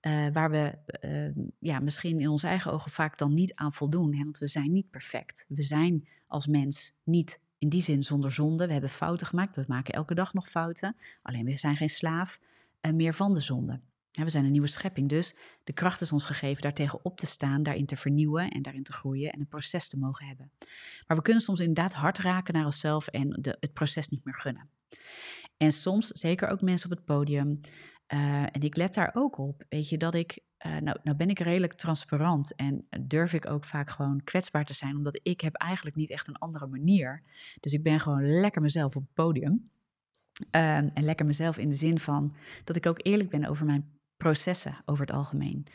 Uh, 0.00 0.26
waar 0.32 0.50
we 0.50 0.78
uh, 1.00 1.44
ja, 1.58 1.80
misschien 1.80 2.20
in 2.20 2.28
onze 2.28 2.46
eigen 2.46 2.72
ogen 2.72 2.90
vaak 2.90 3.18
dan 3.18 3.34
niet 3.34 3.54
aan 3.54 3.72
voldoen. 3.72 4.14
Hè? 4.14 4.22
Want 4.22 4.38
we 4.38 4.46
zijn 4.46 4.72
niet 4.72 4.90
perfect. 4.90 5.44
We 5.48 5.62
zijn 5.62 6.08
als 6.26 6.46
mens 6.46 6.92
niet 7.04 7.40
in 7.58 7.68
die 7.68 7.82
zin 7.82 8.04
zonder 8.04 8.32
zonde. 8.32 8.66
We 8.66 8.72
hebben 8.72 8.90
fouten 8.90 9.26
gemaakt. 9.26 9.56
We 9.56 9.64
maken 9.66 9.94
elke 9.94 10.14
dag 10.14 10.32
nog 10.32 10.48
fouten. 10.48 10.96
Alleen 11.22 11.44
we 11.44 11.56
zijn 11.56 11.76
geen 11.76 11.88
slaaf 11.88 12.40
uh, 12.80 12.92
meer 12.92 13.14
van 13.14 13.34
de 13.34 13.40
zonde. 13.40 13.80
We 14.10 14.30
zijn 14.30 14.44
een 14.44 14.50
nieuwe 14.50 14.66
schepping. 14.66 15.08
Dus 15.08 15.34
de 15.64 15.72
kracht 15.72 16.00
is 16.00 16.12
ons 16.12 16.26
gegeven 16.26 16.62
daartegen 16.62 17.04
op 17.04 17.18
te 17.18 17.26
staan, 17.26 17.62
daarin 17.62 17.86
te 17.86 17.96
vernieuwen 17.96 18.50
en 18.50 18.62
daarin 18.62 18.82
te 18.82 18.92
groeien 18.92 19.32
en 19.32 19.40
een 19.40 19.48
proces 19.48 19.88
te 19.88 19.98
mogen 19.98 20.26
hebben. 20.26 20.50
Maar 21.06 21.16
we 21.16 21.22
kunnen 21.22 21.42
soms 21.42 21.60
inderdaad 21.60 21.92
hard 21.92 22.18
raken 22.18 22.54
naar 22.54 22.64
onszelf 22.64 23.06
en 23.06 23.28
de, 23.40 23.56
het 23.60 23.72
proces 23.72 24.08
niet 24.08 24.24
meer 24.24 24.34
gunnen. 24.34 24.68
En 25.56 25.72
soms, 25.72 26.06
zeker 26.06 26.48
ook 26.48 26.60
mensen 26.60 26.90
op 26.90 26.96
het 26.96 27.04
podium, 27.04 27.60
uh, 28.12 28.42
en 28.42 28.60
ik 28.60 28.76
let 28.76 28.94
daar 28.94 29.10
ook 29.14 29.38
op, 29.38 29.64
weet 29.68 29.88
je, 29.88 29.96
dat 29.98 30.14
ik, 30.14 30.38
uh, 30.66 30.76
nou, 30.76 30.98
nou 31.02 31.16
ben 31.16 31.28
ik 31.28 31.38
redelijk 31.38 31.72
transparant 31.72 32.54
en 32.54 32.86
durf 33.00 33.32
ik 33.32 33.50
ook 33.50 33.64
vaak 33.64 33.90
gewoon 33.90 34.24
kwetsbaar 34.24 34.64
te 34.64 34.74
zijn, 34.74 34.96
omdat 34.96 35.20
ik 35.22 35.40
heb 35.40 35.54
eigenlijk 35.54 35.96
niet 35.96 36.10
echt 36.10 36.28
een 36.28 36.38
andere 36.38 36.66
manier. 36.66 37.22
Dus 37.60 37.72
ik 37.72 37.82
ben 37.82 38.00
gewoon 38.00 38.40
lekker 38.40 38.62
mezelf 38.62 38.96
op 38.96 39.02
het 39.02 39.14
podium. 39.14 39.62
Uh, 40.56 40.76
en 40.76 41.02
lekker 41.04 41.26
mezelf 41.26 41.58
in 41.58 41.68
de 41.68 41.76
zin 41.76 41.98
van 41.98 42.34
dat 42.64 42.76
ik 42.76 42.86
ook 42.86 42.98
eerlijk 43.02 43.30
ben 43.30 43.44
over 43.44 43.66
mijn 43.66 43.98
processen 44.16 44.76
over 44.84 45.06
het 45.06 45.16
algemeen. 45.16 45.66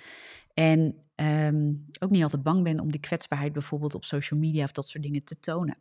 En 0.54 0.96
um, 1.16 1.86
ook 2.00 2.10
niet 2.10 2.24
altijd 2.24 2.44
bang 2.44 2.64
ben 2.64 2.80
om 2.80 2.92
die 2.92 3.00
kwetsbaarheid 3.00 3.54
bijvoorbeeld 3.54 3.96
op 3.96 4.06
social 4.06 4.40
media 4.40 4.64
of 4.64 4.72
dat 4.72 4.88
soort 4.88 5.04
dingen 5.04 5.24
te 5.24 5.40
tonen. 5.40 5.78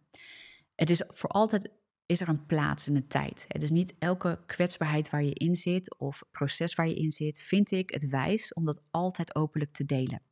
Het 0.74 0.90
is 0.90 1.02
voor 1.08 1.30
altijd 1.30 1.70
is 2.06 2.20
er 2.20 2.28
een 2.28 2.46
plaats 2.46 2.86
en 2.86 2.96
een 2.96 3.06
tijd. 3.06 3.46
Dus 3.48 3.70
niet 3.70 3.94
elke 3.98 4.38
kwetsbaarheid 4.46 5.10
waar 5.10 5.24
je 5.24 5.34
in 5.34 5.56
zit 5.56 5.98
of 5.98 6.22
proces 6.30 6.74
waar 6.74 6.88
je 6.88 6.94
in 6.94 7.10
zit, 7.10 7.42
vind 7.42 7.70
ik 7.70 7.90
het 7.90 8.08
wijs 8.08 8.52
om 8.52 8.64
dat 8.64 8.82
altijd 8.90 9.34
openlijk 9.34 9.72
te 9.72 9.84
delen. 9.84 10.22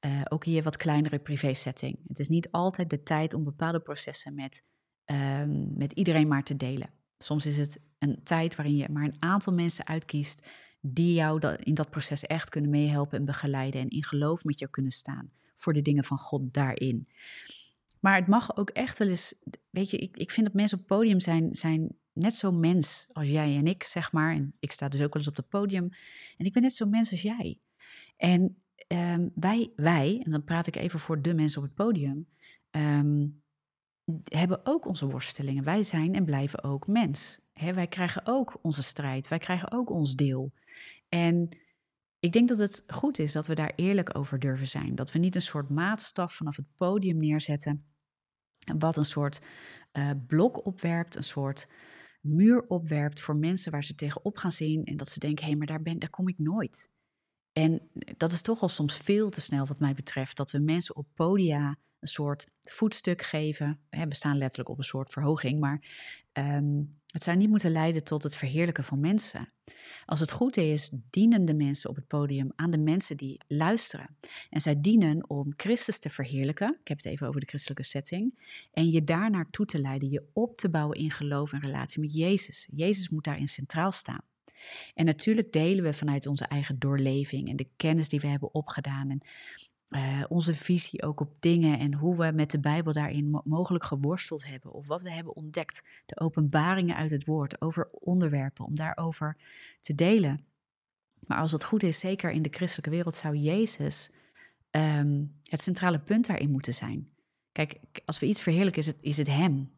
Uh, 0.00 0.20
ook 0.28 0.44
in 0.44 0.52
je 0.52 0.62
wat 0.62 0.76
kleinere 0.76 1.18
privé-setting. 1.18 1.98
Het 2.06 2.18
is 2.18 2.28
niet 2.28 2.50
altijd 2.50 2.90
de 2.90 3.02
tijd 3.02 3.34
om 3.34 3.44
bepaalde 3.44 3.80
processen 3.80 4.34
met, 4.34 4.64
um, 5.04 5.76
met 5.76 5.92
iedereen 5.92 6.28
maar 6.28 6.44
te 6.44 6.56
delen. 6.56 6.90
Soms 7.18 7.46
is 7.46 7.56
het 7.56 7.80
een 7.98 8.20
tijd 8.22 8.56
waarin 8.56 8.76
je 8.76 8.88
maar 8.88 9.04
een 9.04 9.22
aantal 9.22 9.52
mensen 9.52 9.86
uitkiest 9.86 10.46
die 10.80 11.14
jou 11.14 11.56
in 11.56 11.74
dat 11.74 11.90
proces 11.90 12.24
echt 12.24 12.48
kunnen 12.48 12.70
meehelpen 12.70 13.18
en 13.18 13.24
begeleiden 13.24 13.80
en 13.80 13.88
in 13.88 14.04
geloof 14.04 14.44
met 14.44 14.58
jou 14.58 14.70
kunnen 14.70 14.92
staan 14.92 15.30
voor 15.56 15.72
de 15.72 15.82
dingen 15.82 16.04
van 16.04 16.18
God 16.18 16.54
daarin. 16.54 17.08
Maar 18.00 18.16
het 18.16 18.26
mag 18.26 18.56
ook 18.56 18.70
echt 18.70 18.98
wel 18.98 19.08
eens, 19.08 19.34
weet 19.70 19.90
je, 19.90 19.96
ik, 19.96 20.16
ik 20.16 20.30
vind 20.30 20.46
dat 20.46 20.54
mensen 20.54 20.78
op 20.78 20.88
het 20.88 20.98
podium 20.98 21.20
zijn, 21.20 21.54
zijn 21.56 21.98
net 22.12 22.34
zo 22.34 22.52
mens 22.52 23.08
als 23.12 23.28
jij 23.28 23.56
en 23.56 23.66
ik, 23.66 23.82
zeg 23.82 24.12
maar. 24.12 24.34
En 24.34 24.54
ik 24.58 24.72
sta 24.72 24.88
dus 24.88 25.00
ook 25.00 25.12
wel 25.12 25.22
eens 25.22 25.30
op 25.30 25.36
het 25.36 25.48
podium. 25.48 25.88
En 26.36 26.46
ik 26.46 26.52
ben 26.52 26.62
net 26.62 26.74
zo 26.74 26.86
mens 26.86 27.10
als 27.10 27.22
jij. 27.22 27.58
En 28.16 28.62
um, 28.88 29.30
wij, 29.34 29.72
wij, 29.76 30.20
en 30.24 30.30
dan 30.30 30.44
praat 30.44 30.66
ik 30.66 30.76
even 30.76 31.00
voor 31.00 31.22
de 31.22 31.34
mensen 31.34 31.62
op 31.62 31.66
het 31.66 31.76
podium, 31.76 32.28
um, 32.70 33.42
hebben 34.24 34.60
ook 34.66 34.86
onze 34.86 35.06
worstelingen. 35.06 35.64
Wij 35.64 35.82
zijn 35.82 36.14
en 36.14 36.24
blijven 36.24 36.62
ook 36.62 36.86
mens. 36.86 37.40
He, 37.52 37.72
wij 37.72 37.86
krijgen 37.86 38.22
ook 38.24 38.58
onze 38.62 38.82
strijd, 38.82 39.28
wij 39.28 39.38
krijgen 39.38 39.72
ook 39.72 39.90
ons 39.90 40.14
deel. 40.14 40.52
En 41.08 41.48
ik 42.18 42.32
denk 42.32 42.48
dat 42.48 42.58
het 42.58 42.84
goed 42.86 43.18
is 43.18 43.32
dat 43.32 43.46
we 43.46 43.54
daar 43.54 43.72
eerlijk 43.76 44.18
over 44.18 44.38
durven 44.38 44.66
zijn. 44.66 44.94
Dat 44.94 45.12
we 45.12 45.18
niet 45.18 45.34
een 45.34 45.42
soort 45.42 45.68
maatstaf 45.68 46.34
vanaf 46.34 46.56
het 46.56 46.74
podium 46.76 47.16
neerzetten. 47.16 47.89
Wat 48.78 48.96
een 48.96 49.04
soort 49.04 49.40
uh, 49.92 50.10
blok 50.26 50.66
opwerpt, 50.66 51.16
een 51.16 51.24
soort 51.24 51.68
muur 52.20 52.62
opwerpt 52.62 53.20
voor 53.20 53.36
mensen 53.36 53.72
waar 53.72 53.84
ze 53.84 53.94
tegenop 53.94 54.36
gaan 54.36 54.52
zien. 54.52 54.84
En 54.84 54.96
dat 54.96 55.08
ze 55.08 55.18
denken, 55.18 55.44
hé, 55.44 55.50
hey, 55.50 55.58
maar 55.58 55.66
daar, 55.66 55.82
ben, 55.82 55.98
daar 55.98 56.10
kom 56.10 56.28
ik 56.28 56.38
nooit. 56.38 56.90
En 57.52 57.90
dat 58.16 58.32
is 58.32 58.42
toch 58.42 58.62
al 58.62 58.68
soms 58.68 58.96
veel 58.96 59.30
te 59.30 59.40
snel 59.40 59.66
wat 59.66 59.80
mij 59.80 59.94
betreft. 59.94 60.36
Dat 60.36 60.50
we 60.50 60.58
mensen 60.58 60.96
op 60.96 61.06
podia 61.14 61.76
een 62.00 62.08
soort 62.08 62.46
voetstuk 62.58 63.22
geven. 63.22 63.80
We 63.90 64.14
staan 64.14 64.38
letterlijk 64.38 64.68
op 64.68 64.78
een 64.78 64.84
soort 64.84 65.10
verhoging, 65.10 65.60
maar 65.60 65.82
um, 66.32 66.99
het 67.12 67.22
zou 67.22 67.36
niet 67.36 67.48
moeten 67.48 67.70
leiden 67.72 68.04
tot 68.04 68.22
het 68.22 68.36
verheerlijken 68.36 68.84
van 68.84 69.00
mensen. 69.00 69.52
Als 70.04 70.20
het 70.20 70.30
goed 70.30 70.56
is, 70.56 70.90
dienen 71.10 71.44
de 71.44 71.54
mensen 71.54 71.90
op 71.90 71.96
het 71.96 72.06
podium 72.06 72.52
aan 72.56 72.70
de 72.70 72.78
mensen 72.78 73.16
die 73.16 73.40
luisteren. 73.48 74.16
En 74.50 74.60
zij 74.60 74.80
dienen 74.80 75.28
om 75.28 75.52
Christus 75.56 75.98
te 75.98 76.10
verheerlijken. 76.10 76.76
Ik 76.80 76.88
heb 76.88 76.96
het 76.96 77.06
even 77.06 77.28
over 77.28 77.40
de 77.40 77.46
christelijke 77.46 77.82
setting. 77.82 78.38
En 78.72 78.90
je 78.90 79.04
daar 79.04 79.30
naartoe 79.30 79.66
te 79.66 79.78
leiden, 79.78 80.10
je 80.10 80.28
op 80.32 80.56
te 80.56 80.70
bouwen 80.70 80.98
in 80.98 81.10
geloof 81.10 81.52
en 81.52 81.60
relatie 81.60 82.00
met 82.00 82.14
Jezus. 82.14 82.68
Jezus 82.74 83.08
moet 83.08 83.24
daarin 83.24 83.48
centraal 83.48 83.92
staan. 83.92 84.22
En 84.94 85.04
natuurlijk 85.04 85.52
delen 85.52 85.84
we 85.84 85.92
vanuit 85.92 86.26
onze 86.26 86.44
eigen 86.44 86.78
doorleving 86.78 87.48
en 87.48 87.56
de 87.56 87.68
kennis 87.76 88.08
die 88.08 88.20
we 88.20 88.26
hebben 88.26 88.54
opgedaan. 88.54 89.10
En 89.10 89.20
uh, 89.90 90.24
onze 90.28 90.54
visie 90.54 91.02
ook 91.02 91.20
op 91.20 91.36
dingen 91.40 91.78
en 91.78 91.94
hoe 91.94 92.16
we 92.16 92.32
met 92.34 92.50
de 92.50 92.60
Bijbel 92.60 92.92
daarin 92.92 93.40
mogelijk 93.44 93.84
geworsteld 93.84 94.46
hebben 94.46 94.72
of 94.72 94.86
wat 94.86 95.02
we 95.02 95.10
hebben 95.10 95.36
ontdekt, 95.36 95.82
de 96.06 96.20
openbaringen 96.20 96.96
uit 96.96 97.10
het 97.10 97.26
woord 97.26 97.60
over 97.60 97.88
onderwerpen, 97.90 98.64
om 98.64 98.74
daarover 98.74 99.36
te 99.80 99.94
delen. 99.94 100.44
Maar 101.26 101.38
als 101.38 101.52
het 101.52 101.64
goed 101.64 101.82
is, 101.82 101.98
zeker 101.98 102.30
in 102.30 102.42
de 102.42 102.52
christelijke 102.52 102.90
wereld, 102.90 103.14
zou 103.14 103.36
Jezus 103.36 104.10
um, 104.70 105.38
het 105.42 105.60
centrale 105.60 106.00
punt 106.00 106.26
daarin 106.26 106.50
moeten 106.50 106.74
zijn. 106.74 107.08
Kijk, 107.52 107.80
als 108.04 108.18
we 108.18 108.26
iets 108.26 108.40
verheerlijken, 108.40 108.80
is 108.80 108.86
het, 108.86 108.98
is 109.00 109.16
het 109.16 109.26
Hem 109.26 109.70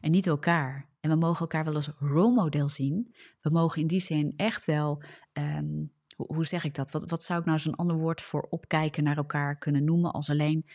en 0.00 0.10
niet 0.10 0.26
elkaar. 0.26 0.88
En 1.00 1.10
we 1.10 1.16
mogen 1.16 1.40
elkaar 1.40 1.64
wel 1.64 1.74
als 1.74 1.90
rolmodel 1.98 2.68
zien. 2.68 3.14
We 3.40 3.50
mogen 3.50 3.80
in 3.80 3.86
die 3.86 4.00
zin 4.00 4.32
echt 4.36 4.64
wel 4.64 5.02
um, 5.32 5.92
hoe, 6.16 6.46
zeg 6.46 6.64
ik 6.64 6.74
dat? 6.74 6.90
Wat, 6.90 7.10
wat 7.10 7.22
zou 7.22 7.40
ik 7.40 7.46
nou 7.46 7.58
zo'n 7.58 7.74
ander 7.76 7.96
woord 7.96 8.22
voor 8.22 8.46
opkijken 8.50 9.04
naar 9.04 9.16
elkaar 9.16 9.58
kunnen 9.58 9.84
noemen 9.84 10.12
als 10.12 10.30
alleen 10.30 10.66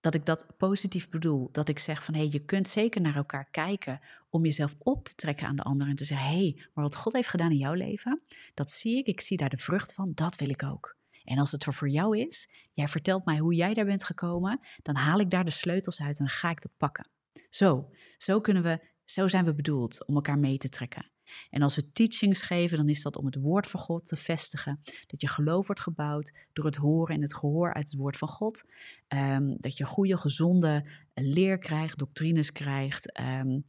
dat 0.00 0.14
ik 0.14 0.26
dat 0.26 0.46
positief 0.56 1.08
bedoel. 1.08 1.48
Dat 1.52 1.68
ik 1.68 1.78
zeg 1.78 2.04
van 2.04 2.14
hé, 2.14 2.20
hey, 2.20 2.28
je 2.32 2.44
kunt 2.44 2.68
zeker 2.68 3.00
naar 3.00 3.16
elkaar 3.16 3.48
kijken 3.50 4.00
om 4.30 4.44
jezelf 4.44 4.74
op 4.78 5.04
te 5.04 5.14
trekken 5.14 5.46
aan 5.46 5.56
de 5.56 5.62
ander 5.62 5.88
en 5.88 5.94
te 5.94 6.04
zeggen: 6.04 6.28
hé, 6.28 6.34
hey, 6.34 6.54
maar 6.74 6.84
wat 6.84 6.96
God 6.96 7.12
heeft 7.12 7.28
gedaan 7.28 7.50
in 7.50 7.56
jouw 7.56 7.74
leven, 7.74 8.20
dat 8.54 8.70
zie 8.70 8.98
ik, 8.98 9.06
ik 9.06 9.20
zie 9.20 9.36
daar 9.36 9.48
de 9.48 9.56
vrucht 9.56 9.94
van, 9.94 10.12
dat 10.14 10.36
wil 10.36 10.48
ik 10.48 10.62
ook. 10.62 10.96
En 11.24 11.38
als 11.38 11.52
het 11.52 11.64
er 11.64 11.74
voor 11.74 11.88
jou 11.88 12.18
is, 12.18 12.48
jij 12.72 12.88
vertelt 12.88 13.24
mij 13.24 13.38
hoe 13.38 13.54
jij 13.54 13.74
daar 13.74 13.84
bent 13.84 14.04
gekomen, 14.04 14.60
dan 14.82 14.96
haal 14.96 15.20
ik 15.20 15.30
daar 15.30 15.44
de 15.44 15.50
sleutels 15.50 16.00
uit 16.00 16.18
en 16.18 16.24
dan 16.24 16.34
ga 16.34 16.50
ik 16.50 16.62
dat 16.62 16.72
pakken. 16.76 17.08
Zo, 17.50 17.90
zo 18.16 18.40
kunnen 18.40 18.62
we, 18.62 18.80
zo 19.04 19.28
zijn 19.28 19.44
we 19.44 19.54
bedoeld 19.54 20.06
om 20.06 20.14
elkaar 20.14 20.38
mee 20.38 20.58
te 20.58 20.68
trekken. 20.68 21.10
En 21.50 21.62
als 21.62 21.76
we 21.76 21.92
teachings 21.92 22.42
geven, 22.42 22.76
dan 22.76 22.88
is 22.88 23.02
dat 23.02 23.16
om 23.16 23.26
het 23.26 23.36
woord 23.36 23.66
van 23.66 23.80
God 23.80 24.06
te 24.06 24.16
vestigen. 24.16 24.80
Dat 25.06 25.20
je 25.20 25.28
geloof 25.28 25.66
wordt 25.66 25.82
gebouwd 25.82 26.32
door 26.52 26.64
het 26.64 26.76
horen 26.76 27.14
en 27.14 27.22
het 27.22 27.34
gehoor 27.34 27.74
uit 27.74 27.90
het 27.90 28.00
woord 28.00 28.16
van 28.16 28.28
God. 28.28 28.64
Ehm, 29.08 29.54
dat 29.58 29.76
je 29.76 29.84
goede, 29.84 30.16
gezonde 30.16 30.90
leer 31.14 31.58
krijgt, 31.58 31.98
doctrines 31.98 32.52
krijgt. 32.52 33.12
Ehm, 33.12 33.60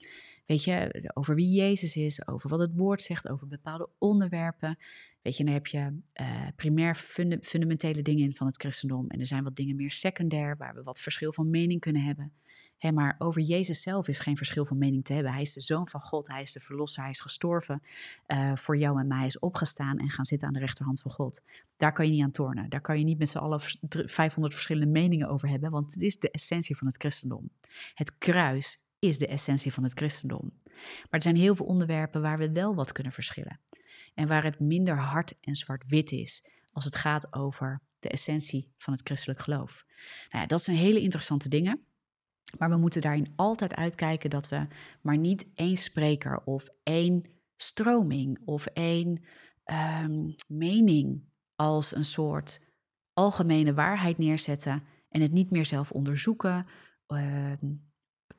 weet 0.46 0.64
je, 0.64 1.10
over 1.14 1.36
wie 1.36 1.54
Jezus 1.56 1.96
is, 1.96 2.28
over 2.28 2.50
wat 2.50 2.60
het 2.60 2.72
woord 2.76 3.02
zegt, 3.02 3.30
over 3.30 3.48
bepaalde 3.48 3.90
onderwerpen. 3.98 4.78
Weet 5.22 5.38
je, 5.38 5.44
dan 5.44 5.54
heb 5.54 5.68
je 5.68 6.00
uh, 6.22 6.48
primair 6.56 6.96
fundamentele 7.42 8.02
dingen 8.02 8.24
in 8.24 8.36
van 8.36 8.48
het 8.48 8.62
christendom. 8.62 9.10
En 9.10 9.20
er 9.20 9.26
zijn 9.26 9.44
wat 9.44 9.56
dingen 9.56 9.76
meer 9.76 9.92
secundair, 9.92 10.58
waar 10.58 10.74
we 10.74 10.84
wat 10.84 11.02
verschil 11.02 11.34
van 11.34 11.50
mening 11.50 11.80
kunnen 11.80 12.04
hebben 12.04 12.34
maar 12.90 13.16
over 13.18 13.42
Jezus 13.42 13.82
zelf 13.82 14.08
is 14.08 14.20
geen 14.20 14.38
verschil 14.38 14.66
van 14.66 14.78
mening 14.78 15.04
te 15.04 15.14
hebben. 15.14 15.32
Hij 15.32 15.42
is 15.42 15.54
de 15.54 15.62
zoon 15.62 15.88
van 15.88 16.02
God, 16.02 16.28
hij 16.28 16.42
is 16.42 16.52
de 16.52 16.60
verlosser, 16.60 17.02
hij 17.02 17.12
is 17.12 17.22
gestorven 17.22 17.82
uh, 18.28 18.56
voor 18.56 18.78
jou 18.78 19.00
en 19.00 19.08
mij, 19.08 19.18
hij 19.18 19.26
is 19.26 19.40
opgestaan 19.40 19.98
en 19.98 20.10
gaan 20.10 20.26
zitten 20.26 20.48
aan 20.48 20.54
de 20.54 20.60
rechterhand 20.60 21.02
van 21.02 21.12
God. 21.12 21.42
Daar 21.78 21.94
kan 21.94 22.06
je 22.06 22.12
niet 22.12 22.24
aan 22.24 22.32
tornen. 22.32 22.70
Daar 22.70 22.82
kan 22.82 22.98
je 22.98 23.04
niet 23.04 23.18
met 23.18 23.30
z'n 23.30 23.38
allen 23.38 23.60
500 23.90 24.54
verschillende 24.54 24.92
meningen 24.92 25.28
over 25.28 25.50
hebben, 25.50 25.72
want 25.72 25.94
het 25.94 26.02
is 26.02 26.20
de 26.20 26.32
essentie 26.32 26.78
van 26.78 26.88
het 26.88 26.98
christendom. 26.98 27.50
Het 27.94 28.18
kruis 28.18 28.82
is 29.00 29.18
de 29.18 29.28
essentie 29.28 29.74
van 29.74 29.84
het 29.84 29.94
christendom. 29.94 30.52
Maar 30.74 31.08
er 31.10 31.22
zijn 31.22 31.36
heel 31.36 31.56
veel 31.56 31.66
onderwerpen 31.66 32.22
waar 32.22 32.38
we 32.38 32.52
wel 32.52 32.76
wat 32.76 32.92
kunnen 32.92 33.14
verschillen. 33.14 33.60
En 34.14 34.28
waar 34.28 34.44
het 34.44 34.60
minder 34.60 34.98
hard 34.98 35.34
en 35.42 35.56
zwart-wit 35.56 36.12
is 36.12 36.46
als 36.72 36.86
het 36.86 36.96
gaat 36.96 37.34
over 37.34 37.82
de 38.00 38.10
essentie 38.10 38.72
van 38.78 38.94
het 38.94 39.02
christelijk 39.04 39.40
geloof. 39.40 39.86
Nou 40.30 40.42
ja, 40.44 40.46
dat 40.46 40.64
zijn 40.64 40.78
hele 40.78 41.02
interessante 41.02 41.50
dingen. 41.50 41.86
Maar 42.58 42.70
we 42.70 42.78
moeten 42.78 43.02
daarin 43.02 43.34
altijd 43.36 43.76
uitkijken 43.76 44.30
dat 44.30 44.50
we 44.50 44.68
maar 45.02 45.18
niet 45.18 45.48
één 45.54 45.78
spreker 45.78 46.42
of 46.44 46.70
één 46.84 47.24
stroming 47.56 48.40
of 48.46 48.66
één 48.66 49.24
ehm, 49.64 50.32
mening 50.48 51.24
als 51.56 51.96
een 51.96 52.06
soort 52.06 52.62
algemene 53.14 53.74
waarheid 53.74 54.18
neerzetten 54.18 54.84
en 55.10 55.22
het 55.22 55.32
niet 55.32 55.52
meer 55.52 55.66
zelf 55.66 55.92
onderzoeken. 55.92 56.66
Ehm, 57.08 57.74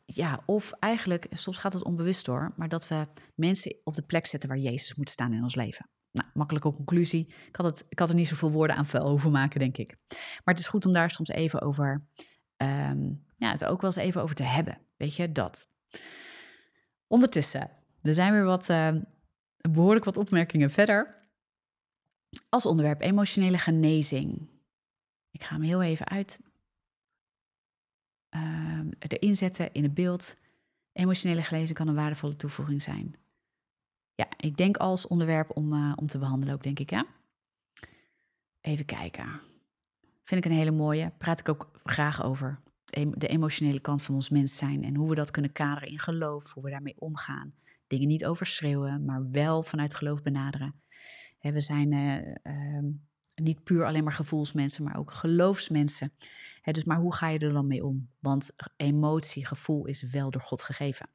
ja, 0.05 0.43
of 0.47 0.73
eigenlijk, 0.73 1.27
soms 1.31 1.59
gaat 1.59 1.73
het 1.73 1.85
onbewust 1.85 2.25
door, 2.25 2.55
maar 2.57 2.69
dat 2.69 2.89
we 2.89 3.07
mensen 3.35 3.77
op 3.85 3.95
de 3.95 4.03
plek 4.03 4.27
zetten 4.27 4.49
waar 4.49 4.59
Jezus 4.59 4.95
moet 4.95 5.11
staan 5.11 5.33
in 5.33 5.43
ons 5.43 5.55
leven. 5.55 5.91
Nou, 6.11 6.29
makkelijke 6.35 6.73
conclusie. 6.73 7.27
Ik 7.49 7.57
had, 7.57 7.67
het, 7.67 7.87
ik 7.89 7.99
had 7.99 8.09
er 8.09 8.15
niet 8.15 8.29
zoveel 8.29 8.51
woorden 8.51 8.77
aan 8.77 8.87
vuil 8.87 9.05
over 9.05 9.31
maken, 9.31 9.61
denk 9.61 9.77
ik. 9.77 9.97
Maar 10.09 10.55
het 10.55 10.59
is 10.59 10.69
goed 10.69 10.87
om 10.87 10.93
daar 10.93 11.11
soms 11.11 11.29
even 11.29 11.61
over 11.61 12.07
um, 12.63 13.25
ja, 13.37 13.51
het 13.51 13.65
ook 13.65 13.81
wel 13.81 13.91
eens 13.91 14.05
even 14.05 14.23
over 14.23 14.35
te 14.35 14.43
hebben. 14.43 14.79
Weet 14.97 15.17
je, 15.17 15.33
dat. 15.33 15.75
Ondertussen, 17.07 17.71
er 18.03 18.15
zijn 18.15 18.33
weer 18.33 18.45
wat, 18.45 18.69
uh, 18.69 18.97
behoorlijk 19.57 20.05
wat 20.05 20.17
opmerkingen 20.17 20.71
verder. 20.71 21.21
Als 22.49 22.67
onderwerp 22.67 23.01
emotionele 23.01 23.59
genezing. 23.59 24.49
Ik 25.31 25.43
ga 25.43 25.55
hem 25.55 25.63
heel 25.63 25.83
even 25.83 26.09
uit 26.09 26.41
uh, 28.31 28.81
erin 28.99 29.37
zetten 29.37 29.73
in 29.73 29.83
het 29.83 29.95
beeld. 29.95 30.37
Emotionele 30.93 31.43
genezing 31.43 31.79
kan 31.79 31.89
een 31.89 31.95
waardevolle 31.95 32.37
toevoeging 32.37 32.83
zijn. 32.83 33.17
Ja, 34.15 34.27
ik 34.37 34.57
denk 34.57 34.77
als 34.77 35.07
onderwerp 35.07 35.57
om, 35.57 35.73
uh, 35.73 35.93
om 35.97 36.07
te 36.07 36.19
behandelen 36.19 36.55
ook, 36.55 36.63
denk 36.63 36.79
ik, 36.79 36.91
ja. 36.91 37.07
Even 38.61 38.85
kijken. 38.85 39.41
Vind 40.25 40.45
ik 40.45 40.51
een 40.51 40.57
hele 40.57 40.71
mooie. 40.71 41.13
Praat 41.19 41.41
ik 41.41 41.49
ook 41.49 41.71
graag 41.85 42.25
over 42.25 42.61
de 43.15 43.27
emotionele 43.27 43.81
kant 43.81 44.03
van 44.03 44.15
ons 44.15 44.29
mens 44.29 44.57
zijn 44.57 44.85
en 44.85 44.95
hoe 44.95 45.09
we 45.09 45.15
dat 45.15 45.31
kunnen 45.31 45.53
kaderen 45.53 45.89
in 45.89 45.99
geloof, 45.99 46.53
hoe 46.53 46.63
we 46.63 46.71
daarmee 46.71 46.95
omgaan. 46.99 47.55
Dingen 47.87 48.09
niet 48.09 48.25
overschreeuwen, 48.25 49.05
maar 49.05 49.31
wel 49.31 49.63
vanuit 49.63 49.95
geloof 49.95 50.23
benaderen. 50.23 50.75
we 51.41 51.61
zijn 51.61 51.93
uh, 51.93 52.17
uh, 52.43 52.93
niet 53.35 53.65
puur 53.65 53.85
alleen 53.85 54.05
maar 54.05 54.13
gevoelsmensen, 54.13 54.85
maar 54.85 54.97
ook 54.97 55.13
geloofsmensen. 55.13 56.13
dus 56.63 56.85
maar 56.85 56.99
hoe 56.99 57.15
ga 57.15 57.29
je 57.29 57.39
er 57.39 57.53
dan 57.53 57.67
mee 57.67 57.85
om? 57.85 58.09
Want 58.19 58.51
emotie, 58.77 59.47
gevoel 59.47 59.87
is 59.87 60.03
wel 60.03 60.31
door 60.31 60.43
God 60.43 60.63
gegeven. 60.63 61.09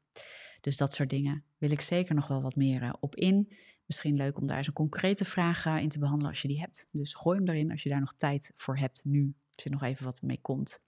Dus 0.62 0.78
dat 0.78 0.94
soort 0.94 1.10
dingen 1.10 1.44
wil 1.58 1.72
ik 1.72 1.82
zeker 1.82 2.16
nog 2.16 2.28
wel 2.28 2.42
wat 2.42 2.56
meer 2.56 2.82
uh, 2.84 2.94
op 3.00 3.16
in. 3.16 3.52
Misschien 3.88 4.16
leuk 4.16 4.38
om 4.38 4.48
daar 4.48 4.58
eens 4.58 4.68
een 4.68 4.74
concrete 4.74 5.26
vraag 5.26 5.66
eh, 5.66 5.78
in 5.78 5.90
te 5.90 6.00
behandelen 6.00 6.30
als 6.30 6.42
je 6.42 6.48
die 6.48 6.60
hebt. 6.60 6.88
Dus 6.92 7.14
gooi 7.14 7.38
hem 7.38 7.48
erin 7.48 7.72
als 7.72 7.84
je 7.84 7.90
daar 7.90 8.00
nog 8.00 8.14
tijd 8.14 8.52
voor 8.56 8.78
hebt 8.78 9.06
nu. 9.06 9.34
Er 9.56 9.72
nog 9.72 9.84
even 9.84 10.06
wat 10.06 10.22
mee 10.22 10.40
komt 10.42 10.80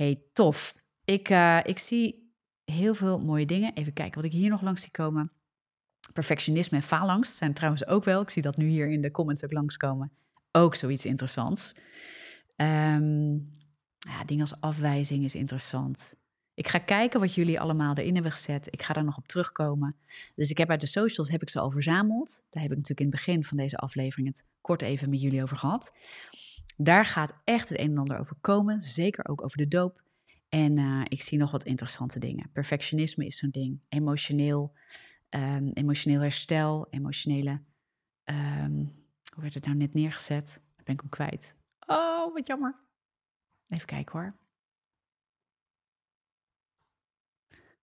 hey, 0.00 0.22
tof. 0.32 0.74
Ik, 1.04 1.30
uh, 1.30 1.60
ik 1.62 1.78
zie 1.78 2.32
heel 2.64 2.94
veel 2.94 3.18
mooie 3.18 3.46
dingen. 3.46 3.74
Even 3.74 3.92
kijken 3.92 4.14
wat 4.14 4.24
ik 4.24 4.32
hier 4.32 4.50
nog 4.50 4.62
langs 4.62 4.82
zie 4.82 4.90
komen. 4.90 5.32
Perfectionisme 6.12 6.76
en 6.76 6.82
faalangst 6.82 7.36
zijn 7.36 7.54
trouwens 7.54 7.86
ook 7.86 8.04
wel. 8.04 8.20
Ik 8.20 8.30
zie 8.30 8.42
dat 8.42 8.56
nu 8.56 8.68
hier 8.68 8.90
in 8.90 9.00
de 9.00 9.10
comments 9.10 9.44
ook 9.44 9.52
langskomen. 9.52 10.12
Ook 10.52 10.74
zoiets 10.74 11.06
interessants. 11.06 11.74
Um, 12.56 13.50
ja, 13.98 14.24
dingen 14.24 14.40
als 14.40 14.60
afwijzing 14.60 15.24
is 15.24 15.34
interessant. 15.34 16.14
Ik 16.60 16.68
ga 16.68 16.78
kijken 16.78 17.20
wat 17.20 17.34
jullie 17.34 17.60
allemaal 17.60 17.94
erin 17.94 18.14
hebben 18.14 18.32
gezet. 18.32 18.68
Ik 18.70 18.82
ga 18.82 18.92
daar 18.92 19.04
nog 19.04 19.16
op 19.16 19.28
terugkomen. 19.28 19.96
Dus 20.34 20.50
ik 20.50 20.58
heb 20.58 20.70
uit 20.70 20.80
de 20.80 20.86
socials 20.86 21.30
heb 21.30 21.42
ik 21.42 21.48
ze 21.50 21.60
al 21.60 21.70
verzameld. 21.70 22.44
Daar 22.50 22.62
heb 22.62 22.70
ik 22.70 22.76
natuurlijk 22.76 23.00
in 23.00 23.06
het 23.06 23.14
begin 23.14 23.44
van 23.44 23.56
deze 23.56 23.76
aflevering 23.76 24.28
het 24.28 24.44
kort 24.60 24.82
even 24.82 25.10
met 25.10 25.20
jullie 25.20 25.42
over 25.42 25.56
gehad. 25.56 25.92
Daar 26.76 27.04
gaat 27.06 27.40
echt 27.44 27.68
het 27.68 27.78
een 27.78 27.90
en 27.90 27.98
ander 27.98 28.18
over 28.18 28.36
komen, 28.40 28.80
zeker 28.80 29.28
ook 29.28 29.44
over 29.44 29.56
de 29.56 29.68
doop. 29.68 30.02
En 30.48 30.78
uh, 30.78 31.02
ik 31.08 31.22
zie 31.22 31.38
nog 31.38 31.50
wat 31.50 31.64
interessante 31.64 32.18
dingen. 32.18 32.50
Perfectionisme 32.52 33.26
is 33.26 33.38
zo'n 33.38 33.50
ding. 33.50 33.80
Emotioneel, 33.88 34.72
um, 35.30 35.70
emotioneel 35.72 36.20
herstel, 36.20 36.86
emotionele. 36.90 37.60
Um, 38.24 38.76
hoe 39.34 39.42
werd 39.42 39.54
het 39.54 39.64
nou 39.64 39.76
net 39.76 39.94
neergezet? 39.94 40.60
Ben 40.84 40.94
ik 40.94 41.00
hem 41.00 41.10
kwijt. 41.10 41.54
Oh, 41.86 42.32
wat 42.34 42.46
jammer. 42.46 42.74
Even 43.68 43.86
kijken 43.86 44.18
hoor. 44.18 44.34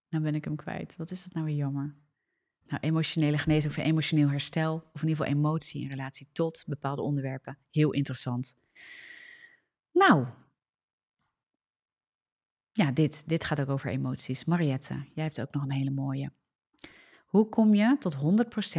Nou 0.08 0.24
ben 0.24 0.34
ik 0.34 0.44
hem 0.44 0.56
kwijt. 0.56 0.96
Wat 0.96 1.10
is 1.10 1.24
dat 1.24 1.32
nou 1.32 1.46
weer 1.46 1.54
jammer? 1.54 1.96
Nou, 2.66 2.82
emotionele 2.82 3.38
genezing 3.38 3.72
of 3.76 3.84
emotioneel 3.84 4.28
herstel, 4.28 4.74
of 4.74 5.02
in 5.02 5.08
ieder 5.08 5.24
geval 5.24 5.40
emotie 5.40 5.82
in 5.82 5.88
relatie 5.88 6.28
tot 6.32 6.64
bepaalde 6.66 7.02
onderwerpen. 7.02 7.58
Heel 7.70 7.92
interessant. 7.92 8.56
Nou, 9.92 10.26
ja, 12.72 12.90
dit, 12.90 13.28
dit 13.28 13.44
gaat 13.44 13.60
ook 13.60 13.68
over 13.68 13.90
emoties. 13.90 14.44
Mariette, 14.44 15.04
jij 15.14 15.24
hebt 15.24 15.40
ook 15.40 15.52
nog 15.52 15.62
een 15.62 15.72
hele 15.72 15.90
mooie. 15.90 16.32
Hoe 17.26 17.48
kom 17.48 17.74
je 17.74 17.96
tot 17.98 18.16
100% 18.16 18.18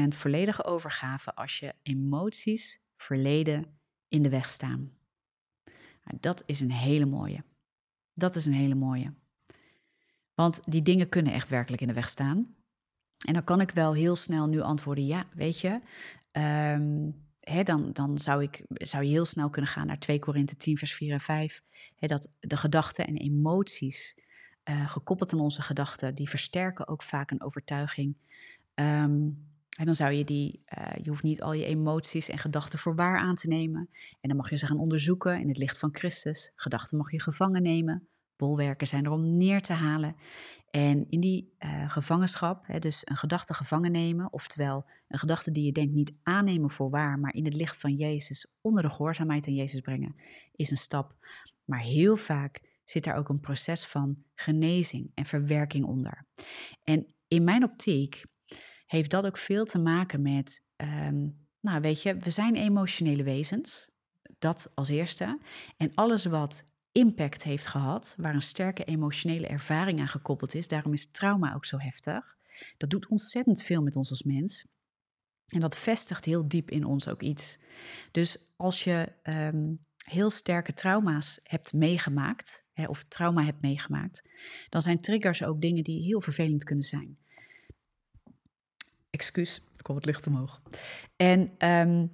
volledige 0.08 0.64
overgave 0.64 1.36
als 1.36 1.60
je 1.60 1.74
emoties, 1.82 2.82
verleden 2.96 3.80
in 4.08 4.22
de 4.22 4.30
weg 4.30 4.50
staan? 4.50 4.98
Nou, 6.04 6.18
dat 6.20 6.44
is 6.46 6.60
een 6.60 6.72
hele 6.72 7.06
mooie. 7.06 7.44
Dat 8.14 8.36
is 8.36 8.46
een 8.46 8.54
hele 8.54 8.76
mooie. 8.76 9.14
Want 10.40 10.60
die 10.66 10.82
dingen 10.82 11.10
kunnen 11.10 11.34
echt 11.34 11.50
werkelijk 11.50 11.82
in 11.82 11.88
de 11.88 11.94
weg 11.94 12.10
staan. 12.10 12.56
En 13.26 13.34
dan 13.34 13.44
kan 13.44 13.62
ik 13.62 13.72
wel 13.72 13.94
heel 13.94 14.16
snel 14.16 14.48
nu 14.48 14.60
antwoorden: 14.62 15.06
ja, 15.06 15.26
weet 15.34 15.60
je. 15.60 15.80
Um, 16.32 17.28
dan, 17.64 17.94
dan 17.94 18.18
zou, 18.18 18.44
ik, 18.44 18.66
zou 18.68 19.04
je 19.04 19.10
heel 19.10 19.26
snel 19.26 19.50
kunnen 19.50 19.72
gaan 19.72 19.88
naar 19.88 20.00
2 20.00 20.20
Korinthe 20.20 20.56
10, 20.56 20.78
vers 20.78 20.94
4 20.94 21.14
en 21.14 21.20
5. 21.20 21.62
dat 21.96 22.32
de 22.40 22.58
gedachten 22.58 23.08
en 23.08 23.18
emoties, 23.18 24.18
uh, 24.70 24.90
gekoppeld 24.90 25.34
aan 25.34 25.40
onze 25.40 25.62
gedachten, 25.62 26.16
die 26.16 26.30
versterken 26.30 26.88
ook 26.88 27.04
vaak 27.04 27.32
een 27.32 27.42
overtuiging. 27.42 28.18
Um, 28.76 29.48
en 29.78 29.86
dan 29.86 29.96
zou 29.96 30.12
je 30.12 30.24
die, 30.24 30.64
uh, 30.78 31.04
je 31.04 31.10
hoeft 31.10 31.24
niet 31.24 31.42
al 31.42 31.54
je 31.54 31.66
emoties 31.66 32.30
en 32.30 32.38
gedachten 32.38 32.80
voor 32.80 32.96
waar 32.96 33.18
aan 33.18 33.36
te 33.36 33.48
nemen. 33.48 33.90
En 34.22 34.30
dan 34.30 34.38
mag 34.38 34.50
je 34.50 34.58
ze 34.58 34.68
gaan 34.68 34.80
onderzoeken 34.80 35.40
in 35.40 35.48
het 35.48 35.58
licht 35.58 35.78
van 35.78 35.90
Christus. 35.96 36.52
Gedachten 36.56 36.98
mag 36.98 37.12
je 37.12 37.22
gevangen 37.22 37.62
nemen. 37.62 38.08
Bolwerken 38.40 38.88
zijn 38.88 39.06
er 39.06 39.12
om 39.12 39.38
neer 39.38 39.62
te 39.62 39.74
halen. 39.74 40.16
En 40.70 41.06
in 41.10 41.20
die 41.20 41.56
uh, 41.60 41.92
gevangenschap, 41.92 42.68
hè, 42.68 42.80
dus 42.80 43.02
een 43.04 43.16
gedachte 43.16 43.54
gevangen 43.54 43.92
nemen, 43.92 44.34
oftewel 44.34 44.86
een 45.08 45.20
gedachte 45.20 45.52
die 45.52 45.66
je 45.66 45.72
denkt 45.72 45.94
niet 45.94 46.14
aannemen 46.24 46.70
voor 46.70 46.90
waar, 46.90 47.20
maar 47.20 47.34
in 47.34 47.46
het 47.46 47.54
licht 47.54 47.78
van 47.78 47.94
Jezus 47.94 48.48
onder 48.62 48.84
de 48.84 48.90
gehoorzaamheid 48.90 49.48
aan 49.48 49.54
Jezus 49.54 49.80
brengen, 49.80 50.16
is 50.52 50.72
een 50.72 50.78
stap. 50.78 51.16
Maar 51.66 51.80
heel 51.80 52.16
vaak 52.16 52.62
zit 52.84 53.04
daar 53.04 53.18
ook 53.18 53.30
een 53.30 53.40
proces 53.40 53.86
van 53.86 54.24
genezing 54.36 55.12
en 55.14 55.26
verwerking 55.26 55.86
onder. 55.86 56.26
En 56.84 57.06
in 57.28 57.44
mijn 57.44 57.64
optiek 57.64 58.24
heeft 58.86 59.12
dat 59.12 59.26
ook 59.26 59.38
veel 59.38 59.66
te 59.66 59.80
maken 59.80 60.22
met, 60.22 60.64
um, 60.78 61.48
nou 61.60 61.82
weet 61.82 62.02
je, 62.02 62.18
we 62.18 62.30
zijn 62.30 62.56
emotionele 62.56 63.24
wezens, 63.24 63.90
dat 64.40 64.72
als 64.76 64.90
eerste. 64.90 65.40
En 65.78 65.92
alles 65.94 66.26
wat 66.26 66.68
impact 67.00 67.44
heeft 67.44 67.66
gehad, 67.66 68.16
waar 68.18 68.36
een 68.36 68.42
sterke 68.42 68.84
emotionele 68.84 69.48
ervaring 69.48 70.00
aan 70.00 70.08
gekoppeld 70.08 70.56
is. 70.56 70.68
Daarom 70.68 70.94
is 70.94 71.12
trauma 71.12 71.54
ook 71.54 71.66
zo 71.66 71.78
heftig. 71.78 72.38
Dat 72.78 72.90
doet 72.90 73.08
ontzettend 73.08 73.62
veel 73.62 73.82
met 73.82 73.96
ons 73.96 74.10
als 74.10 74.24
mens. 74.24 74.68
En 75.48 75.60
dat 75.60 75.78
vestigt 75.78 76.26
heel 76.26 76.48
diep 76.48 76.72
in 76.72 76.86
ons 76.86 77.08
ook 77.08 77.22
iets. 77.22 77.60
Dus 78.12 78.52
als 78.56 78.84
je 78.84 79.12
ehm, 79.24 79.74
heel 79.98 80.30
sterke 80.30 80.74
trauma's 80.74 81.40
hebt 81.44 81.74
meegemaakt, 81.74 82.66
hè, 82.74 82.86
of 82.86 83.06
trauma 83.08 83.44
hebt 83.44 83.62
meegemaakt, 83.62 84.30
dan 84.70 84.82
zijn 84.82 84.98
triggers 84.98 85.44
ook 85.44 85.62
dingen 85.62 85.84
die 85.84 86.04
heel 86.04 86.22
vervelend 86.22 86.64
kunnen 86.64 86.86
zijn. 86.86 87.18
Excuus, 89.10 89.58
ik 89.78 89.84
kom 89.84 89.96
het 89.96 90.06
licht 90.06 90.28
omhoog. 90.28 90.62
En 91.16 91.52
ehm, 91.58 92.08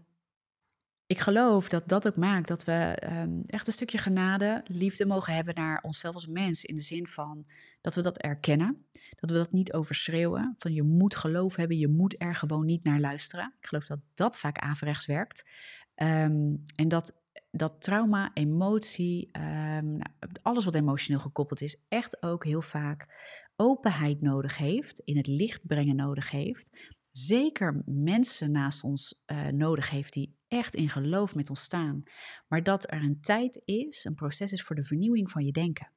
ik 1.08 1.20
geloof 1.20 1.68
dat 1.70 1.88
dat 1.88 2.08
ook 2.08 2.16
maakt 2.16 2.48
dat 2.48 2.64
we 2.64 2.72
ehm, 2.74 3.40
echt 3.46 3.68
een 3.68 3.74
stukje 3.74 3.98
genade, 3.98 4.62
liefde 4.66 5.06
mogen 5.06 5.34
hebben 5.34 5.56
naar 5.56 5.80
onszelf 5.82 6.14
als 6.14 6.28
mens. 6.28 6.66
In 6.66 6.76
de 6.76 6.82
zin 6.82 7.08
van 7.08 7.46
dat 7.82 7.96
we 7.96 8.02
dat 8.02 8.18
erkennen. 8.18 8.86
Dat 9.10 9.30
we 9.30 9.36
dat 9.36 9.52
niet 9.52 9.74
overschreeuwen. 9.74 10.56
Van 10.58 10.74
je 10.74 10.84
moet 10.84 11.16
geloof 11.16 11.56
hebben, 11.56 11.78
je 11.78 11.88
moet 11.88 12.16
er 12.18 12.36
gewoon 12.36 12.66
niet 12.66 12.84
naar 12.84 13.00
luisteren. 13.00 13.54
Ik 13.60 13.68
geloof 13.68 13.86
dat 13.86 14.00
dat 14.14 14.40
vaak 14.40 14.58
averechts 14.58 15.06
werkt. 15.06 15.50
Ehm, 15.96 16.56
en 16.76 16.88
dat, 16.88 17.16
dat 17.52 17.82
trauma, 17.82 18.32
emotie, 18.34 19.30
ehm, 19.32 19.92
nou, 19.98 20.10
alles 20.42 20.66
wat 20.66 20.76
emotioneel 20.76 21.22
gekoppeld 21.22 21.62
is, 21.62 21.78
echt 21.88 22.24
ook 22.24 22.46
heel 22.46 22.62
vaak 22.62 23.08
openheid 23.56 24.22
nodig 24.22 24.58
heeft, 24.58 25.00
in 25.00 25.18
het 25.18 25.28
licht 25.28 25.68
brengen 25.68 25.96
nodig 25.96 26.32
heeft. 26.32 26.94
Zeker 27.18 27.82
mensen 27.86 28.52
naast 28.52 28.84
ons 28.84 29.24
uh, 29.26 29.48
nodig 29.48 29.90
heeft 29.90 30.14
die 30.14 30.38
echt 30.48 30.76
in 30.76 30.90
geloof 30.90 31.36
met 31.36 31.50
ons 31.50 31.62
staan. 31.62 32.04
Maar 32.48 32.64
dat 32.64 32.92
er 32.92 33.04
een 33.04 33.22
tijd 33.22 33.62
is, 33.66 34.04
een 34.04 34.16
proces 34.16 34.52
is 34.52 34.64
voor 34.64 34.76
de 34.76 34.84
vernieuwing 34.84 35.32
van 35.32 35.46
je 35.46 35.52
denken. 35.52 35.92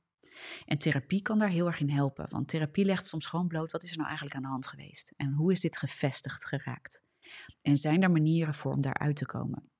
En 0.64 0.78
therapie 0.78 1.22
kan 1.22 1.38
daar 1.38 1.48
heel 1.48 1.66
erg 1.66 1.80
in 1.80 1.90
helpen, 1.90 2.30
want 2.30 2.48
therapie 2.48 2.84
legt 2.84 3.06
soms 3.06 3.26
gewoon 3.26 3.46
bloot 3.46 3.72
wat 3.72 3.82
is 3.82 3.90
er 3.90 3.96
nou 3.96 4.08
eigenlijk 4.08 4.36
aan 4.36 4.42
de 4.42 4.48
hand 4.48 4.66
geweest 4.66 5.12
en 5.16 5.32
hoe 5.32 5.52
is 5.52 5.60
dit 5.60 5.76
gevestigd 5.76 6.46
geraakt. 6.46 7.02
En 7.62 7.76
zijn 7.76 8.02
er 8.02 8.10
manieren 8.10 8.54
voor 8.54 8.72
om 8.72 8.80
daaruit 8.80 9.16
te 9.16 9.26
komen? 9.26 9.70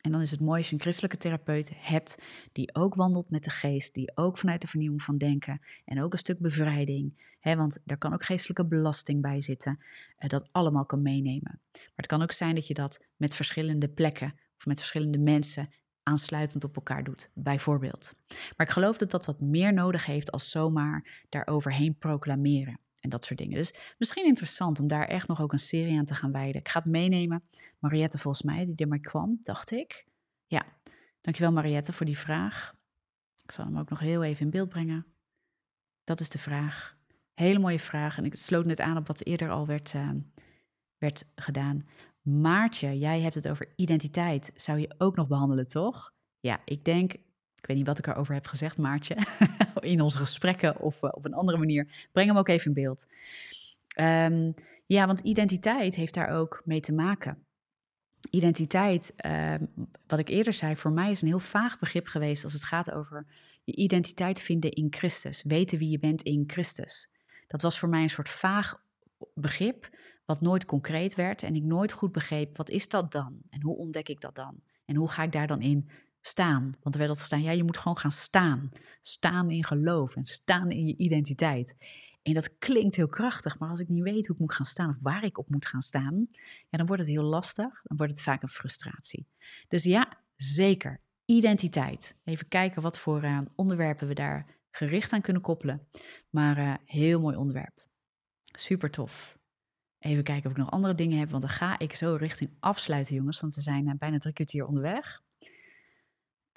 En 0.00 0.12
dan 0.12 0.20
is 0.20 0.30
het 0.30 0.40
mooi 0.40 0.58
als 0.58 0.68
je 0.68 0.74
een 0.74 0.80
christelijke 0.80 1.16
therapeut 1.16 1.70
hebt 1.74 2.22
die 2.52 2.74
ook 2.74 2.94
wandelt 2.94 3.30
met 3.30 3.44
de 3.44 3.50
geest, 3.50 3.94
die 3.94 4.16
ook 4.16 4.38
vanuit 4.38 4.60
de 4.60 4.66
vernieuwing 4.66 5.02
van 5.02 5.18
denken 5.18 5.60
en 5.84 6.02
ook 6.02 6.12
een 6.12 6.18
stuk 6.18 6.38
bevrijding, 6.38 7.34
hè, 7.40 7.56
want 7.56 7.78
daar 7.84 7.98
kan 7.98 8.12
ook 8.12 8.24
geestelijke 8.24 8.66
belasting 8.66 9.22
bij 9.22 9.40
zitten, 9.40 9.78
eh, 10.16 10.28
dat 10.28 10.48
allemaal 10.52 10.86
kan 10.86 11.02
meenemen. 11.02 11.60
Maar 11.72 11.92
het 11.94 12.06
kan 12.06 12.22
ook 12.22 12.32
zijn 12.32 12.54
dat 12.54 12.66
je 12.66 12.74
dat 12.74 13.04
met 13.16 13.34
verschillende 13.34 13.88
plekken 13.88 14.34
of 14.56 14.66
met 14.66 14.78
verschillende 14.78 15.18
mensen 15.18 15.68
aansluitend 16.02 16.64
op 16.64 16.76
elkaar 16.76 17.04
doet, 17.04 17.30
bijvoorbeeld. 17.34 18.14
Maar 18.28 18.66
ik 18.66 18.72
geloof 18.72 18.96
dat 18.96 19.10
dat 19.10 19.26
wat 19.26 19.40
meer 19.40 19.72
nodig 19.72 20.04
heeft 20.04 20.30
als 20.30 20.50
zomaar 20.50 21.24
daar 21.28 21.46
overheen 21.46 21.98
proclameren 21.98 22.80
en 23.00 23.10
dat 23.10 23.24
soort 23.24 23.38
dingen. 23.38 23.56
Dus 23.56 23.74
misschien 23.98 24.24
interessant 24.24 24.80
om 24.80 24.88
daar 24.88 25.06
echt 25.06 25.28
nog 25.28 25.40
ook 25.40 25.52
een 25.52 25.58
serie 25.58 25.98
aan 25.98 26.04
te 26.04 26.14
gaan 26.14 26.32
wijden. 26.32 26.60
Ik 26.60 26.68
ga 26.68 26.78
het 26.78 26.88
meenemen. 26.88 27.42
Mariette 27.78 28.18
volgens 28.18 28.42
mij, 28.42 28.66
die 28.66 28.76
er 28.76 28.88
maar 28.88 29.00
kwam, 29.00 29.40
dacht 29.42 29.70
ik. 29.70 30.06
Ja, 30.46 30.66
dankjewel 31.20 31.52
Mariette 31.52 31.92
voor 31.92 32.06
die 32.06 32.18
vraag. 32.18 32.74
Ik 33.44 33.50
zal 33.50 33.64
hem 33.64 33.78
ook 33.78 33.90
nog 33.90 33.98
heel 33.98 34.22
even 34.22 34.44
in 34.44 34.50
beeld 34.50 34.68
brengen. 34.68 35.06
Dat 36.04 36.20
is 36.20 36.28
de 36.28 36.38
vraag. 36.38 36.98
Hele 37.34 37.58
mooie 37.58 37.78
vraag. 37.78 38.18
En 38.18 38.24
ik 38.24 38.34
sloot 38.34 38.64
net 38.64 38.80
aan 38.80 38.96
op 38.96 39.06
wat 39.06 39.24
eerder 39.24 39.50
al 39.50 39.66
werd, 39.66 39.94
uh, 39.94 40.10
werd 40.98 41.24
gedaan. 41.34 41.86
Maartje, 42.22 42.98
jij 42.98 43.20
hebt 43.20 43.34
het 43.34 43.48
over 43.48 43.72
identiteit. 43.76 44.52
Zou 44.54 44.78
je 44.78 44.94
ook 44.98 45.16
nog 45.16 45.26
behandelen, 45.26 45.68
toch? 45.68 46.12
Ja, 46.40 46.60
ik 46.64 46.84
denk, 46.84 47.12
ik 47.54 47.66
weet 47.66 47.76
niet 47.76 47.86
wat 47.86 47.98
ik 47.98 48.06
erover 48.06 48.34
heb 48.34 48.46
gezegd, 48.46 48.78
Maartje, 48.78 49.16
in 49.80 50.00
onze 50.00 50.18
gesprekken 50.18 50.80
of 50.80 51.02
uh, 51.02 51.10
op 51.12 51.24
een 51.24 51.34
andere 51.34 51.58
manier. 51.58 52.08
Breng 52.12 52.28
hem 52.28 52.38
ook 52.38 52.48
even 52.48 52.66
in 52.66 52.82
beeld. 52.82 53.06
Um, 54.00 54.54
ja, 54.86 55.06
want 55.06 55.20
identiteit 55.20 55.94
heeft 55.94 56.14
daar 56.14 56.28
ook 56.28 56.62
mee 56.64 56.80
te 56.80 56.92
maken. 56.92 57.44
Identiteit, 58.30 59.14
uh, 59.26 59.54
wat 60.06 60.18
ik 60.18 60.28
eerder 60.28 60.52
zei, 60.52 60.76
voor 60.76 60.92
mij 60.92 61.10
is 61.10 61.22
een 61.22 61.28
heel 61.28 61.38
vaag 61.38 61.78
begrip 61.78 62.06
geweest 62.06 62.44
als 62.44 62.52
het 62.52 62.64
gaat 62.64 62.90
over 62.90 63.26
je 63.64 63.74
identiteit 63.76 64.40
vinden 64.40 64.70
in 64.70 64.86
Christus. 64.90 65.42
Weten 65.42 65.78
wie 65.78 65.90
je 65.90 65.98
bent 65.98 66.22
in 66.22 66.44
Christus. 66.46 67.10
Dat 67.46 67.62
was 67.62 67.78
voor 67.78 67.88
mij 67.88 68.02
een 68.02 68.10
soort 68.10 68.28
vaag 68.28 68.82
begrip, 69.34 69.88
wat 70.24 70.40
nooit 70.40 70.64
concreet 70.64 71.14
werd 71.14 71.42
en 71.42 71.54
ik 71.54 71.62
nooit 71.62 71.92
goed 71.92 72.12
begreep, 72.12 72.56
wat 72.56 72.70
is 72.70 72.88
dat 72.88 73.12
dan? 73.12 73.38
En 73.50 73.62
hoe 73.62 73.76
ontdek 73.76 74.08
ik 74.08 74.20
dat 74.20 74.34
dan? 74.34 74.60
En 74.84 74.96
hoe 74.96 75.10
ga 75.10 75.22
ik 75.22 75.32
daar 75.32 75.46
dan 75.46 75.60
in 75.60 75.88
staan. 76.20 76.62
Want 76.62 76.94
er 76.94 77.00
werd 77.00 77.08
altijd 77.08 77.20
gestaan, 77.20 77.42
ja, 77.42 77.50
je 77.50 77.64
moet 77.64 77.78
gewoon 77.78 77.98
gaan 77.98 78.12
staan. 78.12 78.70
Staan 79.00 79.50
in 79.50 79.64
geloof 79.64 80.16
en 80.16 80.24
staan 80.24 80.70
in 80.70 80.86
je 80.86 80.96
identiteit. 80.96 81.74
En 82.22 82.32
dat 82.32 82.58
klinkt 82.58 82.96
heel 82.96 83.08
krachtig, 83.08 83.58
maar 83.58 83.68
als 83.68 83.80
ik 83.80 83.88
niet 83.88 84.02
weet 84.02 84.26
hoe 84.26 84.34
ik 84.36 84.40
moet 84.40 84.54
gaan 84.54 84.66
staan 84.66 84.90
of 84.90 84.98
waar 85.00 85.24
ik 85.24 85.38
op 85.38 85.48
moet 85.48 85.66
gaan 85.66 85.82
staan, 85.82 86.26
ja, 86.68 86.78
dan 86.78 86.86
wordt 86.86 87.02
het 87.02 87.10
heel 87.10 87.24
lastig. 87.24 87.80
Dan 87.82 87.96
wordt 87.96 88.12
het 88.12 88.22
vaak 88.22 88.42
een 88.42 88.48
frustratie. 88.48 89.26
Dus 89.68 89.84
ja, 89.84 90.18
zeker. 90.36 91.00
Identiteit. 91.24 92.18
Even 92.24 92.48
kijken 92.48 92.82
wat 92.82 92.98
voor 92.98 93.24
uh, 93.24 93.38
onderwerpen 93.54 94.08
we 94.08 94.14
daar 94.14 94.46
gericht 94.70 95.12
aan 95.12 95.20
kunnen 95.20 95.42
koppelen. 95.42 95.86
Maar 96.30 96.58
uh, 96.58 96.74
heel 96.84 97.20
mooi 97.20 97.36
onderwerp. 97.36 97.88
Super 98.42 98.90
tof. 98.90 99.38
Even 99.98 100.24
kijken 100.24 100.44
of 100.44 100.56
ik 100.56 100.62
nog 100.62 100.70
andere 100.70 100.94
dingen 100.94 101.18
heb, 101.18 101.30
want 101.30 101.42
dan 101.42 101.50
ga 101.50 101.78
ik 101.78 101.94
zo 101.94 102.14
richting 102.14 102.50
afsluiten, 102.60 103.14
jongens. 103.14 103.40
Want 103.40 103.54
we 103.54 103.60
zijn 103.60 103.86
uh, 103.86 103.92
bijna 103.98 104.18
drie 104.18 104.34
kwartier 104.34 104.66
onderweg. 104.66 105.20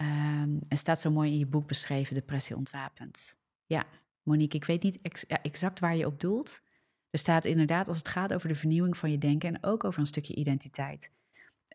Um, 0.03 0.59
en 0.67 0.77
staat 0.77 0.99
zo 0.99 1.11
mooi 1.11 1.31
in 1.31 1.37
je 1.37 1.45
boek 1.45 1.67
beschreven, 1.67 2.13
Depressie 2.13 2.55
ontwapend. 2.55 3.39
Ja, 3.65 3.85
Monique, 4.23 4.57
ik 4.57 4.65
weet 4.65 4.83
niet 4.83 4.99
exact 5.27 5.79
waar 5.79 5.95
je 5.95 6.05
op 6.05 6.19
doelt. 6.19 6.61
Er 7.09 7.19
staat 7.19 7.45
inderdaad, 7.45 7.87
als 7.87 7.97
het 7.97 8.07
gaat 8.07 8.33
over 8.33 8.47
de 8.47 8.55
vernieuwing 8.55 8.97
van 8.97 9.11
je 9.11 9.17
denken 9.17 9.53
en 9.53 9.63
ook 9.63 9.83
over 9.83 9.99
een 9.99 10.05
stukje 10.05 10.35
identiteit. 10.35 11.11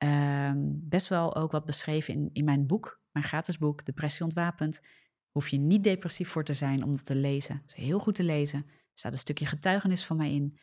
Um, 0.05 0.89
best 0.89 1.09
wel 1.09 1.37
ook 1.37 1.53
wat 1.53 1.64
beschreven 1.64 2.14
in, 2.14 2.31
in 2.33 2.45
mijn 2.45 2.66
boek, 2.66 3.01
mijn 3.12 3.24
gratis 3.24 3.59
boek, 3.59 3.85
Depressie 3.85 4.24
ontwapend. 4.24 4.83
Hoef 5.31 5.49
je 5.49 5.59
niet 5.59 5.85
depressief 5.85 6.29
voor 6.29 6.45
te 6.45 6.55
zijn 6.55 6.85
om 6.85 6.93
dat 6.93 7.07
te 7.07 7.14
lezen. 7.14 7.61
Het 7.62 7.76
is 7.76 7.85
heel 7.85 7.99
goed 7.99 8.14
te 8.14 8.22
lezen. 8.22 8.64
Er 8.66 9.05
staat 9.05 9.12
een 9.12 9.18
stukje 9.18 9.47
getuigenis 9.47 10.05
van 10.05 10.16
mij 10.16 10.35
in. 10.35 10.59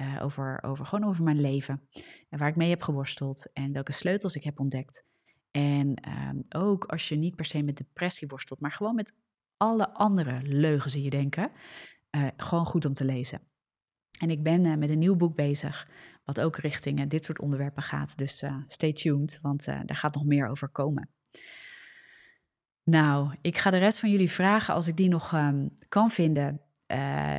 Uh, 0.00 0.22
over, 0.22 0.62
over, 0.62 0.86
gewoon 0.86 1.08
over 1.08 1.24
mijn 1.24 1.40
leven. 1.40 1.88
En 2.28 2.38
waar 2.38 2.48
ik 2.48 2.56
mee 2.56 2.70
heb 2.70 2.82
geworsteld. 2.82 3.52
En 3.52 3.72
welke 3.72 3.92
sleutels 3.92 4.34
ik 4.34 4.44
heb 4.44 4.60
ontdekt. 4.60 5.04
En 5.50 5.94
ehm, 5.94 6.36
ook 6.48 6.84
als 6.84 7.08
je 7.08 7.16
niet 7.16 7.36
per 7.36 7.44
se 7.44 7.62
met 7.62 7.76
depressie 7.76 8.28
worstelt, 8.28 8.60
maar 8.60 8.72
gewoon 8.72 8.94
met 8.94 9.14
alle 9.56 9.90
andere 9.90 10.40
leugens 10.42 10.96
in 10.96 11.02
je 11.02 11.10
denken, 11.10 11.50
uh, 12.10 12.26
gewoon 12.36 12.66
goed 12.66 12.84
om 12.84 12.94
te 12.94 13.04
lezen. 13.04 13.40
En 14.18 14.30
ik 14.30 14.42
ben 14.42 14.64
uh, 14.64 14.76
met 14.76 14.90
een 14.90 14.98
nieuw 14.98 15.16
boek 15.16 15.36
bezig, 15.36 15.88
wat 16.24 16.40
ook 16.40 16.56
richting 16.56 17.00
uh, 17.00 17.08
dit 17.08 17.24
soort 17.24 17.38
onderwerpen 17.38 17.82
gaat. 17.82 18.18
Dus 18.18 18.44
stay 18.66 18.92
tuned, 18.92 19.38
want 19.42 19.64
daar 19.64 19.96
gaat 19.96 20.14
nog 20.14 20.24
meer 20.24 20.46
over 20.46 20.68
komen. 20.68 21.08
Nou, 22.84 23.36
ik 23.40 23.58
ga 23.58 23.70
de 23.70 23.78
rest 23.78 23.98
van 23.98 24.10
jullie 24.10 24.30
vragen 24.30 24.74
als 24.74 24.86
ik 24.86 24.96
die 24.96 25.08
nog 25.08 25.32
um, 25.32 25.78
kan 25.88 26.10
vinden. 26.10 26.60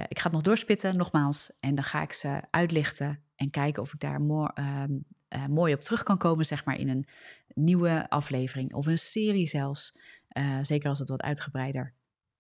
Ik 0.08 0.20
ga 0.20 0.24
het 0.24 0.32
nog 0.32 0.42
doorspitten, 0.42 0.98
nogmaals, 0.98 1.52
en 1.60 1.76
dan 1.76 1.84
ga 1.84 2.02
ik 2.02 2.14
ze 2.14 2.42
uitlichten 2.50 3.20
en 3.36 3.50
kijken 3.50 3.82
of 3.82 3.94
ik 3.94 4.00
daar 4.00 4.22
more, 4.22 4.52
um, 4.60 5.06
uh, 5.30 5.46
mooi 5.46 5.74
op 5.74 5.82
terug 5.82 6.04
kan 6.04 6.18
komen, 6.18 6.46
zeg 6.46 6.66
maar, 6.66 6.76
in 6.76 6.90
een 6.90 7.08
nieuwe 7.54 8.10
aflevering 8.10 8.74
of 8.74 8.86
een 8.86 8.98
serie 8.98 9.48
zelfs. 9.48 9.98
Uh, 10.38 10.58
zeker 10.62 10.90
als 10.90 11.00
het 11.00 11.10
wat 11.10 11.22
uitgebreider 11.22 11.94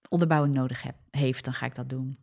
onderbouwing 0.09 0.55
nodig 0.55 0.81
heb, 0.81 0.95
heeft, 1.11 1.43
dan 1.43 1.53
ga 1.53 1.65
ik 1.65 1.75
dat 1.75 1.89
doen. 1.89 2.19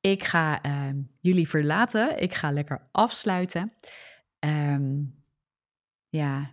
Ik 0.00 0.24
ga 0.24 0.64
uh, 0.66 1.02
jullie 1.20 1.48
verlaten. 1.48 2.22
Ik 2.22 2.34
ga 2.34 2.52
lekker 2.52 2.88
afsluiten. 2.92 3.72
Um, 4.38 5.22
ja, 6.08 6.50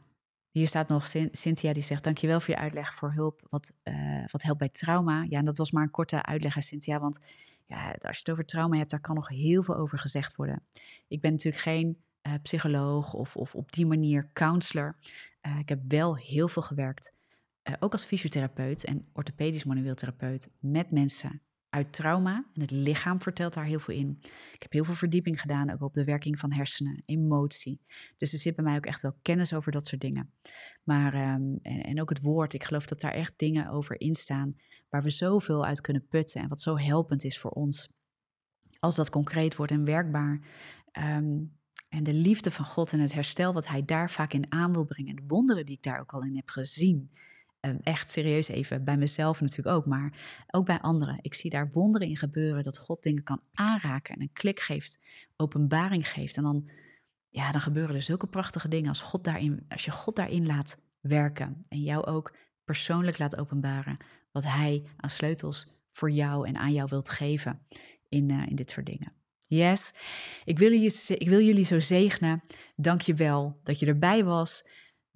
hier 0.59 0.67
staat 0.67 0.87
nog 0.87 1.07
Cynthia 1.31 1.73
die 1.73 1.83
zegt: 1.83 2.03
Dankjewel 2.03 2.39
voor 2.39 2.53
je 2.53 2.59
uitleg 2.59 2.95
voor 2.95 3.13
hulp. 3.13 3.47
Wat, 3.49 3.73
uh, 3.83 4.25
wat 4.31 4.41
helpt 4.41 4.59
bij 4.59 4.69
trauma? 4.69 5.25
Ja, 5.29 5.37
en 5.39 5.45
dat 5.45 5.57
was 5.57 5.71
maar 5.71 5.83
een 5.83 5.91
korte 5.91 6.23
uitleg, 6.23 6.63
Cynthia. 6.63 6.99
Want 6.99 7.19
ja, 7.65 7.87
als 7.87 7.97
je 7.99 8.19
het 8.19 8.31
over 8.31 8.45
trauma 8.45 8.77
hebt, 8.77 8.91
daar 8.91 8.99
kan 8.99 9.15
nog 9.15 9.27
heel 9.27 9.63
veel 9.63 9.75
over 9.75 9.99
gezegd 9.99 10.35
worden. 10.35 10.63
Ik 11.07 11.21
ben 11.21 11.31
natuurlijk 11.31 11.63
geen 11.63 12.03
uh, 12.27 12.33
psycholoog 12.41 13.13
of, 13.13 13.35
of 13.35 13.55
op 13.55 13.71
die 13.71 13.85
manier 13.85 14.29
counselor. 14.33 14.95
Uh, 15.41 15.59
ik 15.59 15.69
heb 15.69 15.79
wel 15.87 16.17
heel 16.17 16.47
veel 16.47 16.61
gewerkt, 16.61 17.13
ook 17.79 17.91
als 17.91 18.05
fysiotherapeut 18.05 18.83
en 18.83 19.07
orthopedisch 19.13 19.63
manueel 19.63 19.95
therapeut, 19.95 20.49
met 20.59 20.91
mensen 20.91 21.41
uit 21.75 21.93
trauma. 21.93 22.45
En 22.53 22.61
het 22.61 22.71
lichaam 22.71 23.21
vertelt 23.21 23.53
daar 23.53 23.65
heel 23.65 23.79
veel 23.79 23.95
in. 23.95 24.17
Ik 24.53 24.61
heb 24.61 24.71
heel 24.71 24.83
veel 24.83 24.95
verdieping 24.95 25.41
gedaan, 25.41 25.71
ook 25.71 25.81
op 25.81 25.93
de 25.93 26.03
werking 26.03 26.39
van 26.39 26.51
hersenen, 26.51 27.03
emotie. 27.05 27.81
Dus 28.17 28.33
er 28.33 28.39
zit 28.39 28.55
bij 28.55 28.65
mij 28.65 28.75
ook 28.75 28.85
echt 28.85 29.01
wel 29.01 29.17
kennis 29.21 29.53
over 29.53 29.71
dat 29.71 29.87
soort 29.87 30.01
dingen. 30.01 30.33
Maar, 30.83 31.13
um, 31.13 31.59
en, 31.61 31.83
en 31.83 32.01
ook 32.01 32.09
het 32.09 32.21
woord, 32.21 32.53
ik 32.53 32.63
geloof 32.63 32.85
dat 32.85 33.01
daar 33.01 33.13
echt 33.13 33.33
dingen 33.35 33.69
over 33.69 33.99
in 33.99 34.15
staan 34.15 34.55
waar 34.89 35.01
we 35.01 35.09
zoveel 35.09 35.65
uit 35.65 35.81
kunnen 35.81 36.07
putten 36.07 36.41
en 36.41 36.49
wat 36.49 36.61
zo 36.61 36.77
helpend 36.77 37.23
is 37.23 37.39
voor 37.39 37.51
ons. 37.51 37.89
Als 38.79 38.95
dat 38.95 39.09
concreet 39.09 39.55
wordt 39.55 39.71
en 39.71 39.85
werkbaar. 39.85 40.39
Um, 40.99 41.57
en 41.89 42.03
de 42.03 42.13
liefde 42.13 42.51
van 42.51 42.65
God 42.65 42.93
en 42.93 42.99
het 42.99 43.13
herstel 43.13 43.53
wat 43.53 43.67
Hij 43.67 43.85
daar 43.85 44.11
vaak 44.11 44.33
in 44.33 44.51
aan 44.51 44.73
wil 44.73 44.85
brengen. 44.85 45.15
De 45.15 45.23
wonderen 45.27 45.65
die 45.65 45.75
ik 45.75 45.83
daar 45.83 45.99
ook 45.99 46.13
al 46.13 46.23
in 46.23 46.35
heb 46.35 46.49
gezien. 46.49 47.11
Ehm, 47.65 47.77
echt 47.83 48.09
serieus 48.09 48.47
even, 48.47 48.83
bij 48.83 48.97
mezelf 48.97 49.41
natuurlijk 49.41 49.75
ook, 49.75 49.85
maar 49.85 50.13
ook 50.51 50.65
bij 50.65 50.79
anderen. 50.79 51.19
Ik 51.21 51.33
zie 51.33 51.49
daar 51.49 51.69
wonderen 51.71 52.07
in 52.07 52.17
gebeuren, 52.17 52.63
dat 52.63 52.77
God 52.77 53.03
dingen 53.03 53.23
kan 53.23 53.41
aanraken 53.53 54.15
en 54.15 54.21
een 54.21 54.33
klik 54.33 54.59
geeft, 54.59 54.99
openbaring 55.35 56.09
geeft. 56.09 56.37
En 56.37 56.43
dan, 56.43 56.69
ja, 57.29 57.51
dan 57.51 57.61
gebeuren 57.61 57.95
er 57.95 58.01
zulke 58.01 58.27
prachtige 58.27 58.67
dingen 58.67 58.89
als, 58.89 59.01
God 59.01 59.23
daarin, 59.23 59.65
als 59.69 59.85
je 59.85 59.91
God 59.91 60.15
daarin 60.15 60.45
laat 60.45 60.77
werken 60.99 61.65
en 61.69 61.81
jou 61.81 62.05
ook 62.05 62.35
persoonlijk 62.65 63.17
laat 63.17 63.37
openbaren 63.37 63.97
wat 64.31 64.43
Hij 64.43 64.83
aan 64.97 65.09
sleutels 65.09 65.67
voor 65.91 66.11
jou 66.11 66.47
en 66.47 66.57
aan 66.57 66.73
jou 66.73 66.87
wilt 66.89 67.09
geven 67.09 67.59
in, 68.09 68.31
uh, 68.31 68.47
in 68.47 68.55
dit 68.55 68.71
soort 68.71 68.85
dingen. 68.85 69.11
Yes, 69.47 69.93
ik 70.43 70.59
wil, 70.59 70.71
je, 70.71 71.15
ik 71.17 71.29
wil 71.29 71.41
jullie 71.41 71.65
zo 71.65 71.79
zegenen. 71.79 72.43
Dank 72.75 73.01
je 73.01 73.13
wel 73.13 73.59
dat 73.63 73.79
je 73.79 73.85
erbij 73.85 74.23
was. 74.23 74.63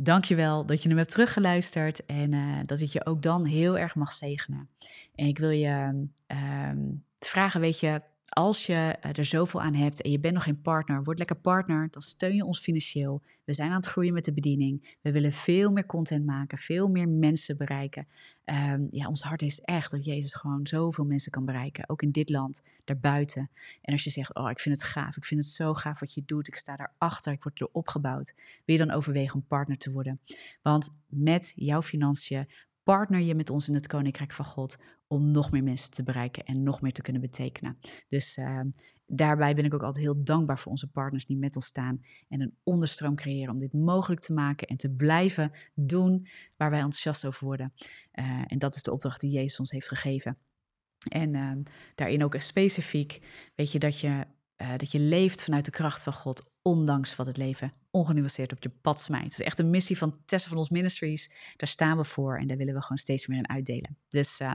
Dank 0.01 0.23
je 0.23 0.35
wel 0.35 0.65
dat 0.65 0.83
je 0.83 0.89
hem 0.89 0.97
hebt 0.97 1.11
teruggeluisterd 1.11 2.05
en 2.05 2.31
uh, 2.31 2.59
dat 2.65 2.79
ik 2.79 2.89
je 2.89 3.05
ook 3.05 3.21
dan 3.21 3.45
heel 3.45 3.77
erg 3.77 3.95
mag 3.95 4.11
zegenen. 4.11 4.69
En 5.15 5.27
ik 5.27 5.37
wil 5.37 5.49
je 5.49 6.07
uh, 6.27 6.71
vragen, 7.19 7.61
weet 7.61 7.79
je, 7.79 8.01
als 8.29 8.65
je 8.65 8.73
eh, 8.73 9.17
er 9.17 9.25
zoveel 9.25 9.61
aan 9.61 9.73
hebt 9.73 10.01
en 10.01 10.11
je 10.11 10.19
bent 10.19 10.33
nog 10.33 10.43
geen 10.43 10.61
partner, 10.61 11.03
word 11.03 11.17
lekker 11.17 11.35
partner, 11.35 11.87
dan 11.91 12.01
steun 12.01 12.35
je 12.35 12.45
ons 12.45 12.59
financieel. 12.59 13.21
We 13.43 13.53
zijn 13.53 13.69
aan 13.69 13.75
het 13.75 13.85
groeien 13.85 14.13
met 14.13 14.25
de 14.25 14.33
bediening. 14.33 14.97
We 15.01 15.11
willen 15.11 15.31
veel 15.31 15.71
meer 15.71 15.85
content 15.85 16.25
maken, 16.25 16.57
veel 16.57 16.87
meer 16.87 17.09
mensen 17.09 17.57
bereiken. 17.57 18.07
Um, 18.45 18.87
ja, 18.91 19.07
ons 19.07 19.21
hart 19.21 19.41
is 19.41 19.59
echt 19.59 19.91
dat 19.91 20.05
Jezus 20.05 20.33
gewoon 20.33 20.67
zoveel 20.67 21.05
mensen 21.05 21.31
kan 21.31 21.45
bereiken, 21.45 21.89
ook 21.89 22.01
in 22.01 22.11
dit 22.11 22.29
land, 22.29 22.63
daarbuiten. 22.83 23.49
En 23.81 23.93
als 23.93 24.03
je 24.03 24.09
zegt, 24.09 24.35
oh, 24.35 24.49
ik 24.49 24.59
vind 24.59 24.75
het 24.81 24.89
gaaf, 24.89 25.17
ik 25.17 25.25
vind 25.25 25.43
het 25.43 25.49
zo 25.49 25.73
gaaf 25.73 25.99
wat 25.99 26.13
je 26.13 26.23
doet, 26.25 26.47
ik 26.47 26.55
sta 26.55 26.75
daarachter, 26.75 27.33
ik 27.33 27.43
word 27.43 27.61
erop 27.61 27.75
opgebouwd, 27.75 28.33
wil 28.65 28.75
je 28.75 28.85
dan 28.85 28.95
overwegen 28.95 29.35
om 29.35 29.45
partner 29.47 29.77
te 29.77 29.91
worden? 29.91 30.19
Want 30.61 30.89
met 31.07 31.53
jouw 31.55 31.81
financiën 31.81 32.47
partner 32.83 33.21
je 33.21 33.35
met 33.35 33.49
ons 33.49 33.67
in 33.67 33.73
het 33.73 33.87
Koninkrijk 33.87 34.31
van 34.31 34.45
God 34.45 34.77
om 35.07 35.31
nog 35.31 35.51
meer 35.51 35.63
mensen 35.63 35.91
te 35.91 36.03
bereiken 36.03 36.43
en 36.43 36.63
nog 36.63 36.81
meer 36.81 36.91
te 36.91 37.01
kunnen 37.01 37.21
betekenen. 37.21 37.79
Dus 38.07 38.37
uh, 38.37 38.61
daarbij 39.05 39.55
ben 39.55 39.65
ik 39.65 39.73
ook 39.73 39.83
altijd 39.83 40.03
heel 40.03 40.23
dankbaar 40.23 40.59
voor 40.59 40.71
onze 40.71 40.87
partners 40.87 41.25
die 41.25 41.37
met 41.37 41.55
ons 41.55 41.65
staan 41.65 42.01
en 42.27 42.41
een 42.41 42.57
onderstroom 42.63 43.15
creëren 43.15 43.53
om 43.53 43.59
dit 43.59 43.73
mogelijk 43.73 44.21
te 44.21 44.33
maken 44.33 44.67
en 44.67 44.77
te 44.77 44.89
blijven 44.89 45.51
doen 45.73 46.27
waar 46.57 46.69
wij 46.69 46.79
enthousiast 46.79 47.25
over 47.25 47.45
worden. 47.45 47.73
Uh, 48.13 48.41
en 48.47 48.59
dat 48.59 48.75
is 48.75 48.83
de 48.83 48.91
opdracht 48.91 49.21
die 49.21 49.31
Jezus 49.31 49.59
ons 49.59 49.71
heeft 49.71 49.87
gegeven. 49.87 50.37
En 51.07 51.33
uh, 51.33 51.51
daarin 51.95 52.23
ook 52.23 52.35
specifiek, 52.37 53.21
weet 53.55 53.71
je, 53.71 53.79
dat 53.79 53.99
je, 53.99 54.25
uh, 54.57 54.75
dat 54.77 54.91
je 54.91 54.99
leeft 54.99 55.43
vanuit 55.43 55.65
de 55.65 55.71
kracht 55.71 56.03
van 56.03 56.13
God, 56.13 56.51
ondanks 56.69 57.15
wat 57.15 57.25
het 57.25 57.37
leven 57.37 57.73
ongenuanceerd 57.91 58.51
op 58.51 58.63
je 58.63 58.69
pad 58.69 58.99
smijt. 58.99 59.23
Het 59.23 59.39
is 59.39 59.45
echt 59.45 59.59
een 59.59 59.69
missie 59.69 59.97
van 59.97 60.17
Tessa 60.25 60.49
van 60.49 60.57
ons 60.57 60.69
Ministries. 60.69 61.31
Daar 61.55 61.69
staan 61.69 61.97
we 61.97 62.03
voor 62.03 62.37
en 62.37 62.47
daar 62.47 62.57
willen 62.57 62.73
we 62.73 62.81
gewoon 62.81 62.97
steeds 62.97 63.27
meer 63.27 63.37
in 63.37 63.49
uitdelen. 63.49 63.97
Dus 64.07 64.39
uh, 64.39 64.53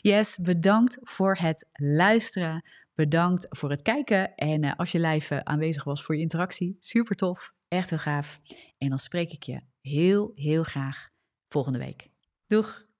yes, 0.00 0.36
bedankt 0.36 0.98
voor 1.02 1.36
het 1.36 1.68
luisteren. 1.72 2.64
Bedankt 2.94 3.46
voor 3.50 3.70
het 3.70 3.82
kijken. 3.82 4.34
En 4.34 4.62
uh, 4.62 4.72
als 4.76 4.92
je 4.92 5.00
live 5.00 5.34
uh, 5.34 5.40
aanwezig 5.40 5.84
was 5.84 6.04
voor 6.04 6.14
je 6.14 6.20
interactie, 6.20 6.76
super 6.80 7.16
tof. 7.16 7.52
Echt 7.68 7.90
heel 7.90 7.98
gaaf. 7.98 8.40
En 8.78 8.88
dan 8.88 8.98
spreek 8.98 9.32
ik 9.32 9.42
je 9.42 9.60
heel, 9.80 10.32
heel 10.34 10.62
graag 10.62 11.08
volgende 11.48 11.78
week. 11.78 12.10
Doeg! 12.46 12.93